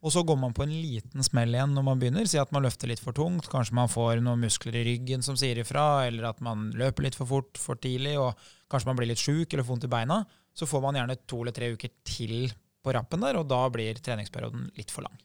og 0.00 0.14
så 0.14 0.22
går 0.24 0.38
man 0.40 0.54
på 0.56 0.64
en 0.64 0.72
liten 0.72 1.24
smell 1.24 1.52
igjen 1.52 1.74
når 1.76 1.84
man 1.84 2.00
begynner, 2.00 2.28
si 2.28 2.38
at 2.40 2.52
man 2.56 2.64
løfter 2.64 2.88
litt 2.88 3.02
for 3.02 3.16
tungt, 3.16 3.50
kanskje 3.52 3.76
man 3.76 3.90
får 3.92 4.22
noen 4.24 4.40
muskler 4.46 4.78
i 4.80 4.84
ryggen 4.86 5.24
som 5.24 5.36
sier 5.36 5.60
ifra, 5.60 6.06
eller 6.08 6.30
at 6.30 6.40
man 6.44 6.70
løper 6.72 7.04
litt 7.04 7.18
for 7.18 7.28
fort 7.28 7.60
for 7.60 7.80
tidlig, 7.80 8.16
og 8.20 8.32
kanskje 8.72 8.88
man 8.88 9.00
blir 9.00 9.10
litt 9.12 9.20
sjuk 9.20 9.52
eller 9.52 9.66
får 9.66 9.74
vondt 9.74 9.88
i 9.90 9.92
beina, 9.92 10.22
så 10.56 10.68
får 10.68 10.86
man 10.86 10.96
gjerne 10.96 11.18
to 11.28 11.42
eller 11.42 11.56
tre 11.56 11.72
uker 11.76 11.92
til 12.08 12.48
på 12.80 12.94
rappen 12.96 13.26
der, 13.26 13.36
og 13.36 13.50
da 13.52 13.66
blir 13.72 14.00
treningsperioden 14.00 14.70
litt 14.80 14.94
for 14.94 15.04
lang. 15.04 15.20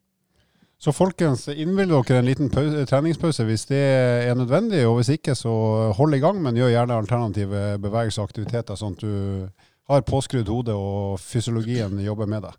Så 0.81 0.91
folkens, 0.91 1.47
innvill 1.47 1.89
dere 1.89 2.19
en 2.19 2.27
liten 2.27 2.49
pause, 2.51 2.83
treningspause 2.89 3.45
hvis 3.47 3.63
det 3.69 3.79
er 3.79 4.35
nødvendig, 4.35 4.83
og 4.87 4.99
hvis 4.99 5.13
ikke, 5.15 5.35
så 5.35 5.51
hold 5.95 6.17
i 6.17 6.19
gang, 6.23 6.41
men 6.43 6.57
gjør 6.59 6.73
gjerne 6.73 6.99
alternative 6.99 7.63
bevegelser 7.81 8.21
og 8.23 8.29
aktiviteter, 8.29 8.77
sånn 8.79 8.97
at 8.97 9.05
du 9.05 9.47
har 9.89 10.05
påskrudd 10.05 10.49
hode 10.51 10.75
og 10.75 11.19
fysiologien 11.21 11.99
jobber 12.03 12.29
med 12.29 12.47
deg. 12.47 12.57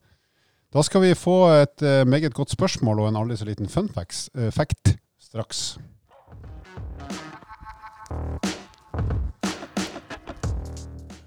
Da 0.75 0.83
skal 0.85 1.05
vi 1.05 1.17
få 1.17 1.37
et 1.55 1.85
uh, 1.85 2.03
meget 2.09 2.35
godt 2.35 2.55
spørsmål 2.55 3.05
og 3.05 3.11
en 3.11 3.21
aldri 3.21 3.37
så 3.39 3.47
liten 3.49 3.69
fun 3.71 3.91
uh, 3.93 4.49
fact 4.51 4.97
straks. 5.21 5.77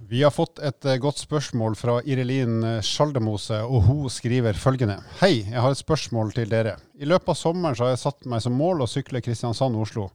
Vi 0.10 0.24
har 0.24 0.32
fått 0.34 0.58
et 0.66 0.86
uh, 0.90 0.96
godt 0.98 1.20
spørsmål 1.22 1.76
fra 1.78 2.00
Irelin 2.10 2.64
Skjaldemose, 2.82 3.60
og 3.62 3.84
hun 3.86 4.08
skriver 4.10 4.58
følgende. 4.58 4.96
Hei, 5.20 5.44
jeg 5.44 5.62
har 5.62 5.76
et 5.76 5.82
spørsmål 5.84 6.34
til 6.34 6.50
dere. 6.50 6.80
I 6.98 7.06
løpet 7.06 7.36
av 7.36 7.38
sommeren 7.38 7.78
så 7.78 7.86
har 7.86 7.94
jeg 7.94 8.02
satt 8.02 8.26
meg 8.32 8.42
som 8.42 8.58
mål 8.58 8.82
å 8.82 8.90
sykle 8.90 9.22
Kristiansand-Oslo. 9.22 10.08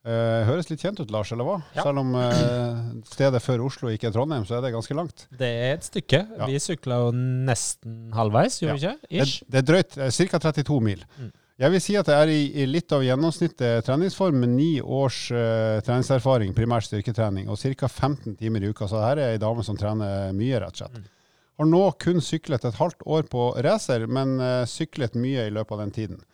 Uh, 0.00 0.48
høres 0.48 0.70
litt 0.70 0.80
kjent 0.80 0.98
ut, 1.02 1.10
Lars, 1.12 1.28
eller 1.34 1.44
hva? 1.44 1.58
Ja. 1.76 1.84
Selv 1.84 2.00
om 2.00 2.14
uh, 2.16 3.02
stedet 3.06 3.42
før 3.44 3.66
Oslo 3.66 3.90
ikke 3.92 4.08
er 4.08 4.14
Trondheim, 4.14 4.46
så 4.48 4.56
er 4.56 4.64
det 4.64 4.72
ganske 4.72 4.96
langt. 4.96 5.26
Det 5.38 5.50
er 5.60 5.74
et 5.74 5.84
stykke. 5.84 6.24
Ja. 6.38 6.48
Vi 6.48 6.56
sykla 6.64 7.02
jo 7.04 7.10
nesten 7.14 8.08
halvveis, 8.16 8.58
gjorde 8.62 8.78
vi 8.78 8.86
ja. 8.86 8.94
ikke? 8.96 9.26
Ish. 9.28 9.44
Det, 9.44 9.52
det, 9.52 9.60
er 9.60 9.68
drøyt. 9.68 9.98
Ca. 10.16 10.40
32 10.48 10.80
mil. 10.88 11.04
Mm. 11.20 11.30
Jeg 11.60 11.74
vil 11.74 11.82
si 11.84 11.94
at 12.00 12.08
jeg 12.08 12.24
er 12.24 12.30
i, 12.32 12.44
i 12.62 12.64
litt 12.64 12.92
av 12.96 13.02
gjennomsnittet 13.04 13.84
treningsform 13.84 14.38
med 14.40 14.52
ni 14.54 14.70
års 14.80 15.26
uh, 15.28 15.76
treningserfaring, 15.84 16.54
primært 16.56 16.86
styrketrening, 16.86 17.50
og 17.52 17.60
ca. 17.60 17.88
15 17.88 18.38
timer 18.40 18.64
i 18.64 18.70
uka. 18.72 18.88
Så 18.88 19.02
her 19.02 19.20
er 19.20 19.34
ei 19.34 19.42
dame 19.42 19.64
som 19.66 19.76
trener 19.76 20.32
mye, 20.36 20.56
rett 20.62 20.78
og 20.78 20.86
slett. 20.86 20.96
Mm. 21.02 21.10
Har 21.60 21.68
nå 21.68 21.82
kun 22.00 22.24
syklet 22.24 22.64
et 22.64 22.80
halvt 22.80 23.04
år 23.04 23.28
på 23.28 23.50
racer, 23.68 24.08
men 24.08 24.38
uh, 24.40 24.64
syklet 24.64 25.20
mye 25.20 25.44
i 25.50 25.52
løpet 25.52 25.76
av 25.76 25.84
den 25.84 25.94
tiden. 25.98 26.24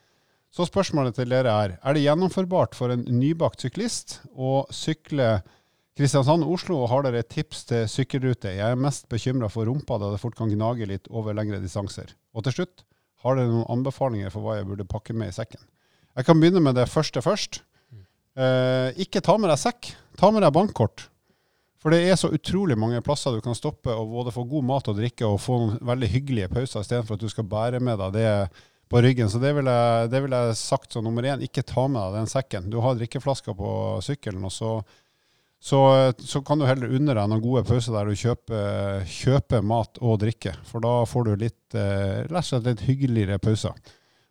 Så 0.55 0.69
spørsmålet 0.71 1.19
til 1.19 1.35
dere 1.35 1.59
er 1.67 1.79
er 1.83 1.97
det 1.97 2.07
gjennomførbart 2.07 2.79
for 2.79 2.95
en 2.95 3.03
nybakt 3.11 3.67
syklist 3.67 4.21
å 4.31 4.61
sykle 4.71 5.41
Kristiansand-Oslo, 5.99 6.85
og 6.85 6.93
har 6.93 7.03
dere 7.03 7.25
et 7.25 7.35
tips 7.35 7.67
til 7.67 7.89
sykkelrute? 7.91 8.55
Jeg 8.55 8.77
er 8.77 8.79
mest 8.79 9.11
bekymra 9.11 9.51
for 9.51 9.67
rumpa, 9.67 9.99
da 9.99 10.15
det 10.15 10.23
fort 10.23 10.39
kan 10.39 10.55
gnage 10.55 10.87
litt 10.87 11.11
over 11.11 11.35
lengre 11.35 11.59
distanser. 11.59 12.15
Og 12.37 12.47
til 12.47 12.61
slutt, 12.61 12.87
har 13.27 13.39
dere 13.39 13.53
noen 13.53 13.71
anbefalinger 13.79 14.33
for 14.33 14.45
hva 14.45 14.59
jeg 14.59 14.69
burde 14.69 14.89
pakke 14.89 15.17
med 15.17 15.33
i 15.33 15.37
sekken? 15.37 15.63
Jeg 16.17 16.29
kan 16.29 16.41
begynne 16.41 16.63
med 16.65 16.79
det 16.79 16.87
første 16.89 17.21
først. 17.25 17.61
Eh, 18.37 18.89
ikke 19.05 19.23
ta 19.25 19.37
med 19.41 19.51
deg 19.53 19.61
sekk, 19.61 19.91
ta 20.21 20.31
med 20.33 20.45
deg 20.45 20.55
bankkort. 20.57 21.09
For 21.81 21.93
det 21.93 22.03
er 22.09 22.17
så 22.19 22.33
utrolig 22.35 22.77
mange 22.79 23.03
plasser 23.05 23.37
du 23.37 23.43
kan 23.45 23.57
stoppe 23.57 23.93
og 23.93 24.11
både 24.11 24.33
få 24.35 24.47
god 24.49 24.65
mat 24.67 24.89
og 24.91 24.97
drikke 24.99 25.29
og 25.29 25.39
få 25.39 25.59
noen 25.61 25.77
veldig 25.87 26.09
hyggelige 26.11 26.51
pauser 26.53 26.83
istedenfor 26.83 27.19
at 27.19 27.23
du 27.23 27.31
skal 27.31 27.47
bære 27.47 27.83
med 27.85 28.01
deg 28.01 28.17
det 28.17 28.31
på 28.91 29.03
ryggen. 29.05 29.31
Så 29.31 29.41
det 29.43 29.53
ville 29.57 29.73
jeg, 29.73 30.23
vil 30.25 30.37
jeg 30.37 30.57
sagt 30.59 30.97
som 30.97 31.05
nummer 31.07 31.27
én. 31.27 31.45
Ikke 31.45 31.65
ta 31.67 31.87
med 31.87 32.01
deg 32.01 32.21
den 32.21 32.33
sekken. 32.33 32.71
Du 32.73 32.81
har 32.85 32.97
drikkeflasker 32.99 33.57
på 33.59 33.71
sykkelen, 34.05 34.45
og 34.49 34.55
så 34.55 34.73
så, 35.67 36.13
så, 36.23 36.41
kan 36.47 36.61
du 36.61 36.67
heller 36.69 36.93
unne 36.95 37.15
deg 37.17 37.27
noen 37.27 37.43
gode 37.43 37.65
pauser 37.67 37.97
der 37.97 38.07
du 38.07 38.15
kjøper, 38.15 39.01
kjøper, 39.11 39.65
mat 39.67 39.99
og 39.99 40.21
drikke. 40.23 40.53
For 40.69 40.85
da 40.85 41.01
får 41.11 41.25
du 41.27 41.33
litt, 41.41 41.75
eh, 41.75 42.61
litt 42.63 42.85
hyggeligere 42.87 43.41
pauser. 43.43 43.75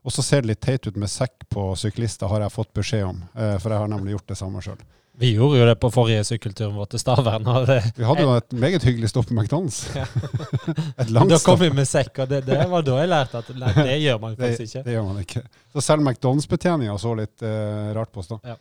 Og 0.06 0.14
så 0.16 0.24
ser 0.24 0.46
det 0.46 0.54
litt 0.54 0.62
teit 0.64 0.86
ut 0.88 0.96
med 1.02 1.12
sekk 1.12 1.44
på 1.52 1.74
syklister, 1.82 2.30
har 2.32 2.46
jeg 2.46 2.54
fått 2.54 2.72
beskjed 2.78 3.04
om. 3.10 3.20
Eh, 3.36 3.58
for 3.60 3.74
jeg 3.74 3.84
har 3.84 3.92
nemlig 3.92 4.16
gjort 4.16 4.32
det 4.32 4.38
samme 4.40 4.64
sjøl. 4.64 4.80
Vi 5.20 5.34
gjorde 5.34 5.60
jo 5.60 5.66
det 5.68 5.74
på 5.80 5.90
forrige 5.92 6.24
sykkelturen 6.28 6.76
vår 6.76 6.88
til 6.92 7.02
Stavern. 7.04 7.50
Vi 7.96 8.08
hadde 8.08 8.24
jo 8.24 8.36
et 8.36 8.56
meget 8.56 8.84
hyggelig 8.88 9.10
stopp 9.12 9.28
på 9.28 9.36
McDonald's. 9.36 9.82
Ja. 9.96 10.06
et 11.04 11.12
langt 11.12 11.32
Da 11.32 11.40
kom 11.44 11.60
vi 11.60 11.70
med 11.72 11.88
sekk, 11.88 12.14
og 12.24 12.32
det, 12.32 12.46
det, 12.48 12.62
var 12.72 12.84
da 12.84 13.02
jeg 13.02 13.12
lærte 13.12 13.42
at 13.44 13.52
nei, 13.60 13.74
det 13.80 13.98
gjør 14.06 14.24
man 14.24 14.36
faktisk 14.40 14.68
ikke. 14.68 14.78
Det, 14.78 14.86
det 14.88 14.96
gjør 14.96 15.10
man 15.10 15.20
ikke. 15.24 15.44
Så 15.76 15.84
selv 15.88 16.08
McDonald's-betjeninga 16.08 16.96
så 17.04 17.16
litt 17.20 17.44
eh, 17.48 17.92
rart 17.96 18.12
på 18.16 18.24
oss 18.24 18.32
da. 18.32 18.40
Ja. 18.54 18.58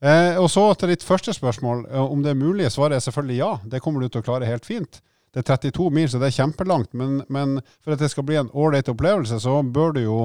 Eh, 0.00 0.36
og 0.36 0.50
så 0.52 0.68
til 0.76 0.92
ditt 0.92 1.04
første 1.06 1.32
spørsmål. 1.36 1.86
Eh, 1.90 2.12
om 2.12 2.22
det 2.24 2.34
er 2.34 2.40
mulig, 2.40 2.68
svaret 2.72 2.98
er 2.98 3.04
selvfølgelig 3.06 3.38
ja. 3.38 3.52
Det 3.64 3.80
kommer 3.84 4.02
du 4.02 4.10
til 4.10 4.22
å 4.22 4.26
klare 4.26 4.48
helt 4.48 4.68
fint. 4.68 5.00
Det 5.32 5.42
er 5.42 5.56
32 5.56 5.90
mil, 5.92 6.08
så 6.08 6.20
det 6.20 6.30
er 6.30 6.38
kjempelangt. 6.38 6.92
Men, 6.96 7.18
men 7.32 7.58
for 7.84 7.94
at 7.94 8.02
det 8.02 8.12
skal 8.12 8.26
bli 8.28 8.38
en 8.40 8.52
ålreit 8.56 8.88
opplevelse, 8.92 9.40
så 9.42 9.60
bør 9.62 9.96
du 9.96 10.02
jo 10.04 10.20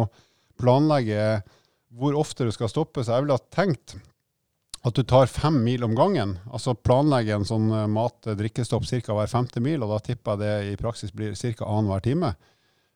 planlegge 0.61 1.41
hvor 1.99 2.15
ofte 2.19 2.47
du 2.47 2.53
skal 2.55 2.71
stoppe. 2.71 3.03
Så 3.03 3.15
jeg 3.15 3.25
ville 3.25 3.35
ha 3.35 3.51
tenkt 3.51 3.97
at 4.81 4.97
du 4.97 5.03
tar 5.05 5.29
fem 5.29 5.59
mil 5.63 5.83
om 5.85 5.93
gangen. 5.97 6.35
Altså 6.49 6.73
planlegge 6.73 7.35
en 7.35 7.47
sånn 7.47 7.69
eh, 7.75 7.89
mat-drikkestopp 7.91 8.87
ca. 8.89 9.17
hver 9.17 9.29
femte 9.29 9.61
mil, 9.63 9.83
og 9.83 9.93
da 9.93 9.99
tipper 10.03 10.37
jeg 10.37 10.41
det 10.41 10.71
i 10.71 10.79
praksis 10.79 11.13
blir 11.13 11.35
ca. 11.37 11.67
annenhver 11.67 12.05
time. 12.05 12.33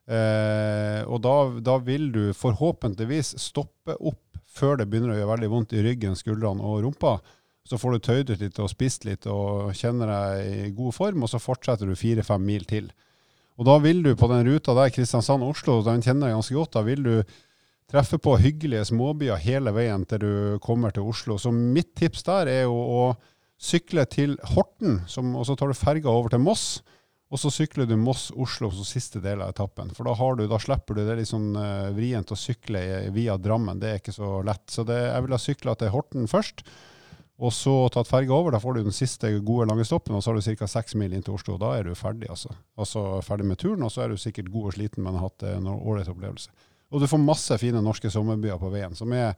Eh, 0.05 1.01
og 1.09 1.21
da, 1.25 1.35
da, 1.65 1.79
vil 1.81 2.11
du 2.13 2.23
forhåpentligvis 2.37 3.35
stoppe 3.41 3.97
opp 3.97 4.21
før 4.55 4.79
det 4.79 4.87
begynner 4.89 5.13
å 5.13 5.17
gjøre 5.19 5.31
veldig 5.33 5.49
vondt 5.51 5.75
i 5.75 5.83
ryggen, 5.85 6.15
skuldrene 6.17 6.63
og 6.63 6.83
rumpa. 6.85 7.17
Så 7.65 7.79
får 7.81 7.95
du 7.95 8.03
tøyd 8.05 8.29
ut 8.29 8.43
litt 8.43 8.59
og 8.61 8.69
spist 8.69 9.07
litt 9.07 9.25
og 9.31 9.73
kjenner 9.75 10.11
deg 10.11 10.67
i 10.67 10.69
god 10.77 10.93
form, 10.95 11.25
og 11.25 11.31
så 11.31 11.41
fortsetter 11.41 11.89
du 11.89 11.97
fire-fem 11.97 12.43
mil 12.45 12.67
til. 12.69 12.91
Og 13.55 13.67
da 13.67 13.77
vil 13.81 14.03
du 14.05 14.11
på 14.19 14.29
den 14.29 14.45
ruta 14.47 14.75
der, 14.77 14.91
Kristiansand-Oslo, 14.93 15.79
den 15.85 16.03
kjenner 16.05 16.29
jeg 16.29 16.37
ganske 16.37 16.57
godt, 16.59 16.73
da 16.75 16.83
vil 16.85 17.05
du 17.05 17.15
treffe 17.91 18.19
på 18.21 18.35
hyggelige 18.41 18.85
småbyer 18.89 19.41
hele 19.41 19.73
veien 19.75 20.03
til 20.09 20.21
du 20.23 20.33
kommer 20.63 20.93
til 20.93 21.07
Oslo. 21.09 21.39
Så 21.41 21.53
mitt 21.53 21.93
tips 21.97 22.25
der 22.27 22.51
er 22.51 22.61
jo 22.65 22.75
å 22.75 23.05
sykle 23.61 24.05
til 24.11 24.35
Horten, 24.53 25.03
som, 25.07 25.31
og 25.37 25.47
så 25.47 25.55
tar 25.57 25.71
du 25.71 25.77
ferga 25.77 26.11
over 26.11 26.33
til 26.33 26.43
Moss. 26.43 26.83
Og 27.35 27.39
så 27.41 27.49
sykler 27.51 27.83
du 27.83 27.97
Moss-Oslo 27.99 28.69
som 28.71 28.85
siste 28.87 29.19
del 29.19 29.41
av 29.43 29.49
etappen. 29.51 29.89
For 29.91 30.07
da, 30.07 30.13
du, 30.39 30.45
da 30.47 30.59
slipper 30.61 30.95
du 30.95 31.01
det 31.03 31.17
litt 31.19 31.27
sånn 31.27 31.49
uh, 31.59 31.91
vrient 31.91 32.31
å 32.31 32.37
sykle 32.39 32.79
via 33.11 33.35
Drammen. 33.35 33.81
Det 33.81 33.89
er 33.89 33.99
ikke 33.99 34.13
så 34.15 34.37
lett. 34.47 34.63
Så 34.71 34.85
det, 34.87 35.01
jeg 35.09 35.25
ville 35.25 35.35
ha 35.35 35.43
sykla 35.43 35.73
til 35.75 35.91
Horten 35.91 36.29
først, 36.31 36.63
og 37.35 37.51
så 37.51 37.73
tatt 37.91 38.07
ferga 38.07 38.31
over. 38.37 38.55
Da 38.55 38.61
får 38.63 38.77
du 38.77 38.85
den 38.85 38.95
siste 38.95 39.33
gode 39.43 39.67
lange 39.67 39.83
stoppen, 39.83 40.15
og 40.15 40.23
så 40.23 40.31
har 40.31 40.39
du 40.39 40.47
ca. 40.61 40.69
seks 40.77 40.95
mil 40.95 41.11
inn 41.11 41.27
til 41.27 41.35
Oslo. 41.35 41.57
Da 41.59 41.73
er 41.75 41.89
du 41.89 41.99
ferdig, 41.99 42.29
altså. 42.31 42.55
Altså 42.79 43.03
ferdig 43.27 43.49
med 43.51 43.59
turen, 43.59 43.83
og 43.83 43.91
så 43.91 44.05
er 44.05 44.15
du 44.15 44.21
sikkert 44.21 44.53
god 44.53 44.71
og 44.71 44.77
sliten, 44.77 45.03
men 45.03 45.19
har 45.19 45.27
hatt 45.27 45.43
en 45.51 45.67
ålreit 45.75 46.13
opplevelse. 46.15 46.55
Og 46.95 47.03
du 47.03 47.09
får 47.11 47.19
masse 47.19 47.59
fine 47.59 47.83
norske 47.83 48.13
sommerbyer 48.15 48.63
på 48.63 48.71
veien, 48.71 48.95
som 48.95 49.11
er 49.11 49.35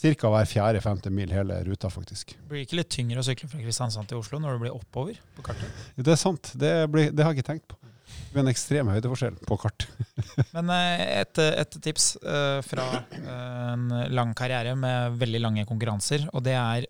Ca. 0.00 0.30
hver 0.32 0.46
fjerde-femte 0.48 1.10
mil 1.12 1.32
hele 1.34 1.58
ruta, 1.66 1.90
faktisk. 1.92 2.32
Blir 2.48 2.62
det 2.62 2.68
ikke 2.68 2.78
litt 2.78 2.92
tyngre 2.94 3.20
å 3.20 3.26
sykle 3.26 3.50
fra 3.50 3.60
Kristiansand 3.60 4.08
til 4.08 4.20
Oslo 4.20 4.40
når 4.40 4.56
du 4.56 4.62
blir 4.64 4.76
oppover 4.76 5.18
på 5.36 5.44
kartet? 5.44 5.80
Det 5.98 6.14
er 6.14 6.20
sant. 6.20 6.52
Det, 6.56 6.70
blir, 6.92 7.10
det 7.12 7.26
har 7.26 7.34
jeg 7.34 7.42
ikke 7.42 7.50
tenkt 7.52 7.66
på. 7.68 7.76
Det 8.10 8.32
blir 8.32 8.44
en 8.44 8.52
ekstrem 8.52 8.90
høydeforskjell 8.90 9.36
på 9.46 9.58
kart. 9.60 9.86
Men 10.56 10.72
eh, 10.72 11.02
et, 11.20 11.42
et 11.42 11.76
tips 11.84 12.14
uh, 12.24 12.62
fra 12.64 12.86
uh, 13.02 13.74
en 13.74 13.84
lang 14.14 14.32
karriere 14.38 14.72
med 14.78 15.20
veldig 15.20 15.42
lange 15.44 15.66
konkurranser, 15.68 16.28
og 16.32 16.46
det 16.46 16.56
er 16.56 16.88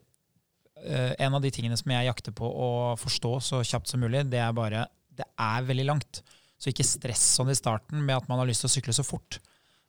en 0.81 1.35
av 1.37 1.43
de 1.45 1.51
tingene 1.53 1.77
som 1.77 1.91
jeg 1.93 2.07
jakter 2.07 2.33
på 2.33 2.49
å 2.49 2.69
forstå 2.97 3.31
så 3.45 3.59
kjapt 3.69 3.91
som 3.91 4.01
mulig, 4.01 4.23
det 4.33 4.39
er 4.41 4.55
bare 4.57 4.87
det 5.13 5.27
er 5.37 5.67
veldig 5.69 5.85
langt. 5.85 6.23
Så 6.57 6.71
ikke 6.71 6.87
stress 6.89 7.21
sånn 7.37 7.53
i 7.53 7.57
starten 7.59 8.01
med 8.01 8.17
at 8.17 8.31
man 8.31 8.41
har 8.41 8.49
lyst 8.49 8.65
til 8.65 8.71
å 8.71 8.73
sykle 8.73 8.95
så 8.97 9.05
fort. 9.05 9.37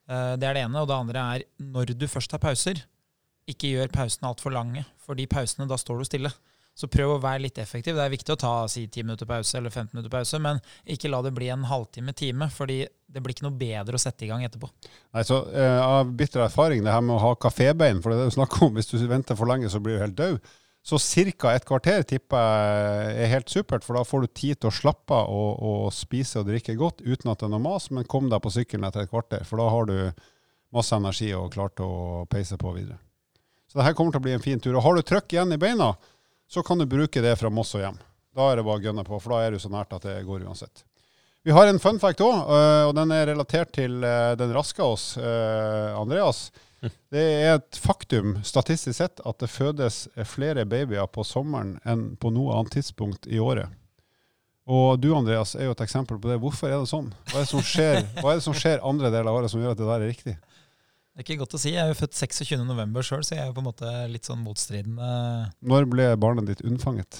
Det 0.04 0.44
er 0.44 0.58
det 0.58 0.66
ene. 0.66 0.82
Og 0.82 0.90
det 0.90 0.98
andre 0.98 1.22
er 1.32 1.46
når 1.64 1.94
du 1.96 2.04
først 2.12 2.36
har 2.36 2.42
pauser, 2.44 2.82
ikke 3.50 3.74
gjør 3.74 3.92
pausene 3.94 4.30
altfor 4.30 4.54
lange, 4.54 4.84
for 5.02 5.18
de 5.18 5.26
pausene, 5.30 5.68
da 5.70 5.78
står 5.80 6.02
du 6.02 6.08
stille. 6.08 6.32
Så 6.72 6.88
prøv 6.88 7.10
å 7.12 7.20
være 7.20 7.42
litt 7.44 7.58
effektiv. 7.60 7.98
Det 7.98 8.04
er 8.04 8.12
viktig 8.14 8.32
å 8.32 8.38
ta 8.40 8.52
si 8.70 8.86
10 8.86 9.04
minutter 9.04 9.28
pause 9.28 9.58
eller 9.58 9.68
15 9.68 9.92
minutter 9.92 10.12
pause, 10.14 10.38
men 10.40 10.60
ikke 10.88 11.10
la 11.12 11.20
det 11.26 11.34
bli 11.36 11.50
en 11.52 11.66
halvtime, 11.68 12.14
time, 12.16 12.48
fordi 12.48 12.78
det 13.12 13.20
blir 13.20 13.36
ikke 13.36 13.44
noe 13.44 13.58
bedre 13.60 13.98
å 13.98 14.00
sette 14.00 14.24
i 14.24 14.30
gang 14.30 14.46
etterpå. 14.46 14.70
Nei, 15.12 15.24
så 15.28 15.42
uh, 15.52 15.82
Av 15.84 16.14
bitter 16.16 16.46
erfaring, 16.46 16.80
det 16.84 16.94
her 16.94 17.04
med 17.04 17.18
å 17.18 17.22
ha 17.26 17.34
kafébein, 17.36 18.00
for 18.00 18.08
det 18.08 18.16
er 18.16 18.24
det 18.24 18.32
du 18.32 18.38
snakker 18.38 18.66
om, 18.68 18.74
hvis 18.78 18.88
du 18.88 18.96
venter 19.04 19.36
for 19.36 19.50
lenge, 19.50 19.68
så 19.68 19.82
blir 19.84 19.98
du 19.98 20.04
helt 20.06 20.16
død. 20.16 20.40
Så 20.82 20.98
ca. 20.98 21.52
et 21.52 21.66
kvarter 21.68 22.02
tipper 22.02 22.40
jeg 22.42 23.20
er 23.22 23.30
helt 23.36 23.52
supert, 23.52 23.84
for 23.86 23.94
da 23.94 24.02
får 24.02 24.24
du 24.24 24.32
tid 24.32 24.58
til 24.58 24.72
å 24.72 24.74
slappe 24.74 25.14
av 25.14 25.30
og, 25.30 25.52
og, 25.62 25.84
spise 25.94 26.40
og 26.40 26.48
drikke 26.48 26.74
godt 26.74 27.04
uten 27.04 27.30
at 27.30 27.38
det 27.38 27.46
er 27.46 27.52
noe 27.52 27.62
mas, 27.62 27.90
men 27.92 28.08
kom 28.08 28.32
deg 28.32 28.42
på 28.42 28.50
sykkelen 28.50 28.88
etter 28.88 29.04
et 29.04 29.12
kvarter, 29.12 29.44
for 29.46 29.62
da 29.62 29.68
har 29.70 29.86
du 29.86 29.96
masse 30.74 30.96
energi 30.96 31.30
og 31.36 31.52
klart 31.52 31.84
å 31.84 32.24
peise 32.32 32.58
på 32.58 32.74
videre. 32.74 32.98
Så 33.72 33.78
det 33.78 33.86
her 33.86 33.94
kommer 33.96 34.12
til 34.12 34.20
å 34.20 34.24
bli 34.26 34.34
en 34.36 34.42
fin 34.44 34.60
tur. 34.60 34.74
Og 34.76 34.82
har 34.84 34.98
du 34.98 35.00
trøkk 35.00 35.32
igjen 35.32 35.54
i 35.54 35.56
beina, 35.56 35.94
så 36.44 36.60
kan 36.60 36.76
du 36.76 36.84
bruke 36.84 37.22
det 37.24 37.38
fra 37.40 37.48
Moss 37.48 37.70
og 37.72 37.80
hjem. 37.80 37.94
Da 38.36 38.50
er 38.50 38.58
det 38.60 38.64
bare 38.66 38.82
å 38.82 38.84
gønne 38.84 39.04
på, 39.06 39.16
for 39.16 39.32
da 39.32 39.38
er 39.46 39.54
du 39.54 39.62
så 39.62 39.70
nært 39.72 39.94
at 39.96 40.04
det 40.04 40.18
går 40.26 40.44
uansett. 40.44 40.82
Vi 41.42 41.54
har 41.56 41.66
en 41.66 41.80
fun 41.80 41.96
fact 42.02 42.20
òg, 42.20 42.36
øh, 42.52 42.82
og 42.90 42.92
den 43.00 43.14
er 43.16 43.30
relatert 43.32 43.72
til 43.72 44.04
øh, 44.04 44.34
den 44.36 44.52
raske 44.52 44.84
oss, 44.84 45.14
øh, 45.16 45.88
Andreas. 45.96 46.50
Det 46.82 47.22
er 47.22 47.54
et 47.54 47.80
faktum 47.80 48.36
statistisk 48.44 48.98
sett 48.98 49.24
at 49.24 49.40
det 49.40 49.48
fødes 49.48 50.04
flere 50.28 50.66
babyer 50.68 51.08
på 51.08 51.24
sommeren 51.24 51.78
enn 51.88 52.10
på 52.20 52.28
noe 52.34 52.58
annet 52.58 52.76
tidspunkt 52.76 53.24
i 53.30 53.40
året. 53.40 53.72
Og 54.68 55.00
du 55.00 55.14
Andreas 55.16 55.56
er 55.56 55.70
jo 55.70 55.74
et 55.78 55.84
eksempel 55.86 56.20
på 56.20 56.28
det. 56.28 56.40
Hvorfor 56.42 56.68
er 56.68 56.82
det 56.82 56.90
sånn? 56.92 57.08
Hva 57.30 57.40
er 57.40 57.46
det 57.46 57.50
som 57.54 57.64
skjer, 57.64 58.02
hva 58.20 58.34
er 58.34 58.42
det 58.42 58.44
som 58.44 58.56
skjer 58.56 58.84
andre 58.84 59.10
deler 59.14 59.32
av 59.32 59.40
året 59.40 59.54
som 59.54 59.64
gjør 59.64 59.72
at 59.72 59.80
det 59.80 59.88
der 59.88 60.04
er 60.04 60.12
riktig? 60.12 60.36
Det 61.12 61.20
er 61.20 61.26
ikke 61.26 61.42
godt 61.42 61.54
å 61.58 61.60
si. 61.60 61.74
Jeg 61.74 61.82
er 61.84 61.90
jo 61.92 61.96
født 61.98 62.14
26.11., 62.16 63.02
sjøl, 63.04 63.24
så 63.28 63.34
jeg 63.36 63.42
er 63.42 63.50
jo 63.50 63.56
på 63.58 63.60
en 63.60 63.66
måte 63.68 63.90
litt 64.08 64.24
sånn 64.28 64.40
motstridende. 64.40 65.08
Når 65.68 65.88
ble 65.92 66.06
barnet 66.20 66.48
ditt 66.48 66.62
unnfanget? 66.64 67.18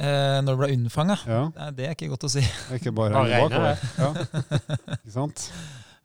Eh, 0.00 0.38
når 0.40 0.54
det 0.54 0.60
ble 0.62 0.68
unnfanga? 0.78 1.18
Ja, 1.28 1.42
Nei, 1.52 1.66
det 1.76 1.84
er 1.90 1.92
ikke 1.92 2.08
godt 2.14 2.24
å 2.24 2.30
si. 2.32 2.40
det 2.40 2.72
er 2.72 2.80
ikke 2.80 2.94
bare 2.96 3.12
Bare 3.12 3.42
bakover. 3.44 3.82
Ja. 4.00 4.96
Ikke 4.96 5.12
sant? 5.12 5.44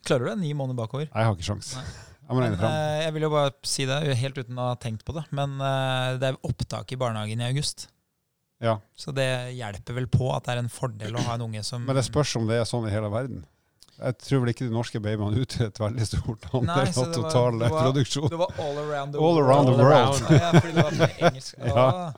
Klarer 0.07 0.27
du 0.27 0.31
det? 0.33 0.37
Ni 0.43 0.51
måneder 0.59 0.81
bakover? 0.81 1.07
Nei, 1.07 1.23
Jeg 1.23 1.29
har 1.29 1.37
ikke 1.39 1.47
sjans. 1.47 1.71
Nei. 1.79 1.85
Jeg 2.27 2.35
må 2.35 2.41
regne 2.43 2.57
Men, 2.57 2.59
fram. 2.59 2.75
eh, 2.75 3.01
jeg 3.05 3.13
vil 3.15 3.23
jo 3.23 3.31
bare 3.31 3.51
si 3.71 3.85
det, 3.87 3.97
helt 4.19 4.39
uten 4.43 4.59
å 4.59 4.65
ha 4.73 4.75
tenkt 4.83 5.05
på 5.07 5.15
det, 5.15 5.23
men 5.39 5.53
eh, 5.63 6.17
det 6.19 6.33
er 6.33 6.39
opptak 6.49 6.91
i 6.91 6.99
barnehagen 6.99 7.39
i 7.39 7.47
august. 7.47 7.87
Ja. 8.59 8.73
Så 8.99 9.13
det 9.15 9.29
hjelper 9.55 9.95
vel 9.95 10.09
på 10.11 10.27
at 10.35 10.43
det 10.49 10.57
er 10.57 10.59
en 10.65 10.71
fordel 10.73 11.15
å 11.15 11.23
ha 11.23 11.37
en 11.39 11.45
unge 11.47 11.63
som 11.63 11.85
Men 11.87 11.95
det 11.95 12.03
spørs 12.09 12.35
om 12.41 12.49
det 12.49 12.57
er 12.59 12.67
sånn 12.67 12.89
i 12.89 12.91
hele 12.91 13.07
verden. 13.13 13.45
Jeg 13.97 14.17
tror 14.21 14.41
vel 14.43 14.51
ikke 14.53 14.67
de 14.67 14.73
norske 14.75 14.99
babyene 15.01 15.41
utgjør 15.41 15.71
et 15.71 15.79
veldig 15.81 16.05
stort 16.05 16.43
antall 16.53 16.83
av 16.85 17.13
total 17.15 17.57
det 17.63 17.69
var- 17.71 17.85
produksjon. 17.87 18.27
Det 18.29 18.37
var 18.37 18.51
all 18.61 18.77
around 18.83 19.13
the 19.15 19.17
All 19.19 19.39
world. 19.39 19.49
around 19.49 19.65
the 19.67 19.73
All 19.73 19.81
world. 19.81 19.93
around. 19.93 20.15
Ja, 20.37 20.51
fordi 20.59 20.73
det 20.75 20.83
var 20.83 20.91
på 20.91 21.25
engelsk. 21.25 21.55
Ja. 21.65 22.13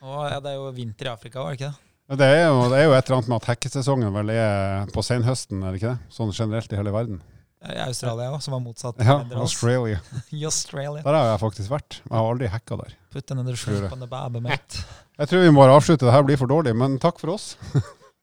Ja, 0.00 0.40
det 0.40 0.50
er 0.50 0.56
jo 0.56 0.70
vinter 0.74 1.06
i 1.06 1.12
Afrika, 1.12 1.42
var 1.44 1.52
det 1.54 1.60
ikke 1.60 1.70
det? 1.70 2.18
Det 2.18 2.26
er, 2.26 2.40
jo, 2.48 2.62
det 2.72 2.78
er 2.80 2.84
jo 2.88 2.94
et 2.96 3.04
eller 3.06 3.16
annet 3.20 3.28
med 3.30 3.36
at 3.38 3.44
hekkesesongen 3.52 4.14
vel 4.16 4.30
er 4.34 4.88
på 4.90 5.02
senhøsten, 5.06 5.60
er 5.62 5.70
det 5.70 5.78
ikke 5.82 5.92
det? 5.92 6.10
Sånn 6.16 6.32
generelt 6.34 6.72
i 6.74 6.78
hele 6.80 6.90
verden. 6.96 7.20
I 7.60 7.76
Australia 7.84 8.32
òg, 8.32 8.40
som 8.42 8.56
var 8.56 8.62
motsatt. 8.64 8.98
Ja. 9.04 9.18
Australia. 9.38 10.00
Australia. 10.50 11.04
Der 11.06 11.14
har 11.20 11.28
jeg 11.30 11.40
faktisk 11.44 11.70
vært. 11.70 12.00
Jeg 12.02 12.16
har 12.16 12.30
aldri 12.32 12.48
hacka 12.50 12.80
der. 12.82 12.96
Put 13.14 13.30
another 13.30 13.54
Tror 13.54 13.76
shrimp 13.78 13.92
on 13.94 14.00
the 14.02 14.08
baby, 14.10 14.40
mate. 14.42 14.82
Jeg 15.20 15.28
tror 15.30 15.44
vi 15.46 15.50
må 15.54 15.62
bare 15.62 15.76
avslutte. 15.78 16.08
Det 16.08 16.16
her 16.16 16.26
blir 16.26 16.40
for 16.40 16.50
dårlig, 16.50 16.74
men 16.74 16.98
takk 16.98 17.20
for 17.22 17.36
oss. 17.36 17.52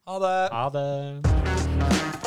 Ha 0.09 0.19
det! 0.25 0.37
Ha 0.51 0.69
det. 0.73 2.26